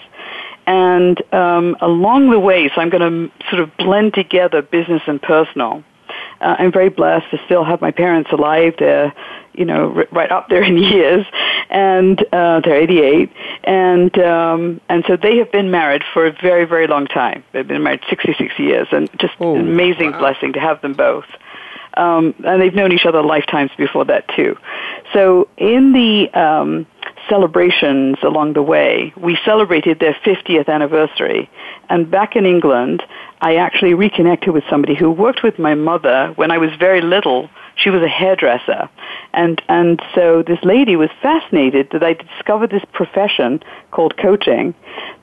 And 0.67 1.21
um, 1.33 1.77
along 1.81 2.31
the 2.31 2.39
way, 2.39 2.69
so 2.73 2.81
I'm 2.81 2.91
going 2.91 3.31
to 3.31 3.35
sort 3.49 3.63
of 3.63 3.77
blend 3.77 4.15
together 4.15 4.61
business 4.61 5.03
and 5.07 5.23
personal. 5.23 5.85
Uh, 6.41 6.57
I'm 6.59 6.73
very 6.73 6.89
blessed 6.89 7.31
to 7.33 7.41
still 7.45 7.65
have 7.65 7.81
my 7.81 7.91
parents 7.91 8.33
alive. 8.33 8.75
They're, 8.79 9.13
you 9.53 9.65
know, 9.67 10.05
right 10.11 10.31
up 10.31 10.49
there 10.49 10.63
in 10.63 10.79
years, 10.79 11.27
and 11.69 12.19
uh, 12.33 12.61
they're 12.65 12.77
88, 12.81 13.31
and 13.65 14.19
um, 14.19 14.81
and 14.89 15.05
so 15.07 15.17
they 15.17 15.37
have 15.39 15.53
been 15.53 15.71
married 15.71 16.03
for 16.15 16.27
a 16.27 16.33
very, 16.33 16.65
very 16.65 16.87
long 16.87 17.07
time. 17.07 17.45
They've 17.53 17.67
been 17.67 17.83
married 17.83 18.01
66 18.09 18.59
years, 18.59 18.89
and 18.91 19.11
just 19.19 19.35
oh, 19.41 19.55
an 19.55 19.61
amazing 19.69 20.13
wow. 20.13 20.19
blessing 20.21 20.55
to 20.55 20.61
have 20.61 20.81
them 20.81 20.95
both. 20.95 21.27
Um, 21.95 22.35
and 22.45 22.63
they've 22.63 22.75
known 22.75 22.93
each 22.93 23.05
other 23.05 23.21
lifetimes 23.21 23.73
before 23.77 24.05
that 24.07 24.29
too. 24.29 24.57
So 25.13 25.49
in 25.57 25.93
the 25.93 26.31
um, 26.41 26.87
celebrations 27.31 28.17
along 28.23 28.53
the 28.53 28.63
way. 28.63 29.15
We 29.17 29.39
celebrated 29.45 30.01
their 30.01 30.13
50th 30.27 30.69
anniversary. 30.69 31.49
And 31.89 32.11
back 32.11 32.37
in 32.37 32.45
England, 32.45 33.03
I 33.41 33.57
actually 33.57 33.95
reconnected 33.95 34.53
with 34.53 34.65
somebody 34.69 34.95
who 34.95 35.11
worked 35.11 35.43
with 35.43 35.59
my 35.59 35.75
mother 35.75 36.33
when 36.35 36.51
I 36.51 36.59
was 36.59 36.71
very 36.79 37.01
little. 37.01 37.49
She 37.77 37.89
was 37.89 38.03
a 38.03 38.09
hairdresser. 38.09 38.91
And, 39.33 39.63
and 39.69 40.03
so 40.15 40.43
this 40.43 40.63
lady 40.63 40.97
was 40.97 41.09
fascinated 41.23 41.89
that 41.93 42.03
I 42.03 42.15
discovered 42.15 42.71
this 42.71 42.85
profession 42.93 43.63
called 43.93 44.17
coaching 44.19 44.75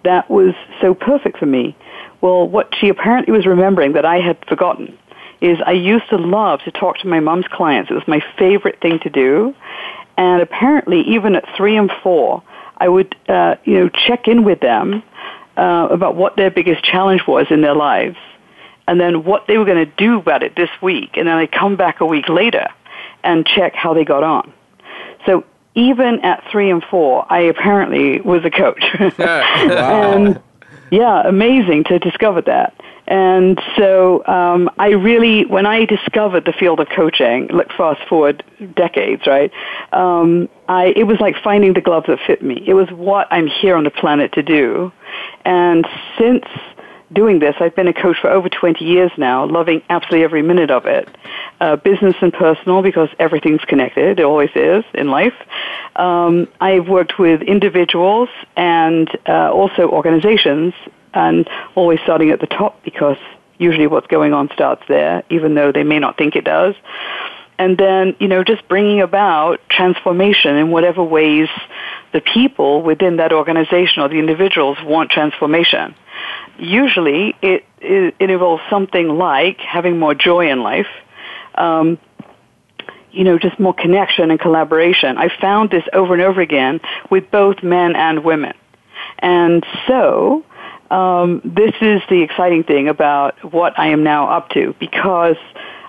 that 0.04 0.32
was 0.32 0.56
so 0.82 0.96
perfect 0.96 1.38
for 1.38 1.46
me. 1.46 1.76
Well, 2.22 2.48
what 2.48 2.74
she 2.74 2.90
apparently 2.90 3.32
was 3.34 3.46
remembering 3.46 3.94
that 3.94 4.06
I 4.06 4.20
had 4.22 4.44
forgotten 4.48 4.98
is 5.40 5.60
I 5.64 5.74
used 5.74 6.10
to 6.10 6.16
love 6.18 6.62
to 6.64 6.72
talk 6.72 6.98
to 7.00 7.08
my 7.08 7.20
mom's 7.20 7.48
clients. 7.48 7.92
It 7.92 7.94
was 7.94 8.08
my 8.08 8.24
favorite 8.40 8.82
thing 8.82 8.98
to 9.02 9.10
do. 9.10 9.54
And 10.18 10.42
apparently, 10.42 11.02
even 11.02 11.36
at 11.36 11.46
three 11.56 11.78
and 11.78 11.92
four, 12.02 12.42
I 12.80 12.90
would, 12.90 13.16
uh, 13.30 13.56
you 13.66 13.76
know, 13.80 13.90
check 13.90 14.28
in 14.28 14.44
with 14.44 14.60
them 14.60 15.04
uh, 15.56 15.88
about 15.92 16.16
what 16.16 16.36
their 16.36 16.50
biggest 16.50 16.84
challenge 16.84 17.28
was 17.28 17.48
in 17.52 17.62
their 17.62 17.76
lives, 17.76 18.18
and 18.88 19.00
then 19.00 19.24
what 19.24 19.46
they 19.48 19.58
were 19.60 19.66
going 19.66 19.86
to 19.86 19.92
do 19.98 20.18
about 20.18 20.42
it 20.42 20.56
this 20.56 20.70
week. 20.82 21.18
And 21.18 21.28
then 21.28 21.36
I 21.36 21.46
come 21.46 21.76
back 21.76 22.02
a 22.02 22.06
week 22.06 22.30
later 22.30 22.68
and 23.24 23.46
check 23.46 23.76
how 23.76 23.94
they 23.94 24.06
got 24.06 24.24
on. 24.24 24.54
So 25.28 25.44
even 25.76 26.20
at 26.22 26.44
three 26.52 26.72
and 26.72 26.84
four, 26.84 27.28
I 27.32 27.42
apparently 27.42 28.20
was 28.22 28.44
a 28.44 28.50
coach. 28.52 28.84
and 29.20 30.42
yeah, 30.90 31.28
amazing 31.28 31.84
to 31.86 32.00
discover 32.00 32.42
that. 32.42 32.77
And 33.08 33.62
so 33.78 34.22
um, 34.28 34.70
I 34.78 34.90
really, 34.90 35.46
when 35.46 35.66
I 35.66 35.86
discovered 35.86 36.44
the 36.46 36.52
field 36.52 36.80
of 36.82 36.90
coaching, 36.90 37.48
look 37.48 37.72
fast 37.72 38.04
forward 38.10 38.44
decades, 38.76 39.26
right? 39.26 39.52
Um, 39.94 40.50
I, 40.68 40.88
it 40.96 41.04
was 41.04 41.20
like 41.22 41.38
finding 41.42 41.72
the 41.74 41.82
glove 41.82 42.06
that 42.08 42.20
fit 42.28 42.44
me. 42.44 42.62
It 42.68 42.74
was 42.74 42.92
what 42.92 43.28
I'm 43.32 43.48
here 43.48 43.76
on 43.78 43.86
the 43.86 43.92
planet 43.92 44.34
to 44.34 44.44
do. 44.44 44.92
And 45.46 45.88
since 46.18 46.44
doing 47.14 47.40
this, 47.40 47.56
I've 47.62 47.74
been 47.74 47.88
a 47.88 47.94
coach 47.94 48.18
for 48.20 48.30
over 48.30 48.50
20 48.50 48.84
years 48.84 49.12
now, 49.18 49.46
loving 49.46 49.82
absolutely 49.90 50.26
every 50.26 50.42
minute 50.42 50.70
of 50.70 50.86
it. 50.86 51.08
Uh, 51.62 51.78
business 51.78 52.18
and 52.22 52.34
personal, 52.34 52.82
because 52.82 53.08
everything's 53.20 53.62
connected, 53.62 54.20
it 54.20 54.24
always 54.26 54.50
is 54.54 54.84
in 54.94 55.08
life. 55.10 55.34
Um, 55.96 56.50
I've 56.60 56.90
worked 56.90 57.18
with 57.18 57.42
individuals 57.44 58.28
and 58.58 59.10
uh, 59.26 59.50
also 59.50 59.88
organizations 59.90 60.74
and 61.18 61.50
always 61.76 62.00
starting 62.02 62.30
at 62.32 62.40
the 62.40 62.48
top 62.48 62.84
because 62.84 63.18
usually 63.58 63.88
what's 63.88 64.06
going 64.08 64.34
on 64.34 64.50
starts 64.54 64.84
there, 64.88 65.24
even 65.30 65.56
though 65.56 65.72
they 65.72 65.84
may 65.84 65.98
not 66.00 66.16
think 66.18 66.36
it 66.36 66.44
does. 66.44 66.76
And 67.60 67.76
then, 67.78 68.16
you 68.20 68.28
know, 68.28 68.44
just 68.44 68.68
bringing 68.68 69.02
about 69.02 69.60
transformation 69.68 70.56
in 70.58 70.70
whatever 70.70 71.04
ways 71.04 71.50
the 72.14 72.22
people 72.22 72.84
within 72.84 73.18
that 73.18 73.34
organization 73.34 74.04
or 74.04 74.10
the 74.10 74.20
individuals 74.20 74.78
want 74.84 75.10
transformation. 75.10 75.96
Usually 76.60 77.36
it, 77.42 77.66
it, 77.82 78.14
it 78.20 78.30
involves 78.30 78.62
something 78.70 79.08
like 79.10 79.58
having 79.60 79.98
more 79.98 80.14
joy 80.14 80.52
in 80.52 80.62
life, 80.62 80.88
um, 81.56 81.98
you 83.12 83.24
know, 83.24 83.40
just 83.40 83.60
more 83.60 83.74
connection 83.74 84.30
and 84.30 84.40
collaboration. 84.40 85.18
I 85.18 85.30
found 85.30 85.72
this 85.72 85.84
over 85.94 86.14
and 86.14 86.22
over 86.22 86.40
again 86.42 86.80
with 87.10 87.32
both 87.32 87.64
men 87.64 87.96
and 87.96 88.24
women. 88.24 88.54
And 89.18 89.66
so, 89.88 90.46
um, 90.92 91.42
this 91.44 91.74
is 91.82 92.02
the 92.10 92.22
exciting 92.22 92.64
thing 92.64 92.88
about 92.88 93.44
what 93.54 93.78
I 93.78 93.88
am 93.88 94.04
now 94.04 94.28
up 94.30 94.50
to 94.52 94.76
because, 94.80 95.36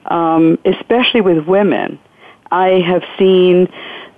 um, 0.06 0.58
especially 0.64 1.20
with 1.20 1.46
women, 1.46 1.98
I 2.50 2.80
have 2.80 3.04
seen 3.18 3.68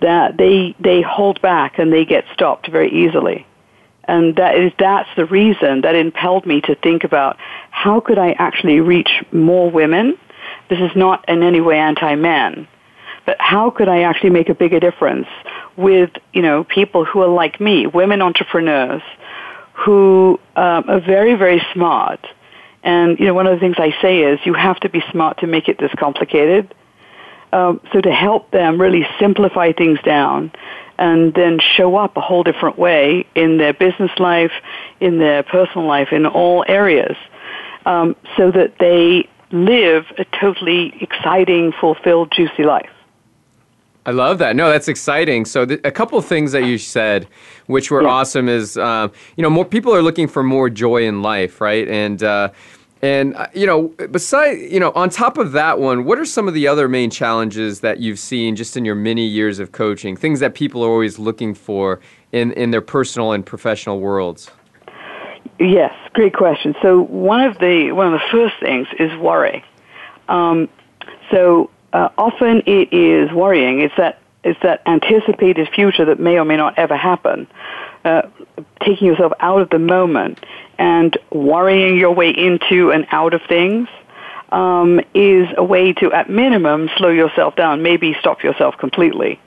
that 0.00 0.36
they 0.38 0.74
they 0.80 1.02
hold 1.02 1.40
back 1.42 1.78
and 1.78 1.92
they 1.92 2.04
get 2.06 2.24
stopped 2.32 2.68
very 2.68 2.90
easily, 2.90 3.46
and 4.04 4.36
that 4.36 4.56
is 4.56 4.72
that's 4.78 5.08
the 5.16 5.26
reason 5.26 5.82
that 5.82 5.94
impelled 5.94 6.46
me 6.46 6.60
to 6.62 6.74
think 6.76 7.04
about 7.04 7.36
how 7.70 8.00
could 8.00 8.18
I 8.18 8.32
actually 8.32 8.80
reach 8.80 9.10
more 9.32 9.70
women. 9.70 10.16
This 10.68 10.78
is 10.80 10.94
not 10.94 11.28
in 11.28 11.42
any 11.42 11.60
way 11.60 11.78
anti-men, 11.78 12.68
but 13.26 13.36
how 13.40 13.70
could 13.70 13.88
I 13.88 14.02
actually 14.02 14.30
make 14.30 14.48
a 14.48 14.54
bigger 14.54 14.80
difference 14.80 15.26
with 15.76 16.10
you 16.32 16.40
know 16.40 16.64
people 16.64 17.04
who 17.04 17.20
are 17.22 17.28
like 17.28 17.60
me, 17.60 17.86
women 17.88 18.22
entrepreneurs 18.22 19.02
who 19.84 20.38
um, 20.56 20.84
are 20.88 21.00
very, 21.00 21.34
very 21.34 21.62
smart. 21.72 22.20
And, 22.82 23.18
you 23.18 23.26
know, 23.26 23.34
one 23.34 23.46
of 23.46 23.54
the 23.54 23.60
things 23.60 23.76
I 23.78 23.94
say 24.02 24.22
is 24.22 24.38
you 24.44 24.52
have 24.54 24.78
to 24.80 24.88
be 24.90 25.02
smart 25.10 25.38
to 25.38 25.46
make 25.46 25.68
it 25.68 25.78
this 25.78 25.90
complicated. 25.98 26.74
Um, 27.52 27.80
so 27.92 28.00
to 28.00 28.12
help 28.12 28.50
them 28.50 28.78
really 28.80 29.06
simplify 29.18 29.72
things 29.72 29.98
down 30.04 30.52
and 30.98 31.32
then 31.32 31.60
show 31.60 31.96
up 31.96 32.16
a 32.16 32.20
whole 32.20 32.42
different 32.42 32.78
way 32.78 33.26
in 33.34 33.56
their 33.56 33.72
business 33.72 34.10
life, 34.18 34.52
in 35.00 35.18
their 35.18 35.42
personal 35.42 35.86
life, 35.86 36.12
in 36.12 36.26
all 36.26 36.64
areas, 36.68 37.16
um, 37.86 38.14
so 38.36 38.50
that 38.50 38.78
they 38.78 39.28
live 39.50 40.04
a 40.18 40.24
totally 40.38 40.92
exciting, 41.02 41.72
fulfilled, 41.72 42.30
juicy 42.36 42.64
life. 42.64 42.90
I 44.06 44.12
love 44.12 44.38
that. 44.38 44.56
No, 44.56 44.70
that's 44.70 44.88
exciting. 44.88 45.44
So, 45.44 45.66
th- 45.66 45.80
a 45.84 45.90
couple 45.90 46.18
of 46.18 46.24
things 46.24 46.52
that 46.52 46.64
you 46.64 46.78
said, 46.78 47.28
which 47.66 47.90
were 47.90 48.02
yeah. 48.02 48.08
awesome, 48.08 48.48
is 48.48 48.76
um, 48.78 49.12
you 49.36 49.42
know 49.42 49.50
more 49.50 49.64
people 49.64 49.94
are 49.94 50.02
looking 50.02 50.26
for 50.26 50.42
more 50.42 50.70
joy 50.70 51.06
in 51.06 51.20
life, 51.22 51.60
right? 51.60 51.86
And 51.86 52.22
uh, 52.22 52.48
and 53.02 53.34
uh, 53.34 53.48
you 53.52 53.66
know, 53.66 53.88
beside 54.10 54.58
you 54.58 54.80
know, 54.80 54.92
on 54.94 55.10
top 55.10 55.36
of 55.36 55.52
that 55.52 55.78
one, 55.78 56.04
what 56.06 56.18
are 56.18 56.24
some 56.24 56.48
of 56.48 56.54
the 56.54 56.66
other 56.66 56.88
main 56.88 57.10
challenges 57.10 57.80
that 57.80 57.98
you've 58.00 58.18
seen 58.18 58.56
just 58.56 58.74
in 58.76 58.84
your 58.86 58.94
many 58.94 59.26
years 59.26 59.58
of 59.58 59.72
coaching? 59.72 60.16
Things 60.16 60.40
that 60.40 60.54
people 60.54 60.82
are 60.82 60.88
always 60.88 61.18
looking 61.18 61.52
for 61.52 62.00
in 62.32 62.52
in 62.52 62.70
their 62.70 62.82
personal 62.82 63.32
and 63.32 63.44
professional 63.44 64.00
worlds. 64.00 64.50
Yes, 65.58 65.92
great 66.14 66.32
question. 66.34 66.74
So 66.80 67.02
one 67.02 67.42
of 67.42 67.58
the 67.58 67.92
one 67.92 68.06
of 68.06 68.12
the 68.14 68.26
first 68.32 68.54
things 68.60 68.88
is 68.98 69.14
worry. 69.18 69.62
Um, 70.28 70.70
so 71.30 71.68
uh, 71.92 72.08
often 72.18 72.62
it 72.66 72.92
is 72.92 73.30
worrying. 73.32 73.80
It's 73.80 73.96
that 73.96 74.18
it's 74.42 74.60
that 74.62 74.80
anticipated 74.86 75.68
future 75.74 76.06
that 76.06 76.18
may 76.18 76.38
or 76.38 76.44
may 76.46 76.56
not 76.56 76.78
ever 76.78 76.96
happen. 76.96 77.46
Uh, 78.04 78.22
taking 78.82 79.08
yourself 79.08 79.32
out 79.40 79.60
of 79.60 79.68
the 79.68 79.78
moment 79.78 80.42
and 80.78 81.18
worrying 81.30 81.98
your 81.98 82.12
way 82.12 82.30
into 82.30 82.90
and 82.90 83.06
out 83.10 83.34
of 83.34 83.42
things 83.46 83.88
um, 84.50 84.98
is 85.12 85.46
a 85.58 85.64
way 85.64 85.92
to, 85.92 86.10
at 86.14 86.30
minimum, 86.30 86.88
slow 86.96 87.10
yourself 87.10 87.54
down. 87.54 87.82
Maybe 87.82 88.16
stop 88.18 88.42
yourself 88.42 88.78
completely. 88.78 89.38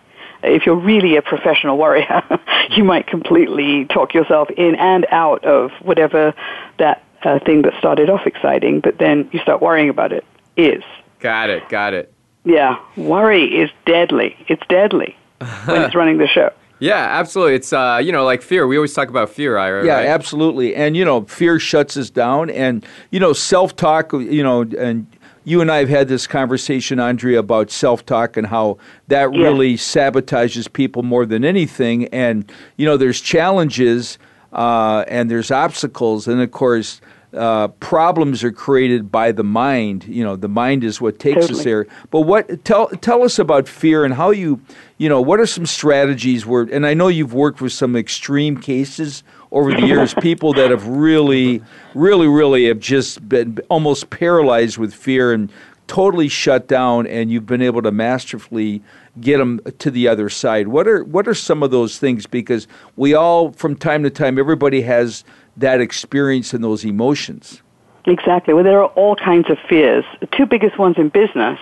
If 0.44 0.68
you're 0.68 0.76
really 0.76 1.16
a 1.16 1.24
professional 1.24 1.78
worrier, 1.80 2.22
you 2.70 2.84
might 2.84 3.08
completely 3.08 3.86
talk 3.86 4.14
yourself 4.14 4.52
in 4.52 4.76
and 4.76 5.08
out 5.10 5.44
of 5.44 5.72
whatever 5.82 6.36
that 6.78 7.04
uh, 7.24 7.40
thing 7.40 7.64
that 7.64 7.74
started 7.80 8.12
off 8.12 8.28
exciting, 8.28 8.82
but 8.82 9.00
then 9.00 9.28
you 9.32 9.40
start 9.40 9.60
worrying 9.62 9.90
about 9.90 10.12
it 10.14 10.24
is. 10.56 10.84
Got 11.20 11.50
it. 11.50 11.68
Got 11.70 11.96
it. 11.96 12.13
Yeah, 12.46 12.78
worry 12.98 13.44
is 13.46 13.70
deadly. 13.86 14.36
It's 14.48 14.64
deadly 14.68 15.16
when 15.66 15.82
it's 15.84 15.96
running 15.96 16.18
the 16.18 16.28
show. 16.28 16.52
Yeah, 16.80 16.96
absolutely. 16.96 17.56
It's 17.56 17.72
uh, 17.72 18.02
you 18.04 18.12
know 18.12 18.26
like 18.26 18.42
fear. 18.42 18.68
We 18.68 18.76
always 18.76 18.94
talk 18.94 19.08
about 19.08 19.30
fear, 19.30 19.58
Ira. 19.58 19.86
Yeah, 19.86 19.94
right? 19.96 20.06
absolutely. 20.08 20.76
And 20.76 20.98
you 20.98 21.06
know, 21.06 21.24
fear 21.26 21.60
shuts 21.60 21.96
us 21.96 22.10
down. 22.10 22.50
And 22.50 22.86
you 23.12 23.20
know, 23.20 23.34
self 23.34 23.76
talk. 23.76 24.12
You 24.12 24.44
know, 24.44 24.62
and 24.62 25.08
you 25.46 25.62
and 25.62 25.72
I 25.72 25.78
have 25.78 25.88
had 25.90 26.10
this 26.10 26.28
conversation, 26.28 27.00
Andrea, 27.00 27.40
about 27.40 27.72
self 27.72 28.06
talk 28.06 28.36
and 28.36 28.48
how 28.48 28.78
that 29.08 29.34
yeah. 29.34 29.44
really 29.44 29.76
sabotages 29.76 30.72
people 30.72 31.04
more 31.04 31.26
than 31.26 31.46
anything. 31.46 32.08
And 32.08 32.52
you 32.76 32.86
know, 32.86 32.98
there's 32.98 33.22
challenges 33.22 34.18
uh, 34.52 35.06
and 35.08 35.32
there's 35.32 35.52
obstacles, 35.52 36.28
and 36.28 36.42
of 36.42 36.52
course 36.52 37.00
uh, 37.36 37.68
problems 37.80 38.44
are 38.44 38.52
created 38.52 39.12
by 39.12 39.32
the 39.32 39.44
mind. 39.44 40.06
You 40.06 40.24
know, 40.24 40.36
the 40.36 40.48
mind 40.48 40.84
is 40.84 41.02
what 41.02 41.20
takes 41.20 41.42
totally. 41.48 41.60
us 41.60 41.64
there. 41.66 41.88
But 42.12 42.22
what 42.22 42.64
tell 42.66 42.88
tell 42.90 43.24
us 43.24 43.40
about 43.40 43.68
fear 43.68 44.06
and 44.06 44.14
how 44.14 44.32
you 44.32 44.62
you 44.98 45.10
know 45.10 45.22
what 45.22 45.40
are 45.40 45.46
some 45.48 45.66
strategies 45.66 46.46
where? 46.46 46.64
And 46.64 46.86
I 46.86 46.94
know 46.94 47.08
you've 47.08 47.34
worked 47.34 47.62
with 47.62 47.74
some 47.74 47.96
extreme 47.96 48.58
cases 48.60 49.24
over 49.52 49.72
the 49.74 49.86
years, 49.86 50.14
people 50.22 50.52
that 50.54 50.72
have 50.72 50.88
really, 50.88 51.62
really, 51.94 52.28
really 52.28 52.66
have 52.68 52.80
just 52.80 53.28
been 53.28 53.60
almost 53.70 54.10
paralyzed 54.10 54.78
with 54.78 54.94
fear 54.94 55.32
and 55.32 55.52
totally 55.88 56.28
shut 56.30 56.68
down, 56.68 57.06
and 57.08 57.30
you've 57.32 57.46
been 57.46 57.62
able 57.62 57.82
to 57.82 57.92
masterfully 57.92 58.82
get 59.22 59.38
them 59.38 59.60
to 59.80 59.92
the 59.92 60.08
other 60.08 60.28
side. 60.30 60.68
What 60.70 60.88
are 60.88 61.04
what 61.04 61.28
are 61.28 61.34
some 61.36 61.64
of 61.64 61.72
those 61.72 61.98
things? 61.98 62.26
Because 62.28 62.68
we 62.96 63.14
all, 63.16 63.52
from 63.54 63.76
time 63.76 64.04
to 64.04 64.10
time, 64.10 64.40
everybody 64.40 64.82
has 64.84 65.24
that 65.58 65.82
experience 65.82 66.54
and 66.54 66.64
those 66.64 66.86
emotions. 66.86 67.62
Exactly. 68.06 68.54
Well, 68.54 68.64
there 68.64 68.80
are 68.80 68.88
all 68.90 69.16
kinds 69.16 69.50
of 69.50 69.58
fears. 69.70 70.04
The 70.20 70.28
two 70.28 70.46
biggest 70.46 70.78
ones 70.78 70.98
in 70.98 71.10
business 71.10 71.60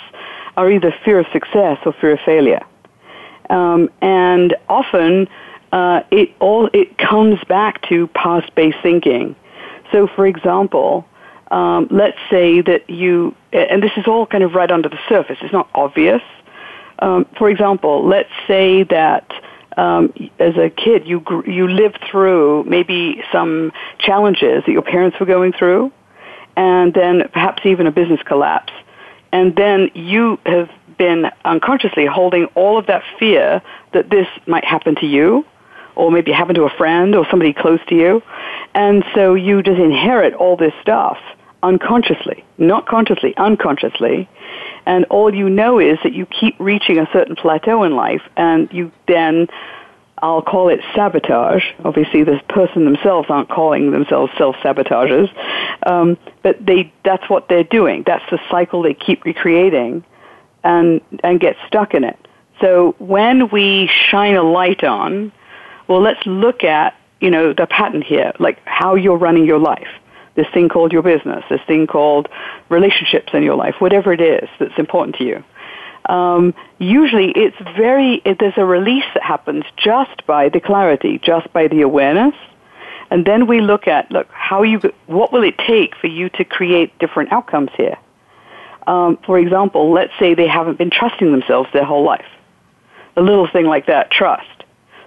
are 0.57 0.71
either 0.71 0.93
fear 1.03 1.19
of 1.19 1.27
success 1.31 1.77
or 1.85 1.93
fear 1.93 2.13
of 2.13 2.19
failure. 2.25 2.61
Um, 3.49 3.89
and 4.01 4.55
often 4.69 5.27
uh, 5.71 6.03
it 6.09 6.31
all 6.39 6.69
it 6.73 6.97
comes 6.97 7.39
back 7.47 7.85
to 7.89 8.07
past-based 8.07 8.77
thinking. 8.81 9.35
So, 9.91 10.07
for 10.07 10.25
example, 10.25 11.05
um, 11.51 11.87
let's 11.91 12.17
say 12.29 12.61
that 12.61 12.89
you 12.89 13.35
and 13.51 13.83
this 13.83 13.91
is 13.97 14.07
all 14.07 14.25
kind 14.25 14.43
of 14.43 14.53
right 14.55 14.71
under 14.71 14.89
the 14.89 14.99
surface. 15.09 15.37
It's 15.41 15.53
not 15.53 15.69
obvious. 15.75 16.21
Um, 16.99 17.25
for 17.37 17.49
example, 17.49 18.05
let's 18.07 18.29
say 18.47 18.83
that 18.83 19.31
um, 19.77 20.13
as 20.39 20.57
a 20.57 20.69
kid 20.69 21.07
you 21.07 21.19
gr- 21.19 21.49
you 21.49 21.67
lived 21.67 21.99
through 22.09 22.63
maybe 22.63 23.23
some 23.31 23.71
challenges 23.99 24.63
that 24.65 24.71
your 24.71 24.81
parents 24.81 25.19
were 25.19 25.25
going 25.25 25.53
through, 25.53 25.91
and 26.55 26.93
then 26.93 27.27
perhaps 27.31 27.65
even 27.65 27.87
a 27.87 27.91
business 27.91 28.21
collapse, 28.23 28.73
and 29.31 29.55
then 29.55 29.89
you 29.93 30.39
have 30.45 30.69
been 30.97 31.31
unconsciously 31.45 32.05
holding 32.05 32.45
all 32.55 32.77
of 32.77 32.85
that 32.87 33.03
fear 33.17 33.61
that 33.93 34.09
this 34.09 34.27
might 34.45 34.65
happen 34.65 34.95
to 34.95 35.07
you, 35.07 35.43
or 35.95 36.11
maybe 36.11 36.31
happen 36.31 36.55
to 36.55 36.63
a 36.63 36.69
friend 36.69 37.15
or 37.15 37.25
somebody 37.29 37.53
close 37.53 37.79
to 37.87 37.95
you, 37.95 38.21
and 38.75 39.03
so 39.15 39.33
you 39.35 39.63
just 39.63 39.79
inherit 39.79 40.33
all 40.33 40.55
this 40.57 40.73
stuff 40.81 41.17
unconsciously, 41.63 42.43
not 42.57 42.87
consciously, 42.87 43.35
unconsciously 43.37 44.27
and 44.85 45.05
all 45.05 45.33
you 45.33 45.49
know 45.49 45.79
is 45.79 45.97
that 46.03 46.13
you 46.13 46.25
keep 46.25 46.55
reaching 46.59 46.97
a 46.99 47.07
certain 47.13 47.35
plateau 47.35 47.83
in 47.83 47.95
life 47.95 48.21
and 48.37 48.71
you 48.71 48.91
then 49.07 49.47
I'll 50.23 50.43
call 50.43 50.69
it 50.69 50.81
sabotage. 50.93 51.63
Obviously, 51.83 52.23
this 52.23 52.39
person 52.47 52.85
themselves 52.85 53.27
aren't 53.31 53.49
calling 53.49 53.89
themselves 53.89 54.31
self-sabotagers, 54.37 55.31
um, 55.87 56.15
but 56.43 56.63
they—that's 56.63 57.27
what 57.27 57.47
they're 57.49 57.63
doing. 57.63 58.03
That's 58.05 58.29
the 58.29 58.39
cycle 58.51 58.83
they 58.83 58.93
keep 58.93 59.23
recreating, 59.25 60.03
and 60.63 61.01
and 61.23 61.39
get 61.39 61.55
stuck 61.65 61.95
in 61.95 62.03
it. 62.03 62.19
So 62.59 62.93
when 62.99 63.49
we 63.49 63.87
shine 64.11 64.35
a 64.35 64.43
light 64.43 64.83
on, 64.83 65.31
well, 65.87 66.01
let's 66.01 66.23
look 66.27 66.63
at 66.63 66.95
you 67.19 67.31
know 67.31 67.51
the 67.51 67.65
pattern 67.65 68.03
here, 68.03 68.31
like 68.39 68.59
how 68.65 68.93
you're 68.93 69.17
running 69.17 69.45
your 69.45 69.57
life 69.59 69.89
this 70.35 70.47
thing 70.53 70.69
called 70.69 70.93
your 70.93 71.01
business, 71.01 71.43
this 71.49 71.61
thing 71.67 71.87
called 71.87 72.29
relationships 72.69 73.29
in 73.33 73.43
your 73.43 73.55
life, 73.55 73.75
whatever 73.79 74.13
it 74.13 74.21
is 74.21 74.47
that's 74.59 74.77
important 74.77 75.15
to 75.17 75.23
you. 75.25 75.43
Um, 76.07 76.53
usually 76.79 77.31
it's 77.31 77.57
very, 77.77 78.21
it, 78.25 78.39
there's 78.39 78.57
a 78.57 78.65
release 78.65 79.03
that 79.13 79.23
happens 79.23 79.65
just 79.77 80.25
by 80.25 80.49
the 80.49 80.59
clarity, 80.59 81.19
just 81.19 81.51
by 81.53 81.67
the 81.67 81.81
awareness. 81.81 82.33
And 83.11 83.25
then 83.25 83.45
we 83.45 83.59
look 83.61 83.87
at, 83.87 84.09
look, 84.11 84.27
how 84.31 84.63
you, 84.63 84.79
what 85.05 85.31
will 85.33 85.43
it 85.43 85.57
take 85.57 85.95
for 85.95 86.07
you 86.07 86.29
to 86.31 86.43
create 86.45 86.97
different 86.99 87.31
outcomes 87.31 87.69
here? 87.75 87.97
Um, 88.87 89.17
for 89.25 89.37
example, 89.37 89.91
let's 89.91 90.13
say 90.17 90.33
they 90.33 90.47
haven't 90.47 90.77
been 90.77 90.89
trusting 90.89 91.31
themselves 91.31 91.69
their 91.73 91.83
whole 91.85 92.03
life. 92.03 92.25
A 93.17 93.21
little 93.21 93.47
thing 93.47 93.65
like 93.65 93.87
that, 93.87 94.09
trust. 94.09 94.47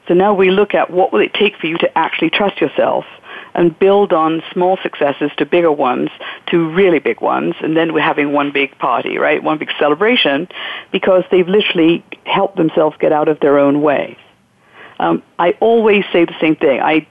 So 0.07 0.15
now 0.15 0.35
we 0.35 0.51
look 0.51 0.75
at 0.75 0.91
what 0.91 1.13
will 1.13 1.21
it 1.21 1.33
take 1.33 1.57
for 1.57 1.67
you 1.67 1.79
to 1.79 1.99
actually 1.99 2.29
trust 2.31 2.61
yourself 2.61 3.07
and 3.55 3.77
build 3.79 4.13
on 4.13 4.43
small 4.53 4.77
successes 4.83 5.31
to 5.39 5.47
bigger 5.47 5.71
ones, 5.73 6.11
to 6.49 6.69
really 6.71 6.99
big 6.99 7.21
ones, 7.21 7.55
and 7.63 7.77
then 7.77 7.93
we're 7.93 8.01
having 8.03 8.33
one 8.33 8.51
big 8.51 8.77
party, 8.79 9.17
right? 9.19 9.43
One 9.43 9.59
big 9.59 9.71
celebration, 9.79 10.49
because 10.91 11.25
they've 11.31 11.49
literally 11.49 12.05
helped 12.27 12.57
themselves 12.57 12.97
get 12.99 13.13
out 13.13 13.29
of 13.29 13.39
their 13.41 13.59
own 13.59 13.81
way. 13.81 14.19
Um, 14.99 15.23
I 15.39 15.51
always 15.61 16.05
say 16.13 16.25
the 16.25 16.37
same 16.41 16.55
thing. 16.55 16.81
I 16.81 17.07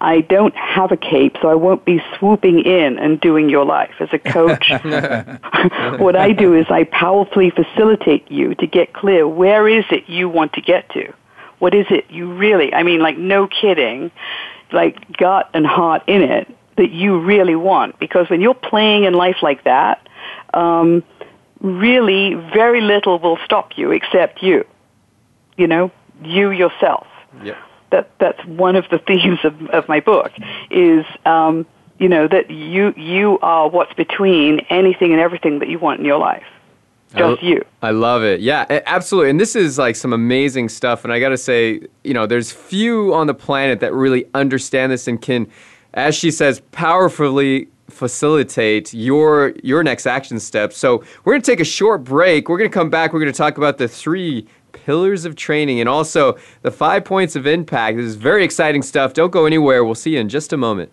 I 0.00 0.22
don't 0.22 0.54
have 0.56 0.90
a 0.90 0.96
cape, 0.96 1.36
so 1.40 1.48
I 1.48 1.54
won't 1.54 1.84
be 1.84 2.02
swooping 2.18 2.64
in 2.64 2.98
and 2.98 3.20
doing 3.20 3.48
your 3.48 3.64
life 3.64 3.94
as 4.00 4.08
a 4.12 4.18
coach. 4.18 4.70
what 6.00 6.16
I 6.16 6.32
do 6.32 6.54
is 6.54 6.66
I 6.68 6.84
powerfully 6.84 7.50
facilitate 7.50 8.30
you 8.30 8.54
to 8.56 8.66
get 8.66 8.92
clear. 8.92 9.26
Where 9.26 9.68
is 9.68 9.84
it 9.92 10.08
you 10.08 10.28
want 10.28 10.52
to 10.54 10.60
get 10.60 10.88
to? 10.90 11.12
What 11.60 11.74
is 11.74 11.86
it 11.90 12.06
you 12.10 12.32
really? 12.32 12.74
I 12.74 12.82
mean, 12.82 13.00
like 13.00 13.16
no 13.18 13.46
kidding 13.46 14.10
like 14.72 15.10
gut 15.16 15.48
and 15.54 15.66
heart 15.66 16.02
in 16.06 16.22
it 16.22 16.54
that 16.76 16.90
you 16.90 17.20
really 17.20 17.56
want. 17.56 17.98
Because 17.98 18.28
when 18.30 18.40
you're 18.40 18.54
playing 18.54 19.04
in 19.04 19.14
life 19.14 19.36
like 19.42 19.64
that, 19.64 20.06
um, 20.54 21.02
really 21.60 22.34
very 22.34 22.80
little 22.80 23.18
will 23.18 23.38
stop 23.44 23.76
you 23.76 23.90
except 23.92 24.42
you. 24.42 24.64
You 25.56 25.66
know, 25.66 25.90
you 26.22 26.50
yourself. 26.50 27.06
Yeah. 27.42 27.56
That 27.90 28.10
that's 28.18 28.44
one 28.44 28.76
of 28.76 28.88
the 28.90 28.98
themes 28.98 29.40
of, 29.44 29.60
of 29.70 29.88
my 29.88 30.00
book 30.00 30.30
is 30.70 31.04
um, 31.24 31.66
you 31.98 32.08
know 32.08 32.28
that 32.28 32.50
you 32.50 32.92
you 32.96 33.38
are 33.42 33.68
what's 33.68 33.92
between 33.94 34.60
anything 34.70 35.12
and 35.12 35.20
everything 35.20 35.58
that 35.60 35.68
you 35.68 35.78
want 35.78 35.98
in 35.98 36.06
your 36.06 36.18
life 36.18 36.44
just 37.16 37.42
I, 37.42 37.46
you. 37.46 37.64
I 37.82 37.90
love 37.90 38.22
it. 38.22 38.40
Yeah, 38.40 38.66
absolutely. 38.86 39.30
And 39.30 39.40
this 39.40 39.56
is 39.56 39.78
like 39.78 39.96
some 39.96 40.12
amazing 40.12 40.68
stuff. 40.68 41.04
And 41.04 41.12
I 41.12 41.20
got 41.20 41.30
to 41.30 41.36
say, 41.38 41.80
you 42.04 42.14
know, 42.14 42.26
there's 42.26 42.52
few 42.52 43.14
on 43.14 43.26
the 43.26 43.34
planet 43.34 43.80
that 43.80 43.92
really 43.94 44.26
understand 44.34 44.92
this 44.92 45.08
and 45.08 45.20
can, 45.20 45.46
as 45.94 46.14
she 46.14 46.30
says, 46.30 46.60
powerfully 46.72 47.68
facilitate 47.88 48.92
your 48.92 49.54
your 49.62 49.82
next 49.82 50.06
action 50.06 50.38
step. 50.38 50.72
So 50.74 51.02
we're 51.24 51.32
going 51.34 51.42
to 51.42 51.50
take 51.50 51.60
a 51.60 51.64
short 51.64 52.04
break. 52.04 52.48
We're 52.48 52.58
going 52.58 52.70
to 52.70 52.74
come 52.74 52.90
back. 52.90 53.12
We're 53.12 53.20
going 53.20 53.32
to 53.32 53.36
talk 53.38 53.56
about 53.56 53.78
the 53.78 53.88
three 53.88 54.46
pillars 54.72 55.24
of 55.24 55.34
training 55.36 55.80
and 55.80 55.88
also 55.88 56.36
the 56.62 56.70
five 56.70 57.04
points 57.04 57.34
of 57.34 57.46
impact. 57.46 57.96
This 57.96 58.06
is 58.06 58.16
very 58.16 58.44
exciting 58.44 58.82
stuff. 58.82 59.14
Don't 59.14 59.30
go 59.30 59.46
anywhere. 59.46 59.84
We'll 59.84 59.94
see 59.94 60.14
you 60.14 60.20
in 60.20 60.28
just 60.28 60.52
a 60.52 60.56
moment. 60.58 60.92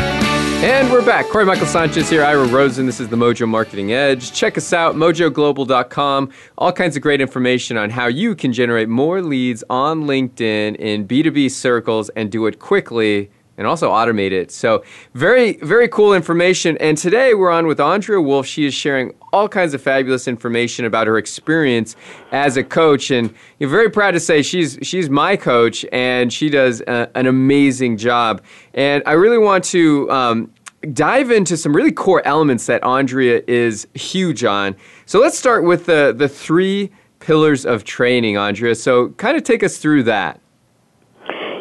And 0.63 0.91
we're 0.91 1.03
back. 1.03 1.27
Corey 1.29 1.43
Michael 1.43 1.65
Sanchez 1.65 2.07
here, 2.07 2.23
Ira 2.23 2.45
Rosen. 2.45 2.85
This 2.85 2.99
is 2.99 3.07
the 3.09 3.15
Mojo 3.15 3.49
Marketing 3.49 3.93
Edge. 3.93 4.31
Check 4.31 4.59
us 4.59 4.71
out, 4.73 4.93
mojoglobal.com. 4.95 6.29
All 6.59 6.71
kinds 6.71 6.95
of 6.95 7.01
great 7.01 7.19
information 7.19 7.77
on 7.77 7.89
how 7.89 8.05
you 8.05 8.35
can 8.35 8.53
generate 8.53 8.87
more 8.87 9.23
leads 9.23 9.63
on 9.71 10.03
LinkedIn 10.03 10.75
in 10.75 11.07
B2B 11.07 11.49
circles 11.49 12.09
and 12.09 12.31
do 12.31 12.45
it 12.45 12.59
quickly 12.59 13.31
and 13.61 13.67
also 13.67 13.91
automate 13.91 14.31
it. 14.31 14.49
So, 14.51 14.83
very, 15.13 15.53
very 15.57 15.87
cool 15.87 16.13
information. 16.15 16.75
And 16.79 16.97
today 16.97 17.35
we're 17.35 17.51
on 17.51 17.67
with 17.67 17.79
Andrea 17.79 18.19
Wolf. 18.19 18.47
She 18.47 18.65
is 18.65 18.73
sharing 18.73 19.13
all 19.31 19.47
kinds 19.47 19.75
of 19.75 19.81
fabulous 19.83 20.27
information 20.27 20.83
about 20.83 21.05
her 21.05 21.15
experience 21.17 21.95
as 22.31 22.57
a 22.57 22.63
coach. 22.63 23.11
And 23.11 23.31
you're 23.59 23.69
very 23.69 23.89
proud 23.91 24.11
to 24.13 24.19
say 24.19 24.41
she's, 24.41 24.79
she's 24.81 25.09
my 25.11 25.35
coach, 25.37 25.85
and 25.91 26.33
she 26.33 26.49
does 26.49 26.81
a, 26.81 26.89
uh, 26.91 27.05
an 27.13 27.27
amazing 27.27 27.97
job. 27.97 28.41
And 28.73 29.03
I 29.05 29.11
really 29.11 29.37
want 29.37 29.63
to 29.65 30.09
um, 30.09 30.51
dive 30.91 31.29
into 31.29 31.55
some 31.55 31.75
really 31.75 31.91
core 31.91 32.23
elements 32.25 32.65
that 32.65 32.83
Andrea 32.83 33.43
is 33.47 33.87
huge 33.93 34.43
on. 34.43 34.75
So, 35.05 35.19
let's 35.19 35.37
start 35.37 35.63
with 35.63 35.85
the, 35.85 36.13
the 36.17 36.27
three 36.27 36.89
pillars 37.19 37.67
of 37.67 37.83
training, 37.83 38.37
Andrea. 38.37 38.73
So, 38.73 39.09
kind 39.09 39.37
of 39.37 39.43
take 39.43 39.61
us 39.61 39.77
through 39.77 40.01
that. 40.05 40.39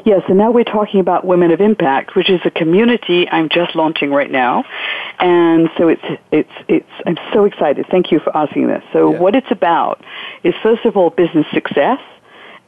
Yes, 0.04 0.22
and 0.28 0.38
now 0.38 0.50
we're 0.50 0.64
talking 0.64 1.00
about 1.00 1.24
Women 1.26 1.50
of 1.50 1.60
Impact, 1.60 2.14
which 2.14 2.30
is 2.30 2.40
a 2.44 2.50
community 2.50 3.28
I'm 3.28 3.48
just 3.48 3.74
launching 3.74 4.10
right 4.10 4.30
now, 4.30 4.64
and 5.18 5.70
so 5.76 5.88
it's 5.88 6.04
it's 6.30 6.52
it's 6.68 6.90
I'm 7.06 7.18
so 7.32 7.44
excited. 7.44 7.86
Thank 7.90 8.10
you 8.10 8.18
for 8.20 8.34
asking 8.36 8.68
this. 8.68 8.82
So 8.92 9.12
yeah. 9.12 9.18
what 9.18 9.36
it's 9.36 9.50
about 9.50 10.02
is 10.42 10.54
first 10.62 10.84
of 10.84 10.96
all 10.96 11.10
business 11.10 11.46
success. 11.52 12.00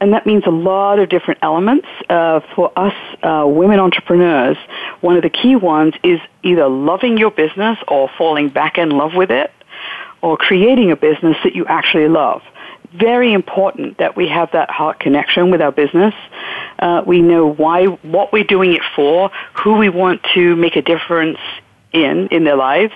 And 0.01 0.11
that 0.11 0.25
means 0.25 0.43
a 0.45 0.49
lot 0.49 0.99
of 0.99 1.07
different 1.07 1.39
elements. 1.43 1.87
Uh, 2.09 2.41
for 2.55 2.77
us 2.77 2.93
uh, 3.21 3.45
women 3.47 3.79
entrepreneurs, 3.79 4.57
one 4.99 5.15
of 5.15 5.21
the 5.23 5.29
key 5.29 5.55
ones 5.55 5.93
is 6.03 6.19
either 6.43 6.67
loving 6.67 7.17
your 7.17 7.31
business 7.31 7.77
or 7.87 8.09
falling 8.17 8.49
back 8.49 8.77
in 8.77 8.89
love 8.89 9.13
with 9.15 9.31
it 9.31 9.49
or 10.21 10.35
creating 10.35 10.91
a 10.91 10.97
business 10.97 11.37
that 11.45 11.55
you 11.55 11.65
actually 11.67 12.09
love 12.09 12.41
very 12.95 13.33
important 13.33 13.97
that 13.97 14.15
we 14.15 14.27
have 14.27 14.51
that 14.51 14.69
heart 14.69 14.99
connection 14.99 15.49
with 15.49 15.59
our 15.63 15.71
business 15.71 16.13
uh, 16.83 17.01
we 17.07 17.21
know 17.21 17.47
why, 17.49 17.85
what 17.85 18.33
we're 18.33 18.43
doing 18.43 18.73
it 18.73 18.81
for, 18.93 19.31
who 19.53 19.75
we 19.77 19.87
want 19.87 20.21
to 20.33 20.53
make 20.57 20.75
a 20.75 20.81
difference 20.81 21.37
in 21.93 22.27
in 22.27 22.43
their 22.43 22.57
lives. 22.57 22.91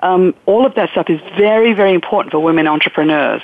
Um, 0.00 0.36
all 0.46 0.64
of 0.64 0.76
that 0.76 0.90
stuff 0.90 1.10
is 1.10 1.20
very, 1.36 1.72
very 1.72 1.94
important 1.94 2.30
for 2.30 2.38
women 2.38 2.68
entrepreneurs. 2.68 3.42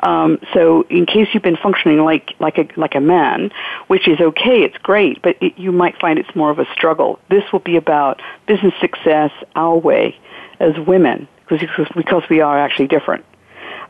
Um, 0.00 0.38
so, 0.52 0.82
in 0.90 1.06
case 1.06 1.28
you've 1.32 1.44
been 1.44 1.58
functioning 1.58 2.04
like 2.04 2.34
like 2.40 2.58
a 2.58 2.66
like 2.74 2.96
a 2.96 3.00
man, 3.00 3.52
which 3.86 4.08
is 4.08 4.18
okay, 4.20 4.64
it's 4.64 4.78
great, 4.78 5.22
but 5.22 5.36
it, 5.40 5.56
you 5.56 5.70
might 5.70 5.96
find 6.00 6.18
it's 6.18 6.34
more 6.34 6.50
of 6.50 6.58
a 6.58 6.66
struggle. 6.72 7.20
This 7.28 7.44
will 7.52 7.60
be 7.60 7.76
about 7.76 8.20
business 8.46 8.74
success 8.80 9.30
our 9.54 9.76
way 9.76 10.16
as 10.58 10.76
women, 10.80 11.28
because 11.48 11.86
because 11.94 12.22
we 12.28 12.40
are 12.40 12.58
actually 12.58 12.88
different. 12.88 13.24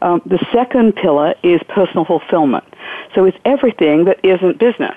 Um, 0.03 0.21
the 0.27 0.45
second 0.53 0.97
pillar 0.97 1.35
is 1.43 1.63
personal 1.69 2.05
fulfillment. 2.05 2.65
So 3.15 3.25
it's 3.25 3.39
everything 3.47 4.05
that 4.05 4.19
isn't 4.23 4.59
business. 4.59 4.97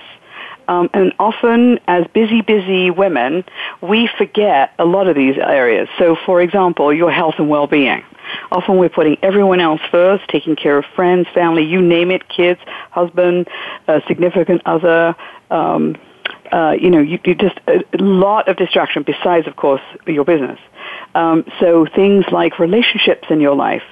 Um, 0.67 0.89
and 0.93 1.13
often, 1.19 1.79
as 1.87 2.07
busy, 2.13 2.41
busy 2.41 2.89
women, 2.89 3.43
we 3.81 4.07
forget 4.17 4.73
a 4.79 4.85
lot 4.85 5.07
of 5.07 5.15
these 5.15 5.37
areas. 5.37 5.89
So, 5.97 6.15
for 6.15 6.41
example, 6.41 6.93
your 6.93 7.11
health 7.11 7.35
and 7.37 7.49
well-being. 7.49 8.03
Often 8.51 8.77
we're 8.77 8.89
putting 8.89 9.17
everyone 9.21 9.59
else 9.59 9.81
first, 9.91 10.27
taking 10.29 10.55
care 10.55 10.77
of 10.77 10.85
friends, 10.95 11.27
family, 11.33 11.63
you 11.63 11.81
name 11.81 12.11
it, 12.11 12.29
kids, 12.29 12.59
husband, 12.91 13.49
significant 14.07 14.61
other, 14.65 15.15
um, 15.51 15.97
uh, 16.51 16.75
you 16.79 16.89
know, 16.89 16.99
you, 17.01 17.19
you 17.25 17.35
just 17.35 17.59
a 17.67 17.83
lot 17.97 18.47
of 18.47 18.55
distraction 18.55 19.03
besides, 19.03 19.47
of 19.47 19.55
course, 19.55 19.81
your 20.07 20.23
business. 20.23 20.59
Um, 21.15 21.45
so 21.59 21.85
things 21.85 22.25
like 22.31 22.59
relationships 22.59 23.25
in 23.29 23.39
your 23.41 23.55
life, 23.55 23.83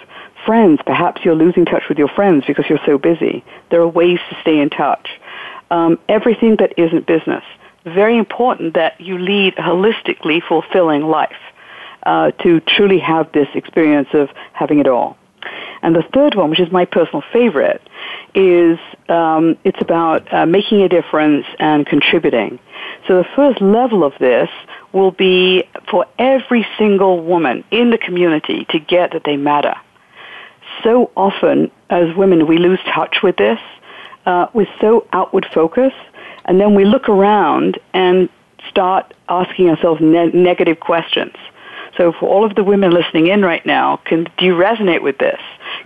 friends, 0.46 0.80
perhaps 0.86 1.26
you're 1.26 1.36
losing 1.36 1.66
touch 1.66 1.84
with 1.90 1.98
your 1.98 2.08
friends 2.08 2.46
because 2.46 2.66
you're 2.70 2.80
so 2.86 2.98
busy. 2.98 3.44
There 3.70 3.82
are 3.82 3.88
ways 3.88 4.20
to 4.30 4.38
stay 4.42 4.60
in 4.60 4.70
touch 4.70 5.10
um, 5.72 5.98
everything 6.08 6.58
that 6.58 6.74
isn't 6.78 7.08
business. 7.08 7.44
Very 7.86 8.18
important 8.18 8.76
that 8.76 9.00
you 9.02 9.18
lead 9.18 9.56
a 9.58 9.62
holistically 9.62 10.44
fulfilling 10.44 11.02
life 11.08 11.38
uh, 12.04 12.32
to 12.44 12.60
truly 12.60 13.00
have 13.00 13.32
this 13.32 13.48
experience 13.56 14.10
of 14.14 14.30
having 14.54 14.80
it 14.80 14.88
all. 14.88 15.18
And 15.82 15.96
the 15.96 16.04
third 16.14 16.36
one, 16.36 16.52
which 16.52 16.60
is 16.60 16.72
my 16.72 16.86
personal 16.86 17.24
favorite, 17.34 17.82
is 18.36 18.78
um, 19.10 19.58
it's 19.64 19.82
about 19.82 20.32
uh, 20.32 20.46
making 20.46 20.84
a 20.84 20.90
difference 20.90 21.48
and 21.60 21.88
contributing. 21.88 22.60
So 23.08 23.18
the 23.18 23.28
first 23.36 23.60
level 23.62 24.04
of 24.04 24.14
this 24.20 24.50
will 24.94 25.10
be 25.10 25.64
for 25.90 26.06
every 26.20 26.68
single 26.78 27.24
woman 27.24 27.64
in 27.72 27.90
the 27.90 27.98
community 27.98 28.66
to 28.70 28.80
get 28.80 29.14
that 29.14 29.24
they 29.24 29.38
matter. 29.38 29.76
So 30.84 31.10
often, 31.18 31.72
as 31.90 32.16
women, 32.16 32.46
we 32.46 32.58
lose 32.60 32.80
touch 32.94 33.18
with 33.24 33.38
this 33.38 33.60
uh, 34.26 34.48
was 34.54 34.68
so 34.80 35.08
outward 35.14 35.46
focused, 35.54 35.96
and 36.46 36.60
then 36.60 36.76
we 36.76 36.86
look 36.86 37.10
around 37.10 37.80
and 37.94 38.30
start 38.70 39.14
asking 39.30 39.70
ourselves 39.70 40.02
ne- 40.02 40.32
negative 40.32 40.80
questions. 40.80 41.34
So, 41.98 42.14
for 42.14 42.28
all 42.30 42.46
of 42.46 42.56
the 42.56 42.64
women 42.64 42.92
listening 42.92 43.28
in 43.28 43.42
right 43.44 43.66
now, 43.66 43.98
can 44.06 44.28
do 44.38 44.46
you 44.46 44.56
resonate 44.56 45.02
with 45.02 45.18
this? 45.18 45.40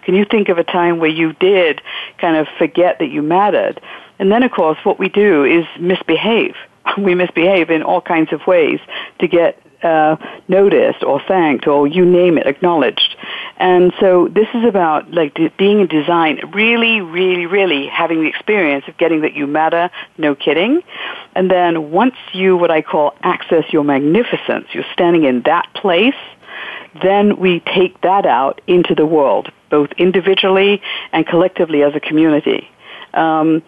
Can 0.03 0.13
you 0.15 0.23
think 0.23 0.49
of 0.49 0.57
a 0.57 0.63
time 0.63 0.99
where 0.99 1.09
you 1.09 1.33
did 1.33 1.81
kind 2.19 2.35
of 2.37 2.47
forget 2.57 2.99
that 2.99 3.07
you 3.09 3.21
mattered? 3.21 3.81
And 4.19 4.31
then, 4.31 4.43
of 4.43 4.51
course, 4.51 4.77
what 4.83 4.99
we 4.99 5.09
do 5.09 5.43
is 5.43 5.65
misbehave. 5.79 6.55
We 6.99 7.15
misbehave 7.15 7.71
in 7.71 7.81
all 7.81 7.99
kinds 7.99 8.31
of 8.31 8.45
ways 8.45 8.79
to 9.19 9.27
get 9.27 9.59
uh, 9.83 10.15
noticed 10.47 11.03
or 11.03 11.21
thanked 11.27 11.67
or 11.67 11.87
you 11.87 12.05
name 12.05 12.37
it, 12.37 12.47
acknowledged. 12.47 13.15
And 13.57 13.93
so 13.99 14.27
this 14.29 14.47
is 14.53 14.63
about 14.65 15.11
like 15.11 15.35
being 15.57 15.81
a 15.81 15.87
design, 15.87 16.41
really, 16.53 17.01
really, 17.01 17.45
really 17.45 17.87
having 17.87 18.21
the 18.21 18.27
experience 18.27 18.85
of 18.87 18.97
getting 18.97 19.21
that 19.21 19.33
you 19.33 19.47
matter, 19.47 19.89
no 20.17 20.35
kidding. 20.35 20.81
And 21.35 21.49
then 21.49 21.91
once 21.91 22.15
you, 22.33 22.57
what 22.57 22.71
I 22.71 22.81
call, 22.81 23.15
access 23.23 23.65
your 23.71 23.83
magnificence, 23.83 24.67
you're 24.73 24.85
standing 24.93 25.23
in 25.23 25.41
that 25.43 25.71
place, 25.73 26.15
then 27.01 27.37
we 27.37 27.59
take 27.61 27.99
that 28.01 28.25
out 28.25 28.61
into 28.67 28.95
the 28.95 29.05
world, 29.05 29.51
both 29.69 29.91
individually 29.97 30.81
and 31.11 31.27
collectively 31.27 31.83
as 31.83 31.93
a 31.95 31.99
community. 31.99 32.69
Um, 33.13 33.63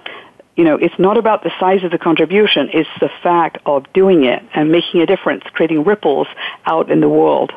you 0.57 0.63
know, 0.63 0.75
it's 0.75 0.97
not 0.99 1.17
about 1.17 1.43
the 1.43 1.51
size 1.59 1.83
of 1.83 1.91
the 1.91 1.99
contribution, 1.99 2.69
it's 2.73 2.89
the 2.99 3.11
fact 3.21 3.59
of 3.65 3.91
doing 3.93 4.25
it 4.25 4.43
and 4.55 4.71
making 4.71 5.01
a 5.01 5.05
difference, 5.05 5.43
creating 5.53 5.83
ripples 5.83 6.27
out 6.65 6.89
in 6.91 6.99
the 6.99 7.07
world. 7.07 7.51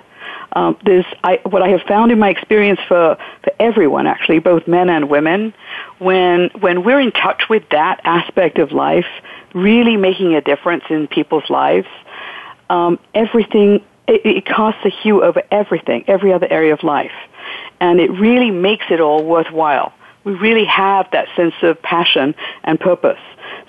Um, 0.53 0.77
there's 0.85 1.07
I, 1.25 1.41
what 1.49 1.63
I 1.63 1.69
have 1.69 1.83
found 1.83 2.13
in 2.13 2.19
my 2.19 2.29
experience 2.29 2.81
for, 2.87 3.17
for 3.43 3.53
everyone, 3.59 4.07
actually, 4.07 4.39
both 4.41 4.69
men 4.69 4.91
and 4.91 5.09
women, 5.09 5.55
when 5.99 6.51
when 6.59 6.83
we're 6.83 7.01
in 7.01 7.13
touch 7.13 7.49
with 7.49 7.69
that 7.71 8.01
aspect 8.05 8.59
of 8.59 8.73
life, 8.73 9.07
really 9.55 9.97
making 9.97 10.35
a 10.35 10.41
difference 10.41 10.85
in 10.91 11.07
people's 11.07 11.49
lives, 11.49 11.87
um, 12.69 12.99
everything 13.15 13.83
it, 14.09 14.23
it 14.27 14.45
casts 14.45 14.85
a 14.85 14.89
hue 14.91 15.23
over 15.23 15.43
everything, 15.53 16.05
every 16.09 16.33
other 16.33 16.49
area 16.51 16.73
of 16.75 16.83
life, 16.83 17.15
and 17.81 18.01
it 18.01 18.11
really 18.11 18.51
makes 18.51 18.87
it 18.91 19.01
all 19.01 19.25
worthwhile 19.25 19.93
we 20.25 20.35
really 20.35 20.65
have 20.67 21.07
that 21.13 21.29
sense 21.37 21.55
of 21.63 21.81
passion 21.83 22.35
and 22.65 22.79
purpose. 22.79 23.19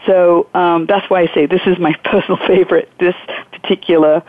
So 0.06 0.48
um, 0.54 0.86
that's 0.86 1.10
why 1.10 1.22
I 1.22 1.28
say 1.34 1.46
this 1.46 1.62
is 1.66 1.78
my 1.80 1.94
personal 2.06 2.38
favorite, 2.48 2.90
this 3.00 3.16
particular 3.52 4.22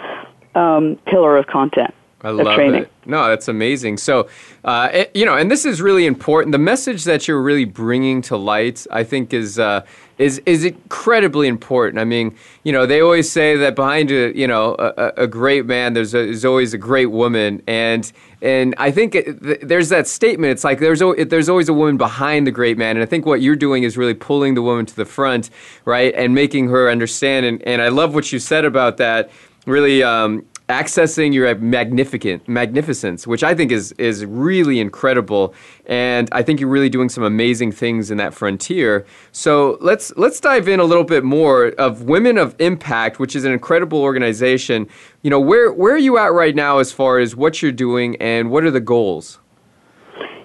um, 0.55 0.99
pillar 1.07 1.37
of 1.37 1.47
content. 1.47 1.95
I 2.25 2.31
love 2.31 2.55
training. 2.55 2.83
it. 2.83 2.93
No, 3.05 3.27
that's 3.29 3.49
amazing. 3.49 3.97
So, 3.99 4.29
uh, 4.65 4.89
it, 4.93 5.11
you 5.13 5.27
know, 5.27 5.37
and 5.37 5.51
this 5.51 5.65
is 5.65 5.83
really 5.83 6.07
important. 6.07 6.53
The 6.53 6.59
message 6.59 7.03
that 7.05 7.27
you're 7.27 7.43
really 7.43 7.65
bringing 7.65 8.23
to 8.23 8.37
light, 8.37 8.87
I 8.93 9.03
think, 9.03 9.33
is 9.35 9.59
uh, 9.59 9.85
is 10.19 10.41
is 10.47 10.65
incredibly 10.65 11.49
important. 11.49 11.99
I 11.99 12.05
mean, 12.05 12.37
you 12.63 12.71
know, 12.71 12.87
they 12.87 13.01
always 13.01 13.31
say 13.31 13.57
that 13.57 13.75
behind 13.75 14.13
a 14.13 14.37
you 14.37 14.47
know 14.47 14.77
a, 14.79 15.25
a 15.25 15.27
great 15.27 15.67
man, 15.67 15.95
there's 15.95 16.15
a, 16.15 16.47
always 16.49 16.73
a 16.73 16.79
great 16.79 17.07
woman, 17.07 17.61
and 17.67 18.11
and 18.41 18.73
I 18.79 18.93
think 18.93 19.17
it, 19.17 19.43
th- 19.43 19.61
there's 19.63 19.89
that 19.89 20.07
statement. 20.07 20.53
It's 20.53 20.63
like 20.63 20.79
there's 20.79 21.03
o- 21.03 21.15
there's 21.25 21.49
always 21.49 21.69
a 21.69 21.75
woman 21.75 21.97
behind 21.97 22.47
the 22.47 22.53
great 22.53 22.79
man, 22.79 22.97
and 22.97 23.03
I 23.03 23.07
think 23.07 23.27
what 23.27 23.41
you're 23.41 23.57
doing 23.57 23.83
is 23.83 23.99
really 23.99 24.15
pulling 24.15 24.55
the 24.55 24.63
woman 24.63 24.87
to 24.87 24.95
the 24.95 25.07
front, 25.07 25.51
right, 25.85 26.15
and 26.15 26.33
making 26.37 26.69
her 26.69 26.89
understand. 26.89 27.47
And 27.47 27.63
and 27.63 27.83
I 27.83 27.89
love 27.89 28.15
what 28.15 28.31
you 28.31 28.39
said 28.39 28.65
about 28.65 28.99
that 28.99 29.29
really 29.65 30.03
um, 30.03 30.45
accessing 30.73 31.33
your 31.35 31.55
magnificent 31.57 32.49
magnificence, 32.49 33.27
which 33.27 33.45
I 33.45 33.55
think 33.55 33.71
is 33.71 33.93
is 33.93 34.25
really 34.25 34.81
incredible, 34.81 35.55
and 35.87 36.29
I 36.33 36.43
think 36.43 36.59
you're 36.61 36.75
really 36.79 36.89
doing 36.89 37.09
some 37.11 37.23
amazing 37.23 37.73
things 37.73 38.11
in 38.11 38.17
that 38.17 38.33
frontier. 38.35 39.07
So 39.33 39.77
let's 39.81 40.13
let's 40.17 40.41
dive 40.41 40.67
in 40.69 40.81
a 40.81 40.85
little 40.85 41.05
bit 41.05 41.23
more 41.25 41.67
of 41.87 42.03
Women 42.03 42.39
of 42.39 42.57
Impact, 42.59 43.19
which 43.19 43.37
is 43.37 43.45
an 43.45 43.53
incredible 43.53 44.01
organization. 44.01 44.89
You 45.23 45.31
know, 45.31 45.41
where 45.41 45.73
where 45.73 45.95
are 45.95 46.05
you 46.09 46.17
at 46.19 46.33
right 46.33 46.55
now 46.55 46.79
as 46.79 46.91
far 46.91 47.19
as 47.19 47.37
what 47.37 47.63
you're 47.63 47.79
doing 47.89 48.17
and 48.17 48.51
what 48.51 48.65
are 48.65 48.71
the 48.71 48.81
goals? 48.81 49.39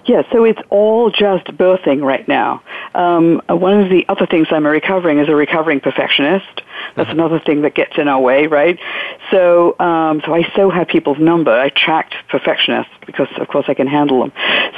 Yeah, 0.04 0.22
so 0.32 0.44
it's 0.44 0.60
all 0.70 1.10
just 1.10 1.44
birthing 1.46 2.02
right 2.02 2.26
now. 2.26 2.62
Um, 2.94 3.42
one 3.48 3.78
of 3.80 3.90
the 3.90 4.06
other 4.08 4.26
things 4.26 4.46
I'm 4.50 4.66
recovering 4.66 5.18
is 5.18 5.28
a 5.28 5.34
recovering 5.36 5.80
perfectionist. 5.80 6.62
That's 6.96 7.10
another 7.10 7.40
thing 7.40 7.62
that 7.62 7.74
gets 7.74 7.98
in 7.98 8.08
our 8.08 8.20
way, 8.20 8.46
right? 8.46 8.78
So, 9.30 9.78
um, 9.78 10.22
so 10.24 10.34
I 10.34 10.50
so 10.56 10.70
have 10.70 10.88
people's 10.88 11.18
number. 11.18 11.52
I 11.52 11.68
tracked 11.70 12.14
perfectionists 12.28 12.92
because, 13.06 13.28
of 13.38 13.48
course, 13.48 13.66
I 13.68 13.74
can 13.74 13.86
handle 13.86 14.20
them. 14.20 14.32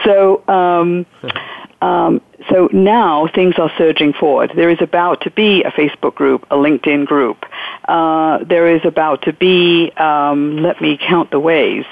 So, 0.04 0.48
um, 0.48 1.06
um, 1.82 2.20
so 2.50 2.68
now 2.72 3.28
things 3.28 3.54
are 3.58 3.70
surging 3.78 4.12
forward. 4.12 4.52
There 4.54 4.70
is 4.70 4.80
about 4.80 5.20
to 5.22 5.30
be 5.30 5.62
a 5.62 5.70
Facebook 5.70 6.14
group, 6.14 6.46
a 6.50 6.56
LinkedIn 6.56 7.06
group. 7.06 7.44
Uh, 7.88 8.38
there 8.44 8.74
is 8.74 8.84
about 8.84 9.22
to 9.22 9.32
be. 9.32 9.92
Um, 9.96 10.62
let 10.62 10.80
me 10.80 10.98
count 10.98 11.30
the 11.30 11.40
ways 11.40 11.84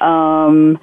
um, 0.00 0.78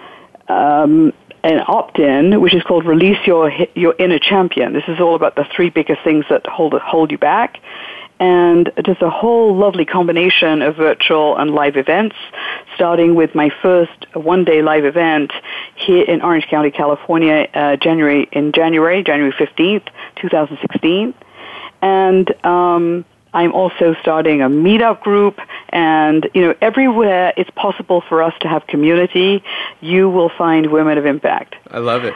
um, 0.48 1.14
an 1.44 1.60
opt-in, 1.68 2.42
which 2.42 2.54
is 2.56 2.64
called 2.64 2.86
"Release 2.86 3.20
Your 3.26 3.52
Your 3.76 3.96
Inner 3.98 4.20
Champion." 4.20 4.74
This 4.74 4.84
is 4.88 5.00
all 5.00 5.16
about 5.16 5.36
the 5.36 5.46
three 5.56 5.70
biggest 5.70 6.02
things 6.04 6.26
that 6.30 6.46
hold 6.48 6.74
hold 6.74 7.12
you 7.12 7.18
back, 7.18 7.60
and 8.20 8.72
just 8.86 9.02
a 9.02 9.10
whole 9.10 9.56
lovely 9.56 9.86
combination 9.86 10.62
of 10.62 10.76
virtual 10.78 11.38
and 11.38 11.52
live 11.54 11.76
events, 11.76 12.16
starting 12.76 13.16
with 13.16 13.36
my 13.36 13.52
first 13.62 14.06
one-day 14.14 14.62
live 14.62 14.86
event 14.86 15.32
here 15.76 16.04
in 16.04 16.22
Orange 16.22 16.46
County, 16.48 16.72
California, 16.72 17.48
uh, 17.54 17.76
January 17.76 18.28
in 18.32 18.52
January, 18.52 19.04
January 19.04 19.34
15th, 19.34 19.88
2016, 20.18 21.14
and. 21.82 22.46
Um, 22.46 23.06
I'm 23.34 23.52
also 23.52 23.98
starting 24.02 24.42
a 24.42 24.48
meetup 24.50 25.02
group 25.02 25.42
and, 25.68 26.30
you 26.34 26.40
know, 26.40 26.56
everywhere 26.62 27.34
it's 27.36 27.50
possible 27.50 28.00
for 28.00 28.24
us 28.24 28.34
to 28.40 28.48
have 28.48 28.66
community, 28.66 29.44
you 29.82 30.10
will 30.10 30.30
find 30.30 30.68
women 30.72 30.98
of 30.98 31.06
impact. 31.06 31.56
I 31.70 31.80
love 31.80 32.06
it. 32.06 32.14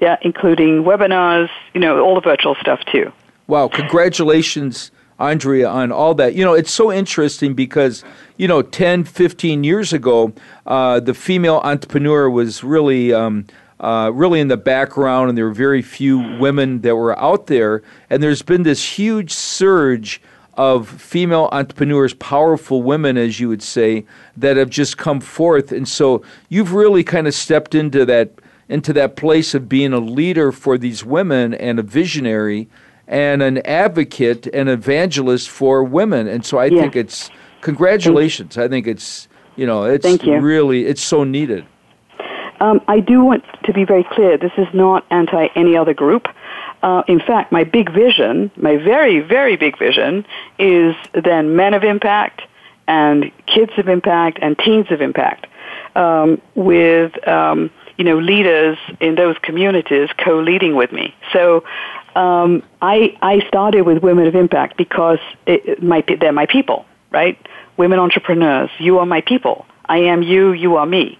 Yeah, 0.00 0.16
including 0.22 0.84
webinars, 0.84 1.50
you 1.74 1.80
know, 1.82 2.00
all 2.00 2.14
the 2.14 2.22
virtual 2.22 2.54
stuff 2.54 2.80
too. 2.90 3.12
Wow, 3.46 3.68
congratulations 3.68 4.90
Andrea 5.18 5.68
on 5.68 5.92
all 5.92 6.14
that. 6.14 6.34
You 6.34 6.44
know, 6.44 6.54
it's 6.54 6.72
so 6.72 6.90
interesting 6.92 7.54
because, 7.54 8.04
you 8.36 8.48
know, 8.48 8.62
10, 8.62 9.04
15 9.04 9.64
years 9.64 9.92
ago, 9.92 10.32
uh, 10.66 11.00
the 11.00 11.14
female 11.14 11.60
entrepreneur 11.64 12.28
was 12.28 12.64
really, 12.64 13.12
um, 13.12 13.46
uh, 13.80 14.10
really 14.12 14.40
in 14.40 14.48
the 14.48 14.56
background, 14.56 15.28
and 15.28 15.38
there 15.38 15.44
were 15.44 15.52
very 15.54 15.82
few 15.82 16.18
women 16.18 16.80
that 16.80 16.96
were 16.96 17.18
out 17.18 17.46
there. 17.46 17.82
And 18.10 18.22
there's 18.22 18.42
been 18.42 18.64
this 18.64 18.98
huge 18.98 19.32
surge 19.32 20.20
of 20.56 20.88
female 20.88 21.48
entrepreneurs, 21.52 22.14
powerful 22.14 22.82
women, 22.82 23.16
as 23.16 23.40
you 23.40 23.48
would 23.48 23.62
say, 23.62 24.04
that 24.36 24.56
have 24.56 24.70
just 24.70 24.96
come 24.96 25.20
forth. 25.20 25.70
And 25.72 25.86
so 25.88 26.22
you've 26.48 26.72
really 26.72 27.04
kind 27.04 27.26
of 27.26 27.34
stepped 27.34 27.74
into 27.74 28.04
that 28.06 28.30
into 28.66 28.94
that 28.94 29.14
place 29.14 29.52
of 29.54 29.68
being 29.68 29.92
a 29.92 29.98
leader 29.98 30.50
for 30.50 30.78
these 30.78 31.04
women 31.04 31.52
and 31.52 31.78
a 31.78 31.82
visionary 31.82 32.66
and 33.06 33.42
an 33.42 33.58
advocate 33.66 34.46
and 34.48 34.68
evangelist 34.68 35.48
for 35.50 35.84
women. 35.84 36.26
And 36.26 36.44
so 36.44 36.58
I 36.58 36.68
think 36.70 36.96
it's 36.96 37.30
congratulations. 37.60 38.56
I 38.58 38.68
think 38.68 38.86
it's 38.86 39.28
you 39.56 39.66
know 39.66 39.84
it's 39.84 40.06
you. 40.24 40.38
really 40.40 40.84
it's 40.86 41.02
so 41.02 41.24
needed. 41.24 41.66
Um, 42.60 42.80
I 42.88 43.00
do 43.00 43.24
want 43.24 43.44
to 43.64 43.72
be 43.72 43.84
very 43.84 44.04
clear. 44.12 44.38
This 44.38 44.52
is 44.56 44.68
not 44.72 45.04
anti 45.10 45.46
any 45.54 45.76
other 45.76 45.94
group. 45.94 46.26
Uh, 46.82 47.02
in 47.08 47.18
fact, 47.18 47.50
my 47.50 47.64
big 47.64 47.92
vision, 47.92 48.50
my 48.56 48.76
very 48.76 49.20
very 49.20 49.56
big 49.56 49.78
vision, 49.78 50.24
is 50.58 50.94
then 51.12 51.56
men 51.56 51.74
of 51.74 51.82
impact 51.84 52.42
and 52.86 53.30
kids 53.46 53.72
of 53.78 53.88
impact 53.88 54.38
and 54.42 54.58
teens 54.58 54.86
of 54.90 55.00
impact 55.00 55.46
um, 55.96 56.40
with. 56.54 57.26
Um, 57.28 57.70
you 57.98 58.04
know, 58.04 58.18
leaders 58.18 58.76
in 59.00 59.14
those 59.14 59.36
communities 59.38 60.08
co-leading 60.18 60.74
with 60.74 60.92
me. 60.92 61.14
So 61.32 61.64
um, 62.16 62.62
I, 62.82 63.16
I 63.22 63.46
started 63.48 63.82
with 63.82 64.02
Women 64.02 64.26
of 64.26 64.34
Impact 64.34 64.76
because 64.76 65.18
it, 65.46 65.82
my, 65.82 66.02
they're 66.18 66.32
my 66.32 66.46
people, 66.46 66.86
right? 67.10 67.38
Women 67.76 67.98
entrepreneurs, 67.98 68.70
you 68.78 68.98
are 68.98 69.06
my 69.06 69.20
people. 69.20 69.66
I 69.86 69.98
am 69.98 70.22
you, 70.22 70.52
you 70.52 70.76
are 70.76 70.86
me. 70.86 71.18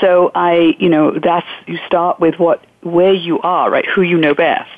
So 0.00 0.30
I, 0.34 0.76
you 0.78 0.88
know, 0.90 1.12
that's, 1.18 1.46
you 1.66 1.78
start 1.86 2.20
with 2.20 2.38
what, 2.38 2.64
where 2.82 3.14
you 3.14 3.40
are, 3.40 3.70
right? 3.70 3.86
Who 3.86 4.02
you 4.02 4.18
know 4.18 4.34
best. 4.34 4.70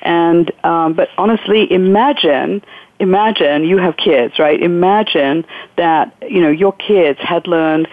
And, 0.00 0.50
um, 0.64 0.94
but 0.94 1.10
honestly, 1.18 1.70
imagine, 1.70 2.62
imagine 2.98 3.64
you 3.64 3.76
have 3.78 3.96
kids, 3.96 4.38
right? 4.38 4.60
Imagine 4.60 5.44
that, 5.76 6.14
you 6.22 6.40
know, 6.40 6.48
your 6.50 6.72
kids 6.72 7.18
had 7.20 7.46
learned 7.46 7.88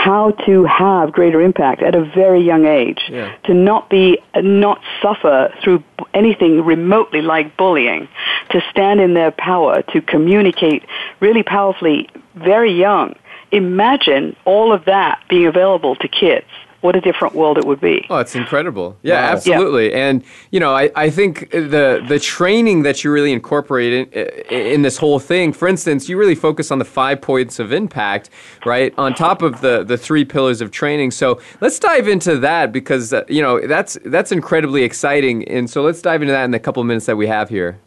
how 0.00 0.30
to 0.46 0.64
have 0.64 1.12
greater 1.12 1.42
impact 1.42 1.82
at 1.82 1.94
a 1.94 2.02
very 2.02 2.40
young 2.40 2.64
age, 2.64 3.02
yeah. 3.10 3.36
to 3.44 3.52
not 3.52 3.90
be, 3.90 4.18
not 4.36 4.80
suffer 5.02 5.52
through 5.62 5.84
anything 6.14 6.64
remotely 6.64 7.20
like 7.20 7.54
bullying, 7.58 8.08
to 8.48 8.62
stand 8.70 8.98
in 8.98 9.12
their 9.12 9.30
power, 9.30 9.82
to 9.82 10.00
communicate 10.00 10.84
really 11.20 11.42
powerfully 11.42 12.08
very 12.34 12.72
young. 12.72 13.14
Imagine 13.52 14.34
all 14.46 14.72
of 14.72 14.86
that 14.86 15.22
being 15.28 15.44
available 15.46 15.94
to 15.96 16.08
kids 16.08 16.46
what 16.80 16.96
a 16.96 17.00
different 17.00 17.34
world 17.34 17.58
it 17.58 17.64
would 17.66 17.80
be. 17.80 18.06
Oh, 18.08 18.18
it's 18.18 18.34
incredible. 18.34 18.96
Yeah, 19.02 19.26
wow. 19.26 19.32
absolutely. 19.32 19.90
Yeah. 19.90 20.08
And, 20.08 20.24
you 20.50 20.60
know, 20.60 20.74
I, 20.74 20.90
I 20.96 21.10
think 21.10 21.50
the, 21.50 22.02
the 22.06 22.18
training 22.18 22.82
that 22.84 23.04
you 23.04 23.12
really 23.12 23.32
incorporate 23.32 23.92
in, 23.92 24.06
in, 24.50 24.82
this 24.82 24.96
whole 24.96 25.18
thing, 25.18 25.52
for 25.52 25.68
instance, 25.68 26.08
you 26.08 26.18
really 26.18 26.34
focus 26.34 26.70
on 26.70 26.78
the 26.78 26.84
five 26.84 27.20
points 27.20 27.58
of 27.58 27.72
impact, 27.72 28.30
right, 28.64 28.94
on 28.96 29.14
top 29.14 29.42
of 29.42 29.60
the, 29.60 29.84
the 29.84 29.98
three 29.98 30.24
pillars 30.24 30.60
of 30.60 30.70
training. 30.70 31.10
So 31.10 31.40
let's 31.60 31.78
dive 31.78 32.08
into 32.08 32.38
that 32.38 32.72
because, 32.72 33.12
uh, 33.12 33.24
you 33.28 33.42
know, 33.42 33.60
that's, 33.66 33.98
that's 34.06 34.32
incredibly 34.32 34.82
exciting. 34.82 35.46
And 35.48 35.68
so 35.68 35.82
let's 35.82 36.00
dive 36.00 36.22
into 36.22 36.32
that 36.32 36.44
in 36.44 36.50
the 36.50 36.58
couple 36.60 36.82
minutes 36.84 37.06
that 37.06 37.16
we 37.16 37.26
have 37.26 37.50
here. 37.50 37.78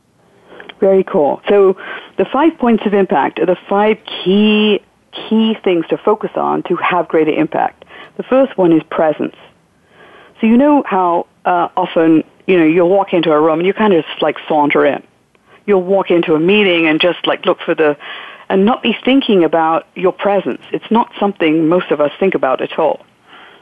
Very 0.80 1.04
cool. 1.04 1.42
So 1.50 1.78
the 2.18 2.26
five 2.32 2.56
points 2.60 2.86
of 2.86 2.94
impact 2.94 3.40
are 3.40 3.46
the 3.46 3.58
five 3.70 3.98
key 4.06 4.82
key 5.30 5.56
things 5.64 5.86
to 5.86 5.96
focus 5.96 6.32
on 6.36 6.64
to 6.64 6.76
have 6.78 7.08
greater 7.08 7.32
impact. 7.32 7.83
The 8.16 8.24
first 8.24 8.58
one 8.58 8.72
is 8.72 8.84
presence. 8.84 9.36
So 10.40 10.48
you 10.48 10.58
know 10.58 10.84
how 10.86 11.26
uh, 11.46 11.70
often 11.76 12.24
you 12.46 12.58
know 12.60 12.66
you'll 12.66 12.90
walk 12.90 13.14
into 13.14 13.32
a 13.32 13.40
room 13.42 13.60
and 13.60 13.66
you 13.68 13.74
kind 13.74 13.94
of 13.94 14.06
just 14.06 14.22
like 14.22 14.38
saunter 14.48 14.86
in. 14.86 15.04
You'll 15.66 15.84
walk 15.84 16.12
into 16.12 16.36
a 16.36 16.40
meeting 16.40 16.88
and 16.88 17.00
just 17.02 17.26
like 17.26 17.46
look 17.46 17.60
for 17.62 17.74
the 17.74 17.98
and 18.50 18.66
not 18.66 18.84
be 18.84 18.96
thinking 19.06 19.44
about 19.44 19.88
your 19.96 20.12
presence. 20.12 20.62
It's 20.72 20.90
not 20.92 21.12
something 21.20 21.68
most 21.70 21.90
of 21.92 22.02
us 22.02 22.12
think 22.20 22.36
about 22.36 22.62
at 22.62 22.78
all. 22.78 23.04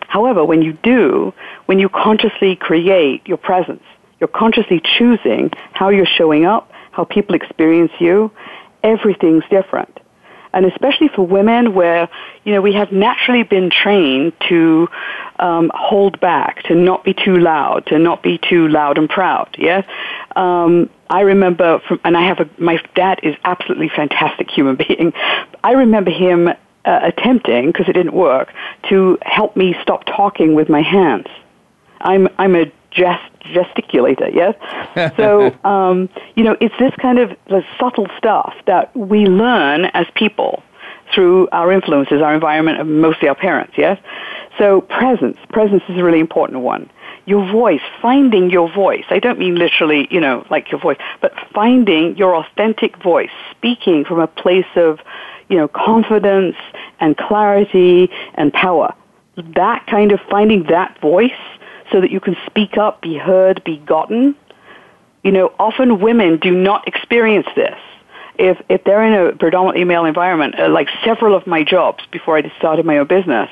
However, 0.08 0.44
when 0.44 0.62
you 0.62 0.74
do, 0.84 1.34
when 1.68 1.80
you 1.80 1.88
consciously 1.88 2.58
create 2.58 3.26
your 3.28 3.38
presence, 3.38 3.84
you're 4.20 4.28
consciously 4.28 4.82
choosing 4.98 5.52
how 5.72 5.88
you're 5.90 6.06
showing 6.08 6.44
up, 6.44 6.70
how 6.92 7.06
people 7.06 7.36
experience 7.36 7.92
you, 8.00 8.30
everything's 8.84 9.44
different 9.50 10.01
and 10.54 10.66
especially 10.66 11.08
for 11.08 11.26
women 11.26 11.74
where, 11.74 12.10
you 12.44 12.54
know, 12.54 12.62
we 12.62 12.74
have 12.74 12.92
naturally 12.92 13.44
been 13.44 13.70
trained 13.70 14.34
to 14.50 14.88
um, 15.40 15.72
hold 15.74 16.20
back, 16.20 16.64
to 16.64 16.76
not 16.76 17.04
be 17.04 17.14
too 17.14 17.38
loud, 17.38 17.86
to 17.88 17.98
not 18.00 18.22
be 18.22 18.38
too 18.38 18.68
loud 18.68 18.98
and 18.98 19.10
proud, 19.10 19.56
yeah? 19.58 19.84
Um, 20.36 20.90
I 21.10 21.22
remember, 21.22 21.80
from, 21.80 22.00
and 22.04 22.18
I 22.18 22.24
have 22.26 22.40
a, 22.40 22.50
my 22.58 22.82
dad 22.96 23.22
is 23.24 23.36
absolutely 23.44 23.90
fantastic 23.90 24.50
human 24.50 24.76
being. 24.88 25.14
I 25.64 25.72
remember 25.74 26.12
him 26.12 26.48
uh, 26.50 26.54
attempting, 26.86 27.68
because 27.68 27.88
it 27.88 27.94
didn't 27.94 28.14
work, 28.14 28.52
to 28.90 29.18
help 29.22 29.56
me 29.56 29.76
stop 29.82 30.06
talking 30.06 30.54
with 30.54 30.70
my 30.70 30.82
hands. 30.82 31.28
I'm, 32.02 32.28
I'm 32.40 32.56
a 32.56 32.72
gest- 32.92 33.24
gesticulator, 33.54 34.32
yes? 34.34 34.54
so, 35.18 35.52
um, 35.68 36.10
you 36.36 36.44
know, 36.44 36.56
it's 36.62 36.78
this 36.78 36.94
kind 37.02 37.18
of 37.18 37.36
subtle 37.80 38.08
stuff 38.18 38.54
that 38.68 38.96
we 38.96 39.26
learn 39.26 39.86
as 39.94 40.06
people 40.14 40.62
through 41.14 41.48
our 41.52 41.72
influences, 41.72 42.22
our 42.22 42.34
environment, 42.34 42.80
and 42.80 42.88
uh, 42.90 43.02
mostly 43.02 43.28
our 43.28 43.36
parents, 43.36 43.74
yes? 43.78 44.00
So 44.58 44.82
presence, 44.82 45.38
presence 45.50 45.84
is 45.90 45.98
a 45.98 46.04
really 46.04 46.20
important 46.20 46.62
one. 46.62 46.90
Your 47.26 47.46
voice, 47.52 47.82
finding 48.02 48.50
your 48.50 48.70
voice. 48.72 49.04
I 49.10 49.20
don't 49.20 49.38
mean 49.38 49.56
literally, 49.56 50.08
you 50.10 50.20
know, 50.20 50.46
like 50.50 50.72
your 50.72 50.80
voice, 50.80 50.98
but 51.22 51.34
finding 51.54 52.18
your 52.18 52.36
authentic 52.36 52.98
voice, 53.02 53.30
speaking 53.52 54.06
from 54.06 54.20
a 54.20 54.28
place 54.28 54.66
of, 54.76 55.00
you 55.50 55.58
know, 55.58 55.68
confidence 55.68 56.56
and 57.00 57.16
clarity 57.18 58.10
and 58.36 58.52
power. 58.54 58.94
That 59.38 59.86
kind 59.88 60.12
of 60.12 60.20
finding 60.30 60.64
that 60.64 61.00
voice 61.00 61.32
so 61.92 62.02
that 62.02 62.12
you 62.12 62.20
can 62.20 62.36
speak 62.46 62.78
up, 62.78 63.02
be 63.02 63.16
heard, 63.18 63.64
be 63.64 63.78
gotten. 63.78 64.36
You 65.24 65.32
know, 65.32 65.52
often 65.60 66.00
women 66.00 66.38
do 66.38 66.52
not 66.52 66.88
experience 66.88 67.48
this. 67.56 67.78
If, 68.40 68.60
if 68.70 68.84
they're 68.86 69.04
in 69.06 69.14
a 69.14 69.36
predominantly 69.38 69.84
male 69.84 70.06
environment, 70.06 70.58
uh, 70.60 70.70
like 70.70 70.88
several 71.04 71.36
of 71.36 71.46
my 71.46 71.64
jobs 71.64 72.04
before 72.12 72.38
I 72.38 72.50
started 72.58 72.86
my 72.86 72.98
own 72.98 73.08
business, 73.08 73.50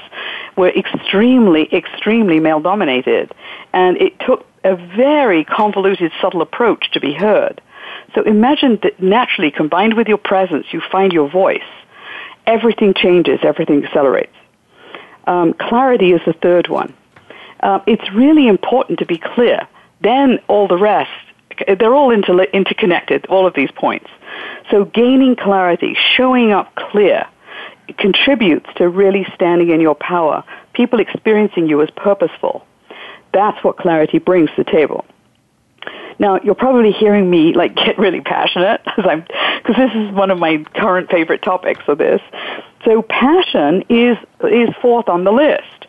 were 0.55 0.69
extremely, 0.69 1.71
extremely 1.73 2.39
male 2.39 2.59
dominated. 2.59 3.31
And 3.73 3.97
it 3.97 4.17
took 4.21 4.47
a 4.63 4.75
very 4.75 5.43
convoluted, 5.43 6.11
subtle 6.21 6.41
approach 6.41 6.91
to 6.91 6.99
be 6.99 7.13
heard. 7.13 7.61
So 8.15 8.23
imagine 8.23 8.79
that 8.83 9.01
naturally, 9.01 9.51
combined 9.51 9.95
with 9.95 10.07
your 10.07 10.17
presence, 10.17 10.65
you 10.71 10.81
find 10.91 11.13
your 11.13 11.29
voice. 11.29 11.61
Everything 12.47 12.95
changes, 12.95 13.39
everything 13.43 13.85
accelerates. 13.85 14.33
Um, 15.27 15.53
clarity 15.53 16.13
is 16.13 16.21
the 16.25 16.33
third 16.33 16.67
one 16.67 16.93
uh, 17.61 17.79
it's 17.87 18.11
really 18.11 18.47
important 18.47 18.99
to 18.99 19.05
be 19.05 19.17
clear. 19.17 19.67
Then 20.01 20.39
all 20.47 20.67
the 20.67 20.77
rest, 20.77 21.11
they're 21.77 21.93
all 21.93 22.09
inter- 22.11 22.43
interconnected, 22.43 23.25
all 23.25 23.45
of 23.45 23.53
these 23.53 23.71
points. 23.71 24.09
So 24.71 24.85
gaining 24.85 25.35
clarity, 25.35 25.95
showing 26.15 26.51
up 26.51 26.73
clear, 26.75 27.25
contributes 27.97 28.69
to 28.75 28.87
really 28.87 29.25
standing 29.33 29.71
in 29.71 29.81
your 29.81 29.95
power, 29.95 30.43
people 30.73 30.99
experiencing 30.99 31.67
you 31.67 31.81
as 31.81 31.89
purposeful. 31.95 32.65
That's 33.33 33.61
what 33.63 33.77
clarity 33.77 34.19
brings 34.19 34.49
to 34.55 34.63
the 34.63 34.71
table. 34.71 35.05
Now, 36.19 36.39
you're 36.43 36.55
probably 36.55 36.91
hearing 36.91 37.29
me 37.29 37.53
like 37.53 37.75
get 37.75 37.97
really 37.97 38.21
passionate 38.21 38.81
because 38.95 39.65
this 39.77 39.91
is 39.95 40.13
one 40.13 40.29
of 40.31 40.37
my 40.37 40.57
current 40.75 41.09
favorite 41.09 41.41
topics 41.41 41.81
of 41.87 41.97
this. 41.97 42.21
So 42.85 43.01
passion 43.01 43.83
is 43.89 44.17
is 44.43 44.69
fourth 44.81 45.09
on 45.09 45.23
the 45.23 45.31
list. 45.31 45.87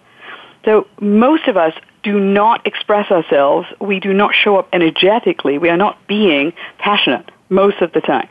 So 0.64 0.86
most 1.00 1.48
of 1.48 1.56
us 1.56 1.72
do 2.02 2.18
not 2.18 2.66
express 2.66 3.11
ourselves. 3.11 3.68
We 3.80 4.00
do 4.00 4.12
not 4.12 4.34
show 4.34 4.56
up 4.56 4.68
energetically. 4.72 5.58
We 5.58 5.70
are 5.70 5.76
not 5.76 6.06
being 6.06 6.52
passionate 6.78 7.30
most 7.48 7.80
of 7.80 7.92
the 7.92 8.00
time. 8.00 8.28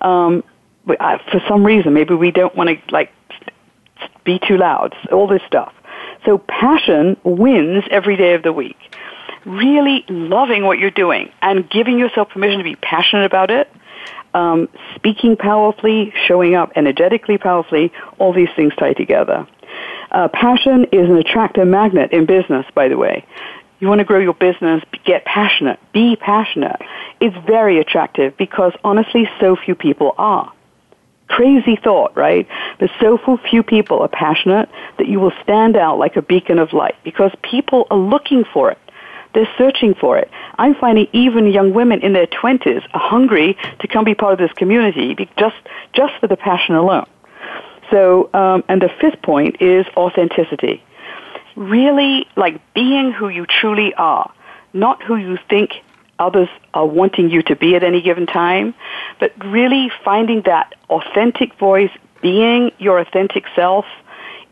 Um, 0.00 0.44
for 0.86 1.42
some 1.46 1.64
reason, 1.64 1.94
maybe 1.94 2.14
we 2.14 2.30
don't 2.30 2.54
want 2.56 2.68
to 2.70 2.78
like 2.92 3.12
be 4.24 4.40
too 4.46 4.56
loud. 4.56 4.94
All 5.12 5.26
this 5.28 5.42
stuff. 5.46 5.72
So 6.24 6.38
passion 6.38 7.16
wins 7.24 7.84
every 7.90 8.16
day 8.16 8.34
of 8.34 8.42
the 8.42 8.52
week. 8.52 8.78
Really 9.44 10.04
loving 10.08 10.64
what 10.64 10.78
you're 10.78 10.90
doing 10.92 11.30
and 11.42 11.68
giving 11.68 11.98
yourself 11.98 12.28
permission 12.30 12.58
to 12.58 12.64
be 12.64 12.76
passionate 12.76 13.24
about 13.24 13.50
it. 13.50 13.68
Um, 14.34 14.68
speaking 14.94 15.36
powerfully, 15.36 16.12
showing 16.26 16.54
up 16.54 16.72
energetically 16.76 17.38
powerfully, 17.38 17.92
all 18.18 18.32
these 18.32 18.48
things 18.56 18.72
tie 18.76 18.92
together. 18.94 19.46
Uh, 20.12 20.28
passion 20.28 20.84
is 20.92 21.08
an 21.08 21.16
attractive 21.16 21.66
magnet 21.66 22.12
in 22.12 22.26
business, 22.26 22.66
by 22.74 22.88
the 22.88 22.96
way. 22.98 23.24
You 23.80 23.88
want 23.88 23.98
to 24.00 24.04
grow 24.04 24.20
your 24.20 24.34
business, 24.34 24.84
get 25.04 25.24
passionate, 25.24 25.80
be 25.92 26.14
passionate. 26.16 26.76
It's 27.20 27.36
very 27.46 27.80
attractive 27.80 28.36
because 28.36 28.72
honestly, 28.84 29.28
so 29.40 29.56
few 29.56 29.74
people 29.74 30.14
are. 30.18 30.52
Crazy 31.28 31.76
thought, 31.76 32.14
right? 32.14 32.46
But 32.78 32.90
so 33.00 33.18
few 33.50 33.62
people 33.62 34.00
are 34.00 34.08
passionate 34.08 34.68
that 34.98 35.08
you 35.08 35.18
will 35.18 35.32
stand 35.42 35.76
out 35.76 35.98
like 35.98 36.16
a 36.16 36.22
beacon 36.22 36.58
of 36.58 36.74
light 36.74 36.94
because 37.02 37.32
people 37.42 37.86
are 37.90 37.96
looking 37.96 38.44
for 38.44 38.70
it. 38.70 38.78
They're 39.32 39.48
searching 39.56 39.94
for 39.94 40.18
it. 40.18 40.30
I'm 40.58 40.74
finding 40.74 41.08
even 41.14 41.46
young 41.46 41.72
women 41.72 42.02
in 42.02 42.12
their 42.12 42.26
20s 42.26 42.86
are 42.92 43.00
hungry 43.00 43.56
to 43.80 43.88
come 43.88 44.04
be 44.04 44.14
part 44.14 44.34
of 44.34 44.38
this 44.38 44.52
community 44.52 45.14
just, 45.38 45.56
just 45.94 46.12
for 46.20 46.26
the 46.26 46.36
passion 46.36 46.74
alone. 46.74 47.06
So, 47.92 48.30
um, 48.32 48.64
and 48.68 48.80
the 48.80 48.88
fifth 49.00 49.20
point 49.22 49.56
is 49.60 49.86
authenticity. 49.96 50.82
Really, 51.54 52.26
like 52.34 52.60
being 52.72 53.12
who 53.12 53.28
you 53.28 53.44
truly 53.44 53.92
are, 53.94 54.30
not 54.72 55.02
who 55.02 55.16
you 55.16 55.38
think 55.50 55.72
others 56.18 56.48
are 56.72 56.86
wanting 56.86 57.28
you 57.30 57.42
to 57.42 57.54
be 57.54 57.76
at 57.76 57.84
any 57.84 58.00
given 58.00 58.24
time, 58.26 58.74
but 59.20 59.32
really 59.44 59.92
finding 60.04 60.40
that 60.42 60.72
authentic 60.88 61.54
voice, 61.58 61.90
being 62.22 62.72
your 62.78 62.98
authentic 62.98 63.44
self, 63.54 63.84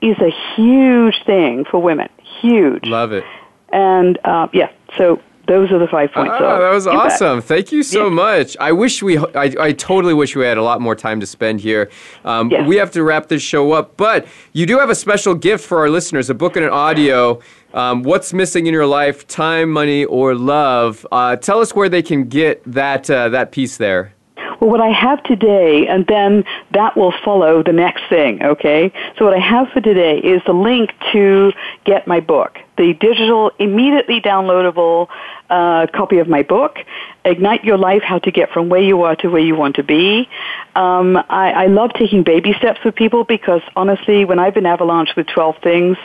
is 0.03 0.19
a 0.19 0.31
huge 0.55 1.25
thing 1.25 1.65
for 1.65 1.81
women. 1.81 2.11
Huge. 2.43 2.85
Love 2.87 3.13
it. 3.13 3.25
And 3.73 4.19
uh, 4.25 4.49
yeah, 4.53 4.69
so 4.99 5.21
those 5.51 5.73
are 5.73 5.81
the 5.81 5.89
five 5.89 6.11
ah, 6.15 6.23
points. 6.23 6.37
Ah, 6.39 6.59
that 6.61 6.71
was 6.71 6.87
you 6.87 6.93
awesome. 6.93 7.39
Bet. 7.39 7.47
Thank 7.49 7.73
you 7.73 7.83
so 7.83 8.05
yeah. 8.05 8.15
much. 8.15 8.57
I 8.61 8.71
wish 8.71 9.03
we, 9.03 9.19
I, 9.19 9.53
I 9.59 9.73
totally 9.73 10.15
wish 10.15 10.37
we 10.37 10.45
had 10.45 10.59
a 10.59 10.63
lot 10.63 10.81
more 10.81 10.95
time 10.95 11.19
to 11.19 11.27
spend 11.27 11.61
here. 11.61 11.91
Um, 12.25 12.51
yes. 12.53 12.69
We 12.69 12.77
have 12.77 12.93
to 12.93 13.03
wrap 13.03 13.27
this 13.27 13.43
show 13.43 13.73
up, 13.73 13.97
but 13.97 14.29
you 14.53 14.65
do 14.65 14.79
have 14.79 14.91
a 14.91 14.95
special 14.95 15.35
gift 15.35 15.65
for 15.67 15.79
our 15.79 15.91
listeners 15.91 16.31
a 16.31 16.35
book 16.35 16.55
and 16.55 16.65
an 16.65 16.71
audio. 16.71 17.41
Um, 17.75 18.05
what's 18.05 18.33
missing 18.33 18.69
in 18.69 18.73
your 18.73 18.87
life? 18.87 19.27
Time, 19.27 19.73
money, 19.73 20.05
or 20.05 20.37
love? 20.37 21.05
Uh, 21.11 21.35
tell 21.35 21.59
us 21.59 21.75
where 21.75 21.89
they 21.89 22.03
can 22.03 22.29
get 22.29 22.63
that 22.73 23.11
uh, 23.11 23.31
that 23.31 23.51
piece 23.51 23.77
there. 23.77 24.15
Well, 24.61 24.71
what 24.71 24.81
I 24.81 24.89
have 24.93 25.21
today, 25.25 25.87
and 25.89 26.07
then 26.07 26.45
that 26.73 26.95
will 26.97 27.15
follow 27.25 27.63
the 27.65 27.73
next 27.73 28.03
thing. 28.09 28.41
Okay. 28.43 28.93
So 29.19 29.25
what 29.25 29.35
I 29.35 29.39
have 29.41 29.69
for 29.71 29.81
today 29.81 30.19
is 30.19 30.43
the 30.47 30.53
link 30.53 30.93
to 31.13 31.51
get 31.85 32.07
my 32.07 32.21
book 32.21 32.57
the 32.77 32.95
digital, 32.95 33.51
immediately 33.59 34.21
downloadable 34.21 35.09
uh, 35.51 35.87
copy 35.89 36.19
of 36.19 36.29
my 36.29 36.43
book, 36.43 36.79
Ignite 37.25 37.65
Your 37.65 37.77
Life 37.77 38.03
How 38.03 38.19
to 38.21 38.31
Get 38.31 38.51
From 38.53 38.69
Where 38.69 38.81
You 38.81 39.03
Are 39.03 39.17
to 39.17 39.29
Where 39.29 39.43
You 39.43 39.55
Want 39.57 39.77
to 39.77 39.83
Be. 39.83 40.29
Um, 40.75 41.17
I, 41.17 41.53
I 41.53 41.67
love 41.67 41.93
taking 41.95 42.23
baby 42.23 42.55
steps 42.55 42.81
with 42.85 42.95
people 42.95 43.25
because 43.25 43.61
honestly, 43.77 44.25
when 44.25 44.39
I've 44.39 44.55
been 44.55 44.67
avalanche 44.67 45.11
with 45.17 45.27
12 45.27 45.57
things, 45.59 45.97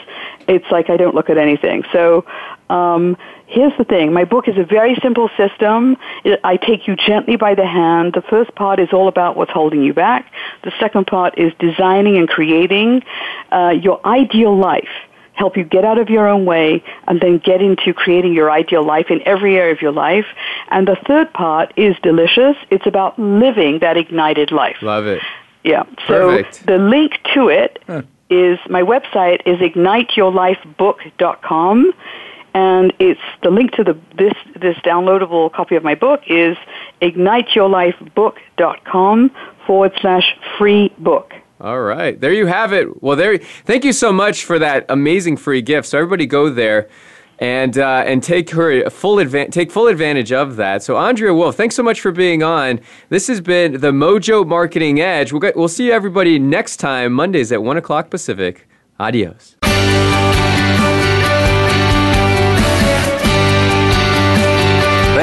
it's 0.47 0.69
like 0.71 0.89
I 0.89 0.97
don't 0.97 1.15
look 1.15 1.29
at 1.29 1.37
anything. 1.37 1.83
So, 1.91 2.25
um, 2.69 3.15
here's 3.45 3.77
the 3.77 3.83
thing. 3.83 4.11
My 4.11 4.25
book 4.25 4.47
is 4.47 4.57
a 4.57 4.63
very 4.63 4.95
simple 5.01 5.29
system. 5.37 5.97
It, 6.23 6.39
I 6.43 6.57
take 6.57 6.87
you 6.87 6.95
gently 6.95 7.35
by 7.35 7.53
the 7.53 7.65
hand. 7.65 8.13
The 8.13 8.23
first 8.23 8.53
part 8.55 8.79
is 8.79 8.89
all 8.91 9.07
about 9.07 9.37
what's 9.37 9.51
holding 9.51 9.83
you 9.83 9.93
back. 9.93 10.31
The 10.63 10.73
second 10.79 11.05
part 11.05 11.37
is 11.37 11.53
designing 11.59 12.17
and 12.17 12.27
creating 12.27 13.03
uh, 13.51 13.73
your 13.79 14.05
ideal 14.05 14.57
life 14.57 14.89
help 15.35 15.55
you 15.57 15.63
get 15.63 15.85
out 15.85 15.97
of 15.99 16.09
your 16.09 16.27
own 16.27 16.45
way, 16.45 16.83
and 17.07 17.19
then 17.21 17.37
get 17.37 17.61
into 17.61 17.93
creating 17.93 18.33
your 18.33 18.49
ideal 18.51 18.83
life 18.83 19.11
in 19.11 19.21
every 19.27 19.55
area 19.57 19.71
of 19.73 19.79
your 19.81 19.91
life. 19.91 20.25
And 20.69 20.87
the 20.87 20.95
third 21.07 21.31
part 21.33 21.71
is 21.75 21.95
delicious. 22.01 22.55
It's 22.69 22.85
about 22.87 23.19
living 23.19 23.77
that 23.79 23.97
ignited 23.97 24.51
life. 24.51 24.77
Love 24.81 25.05
it. 25.05 25.21
Yeah. 25.63 25.83
So 26.07 26.29
Perfect. 26.29 26.65
the 26.65 26.77
link 26.79 27.19
to 27.33 27.49
it 27.49 27.77
huh. 27.87 28.01
is 28.29 28.57
my 28.69 28.81
website 28.83 29.41
is 29.45 29.57
igniteyourlifebook.com 29.59 31.91
and 32.53 32.93
it's 32.99 33.19
the 33.43 33.49
link 33.49 33.71
to 33.73 33.83
the 33.83 33.97
this 34.17 34.33
this 34.55 34.77
downloadable 34.77 35.51
copy 35.51 35.75
of 35.75 35.83
my 35.83 35.95
book 35.95 36.21
is 36.27 36.55
igniteyourlifebook.com 37.01 39.31
forward 39.65 39.91
slash 39.99 40.37
free 40.59 40.93
book. 40.99 41.33
All 41.65 41.81
right. 41.81 42.19
There 42.21 42.31
you 42.31 42.45
have 42.45 42.71
it. 42.73 43.01
Well, 43.01 43.17
there. 43.17 43.39
Thank 43.39 43.85
you 43.85 43.91
so 43.91 44.13
much 44.13 44.45
for 44.45 44.59
that 44.59 44.85
amazing 44.87 45.35
free 45.37 45.63
gift. 45.63 45.87
So 45.87 45.97
everybody 45.97 46.27
go 46.27 46.51
there 46.51 46.87
and 47.39 47.75
uh, 47.79 48.03
and 48.05 48.21
take 48.21 48.51
her 48.51 48.87
full 48.91 49.15
advan- 49.15 49.51
take 49.51 49.71
full 49.71 49.87
advantage 49.87 50.31
of 50.31 50.57
that. 50.57 50.83
So 50.83 50.95
Andrea 50.95 51.33
Wolf, 51.33 51.55
thanks 51.55 51.73
so 51.75 51.81
much 51.81 52.01
for 52.01 52.11
being 52.11 52.43
on. 52.43 52.79
This 53.09 53.25
has 53.29 53.41
been 53.41 53.81
the 53.81 53.91
Mojo 53.91 54.45
Marketing 54.45 55.01
Edge. 55.01 55.31
We'll 55.33 55.39
get, 55.41 55.57
we'll 55.57 55.67
see 55.67 55.91
everybody 55.91 56.37
next 56.37 56.77
time 56.77 57.11
Mondays 57.11 57.51
at 57.51 57.63
one 57.63 57.77
o'clock 57.77 58.11
Pacific. 58.11 58.69
Adios. 58.99 59.55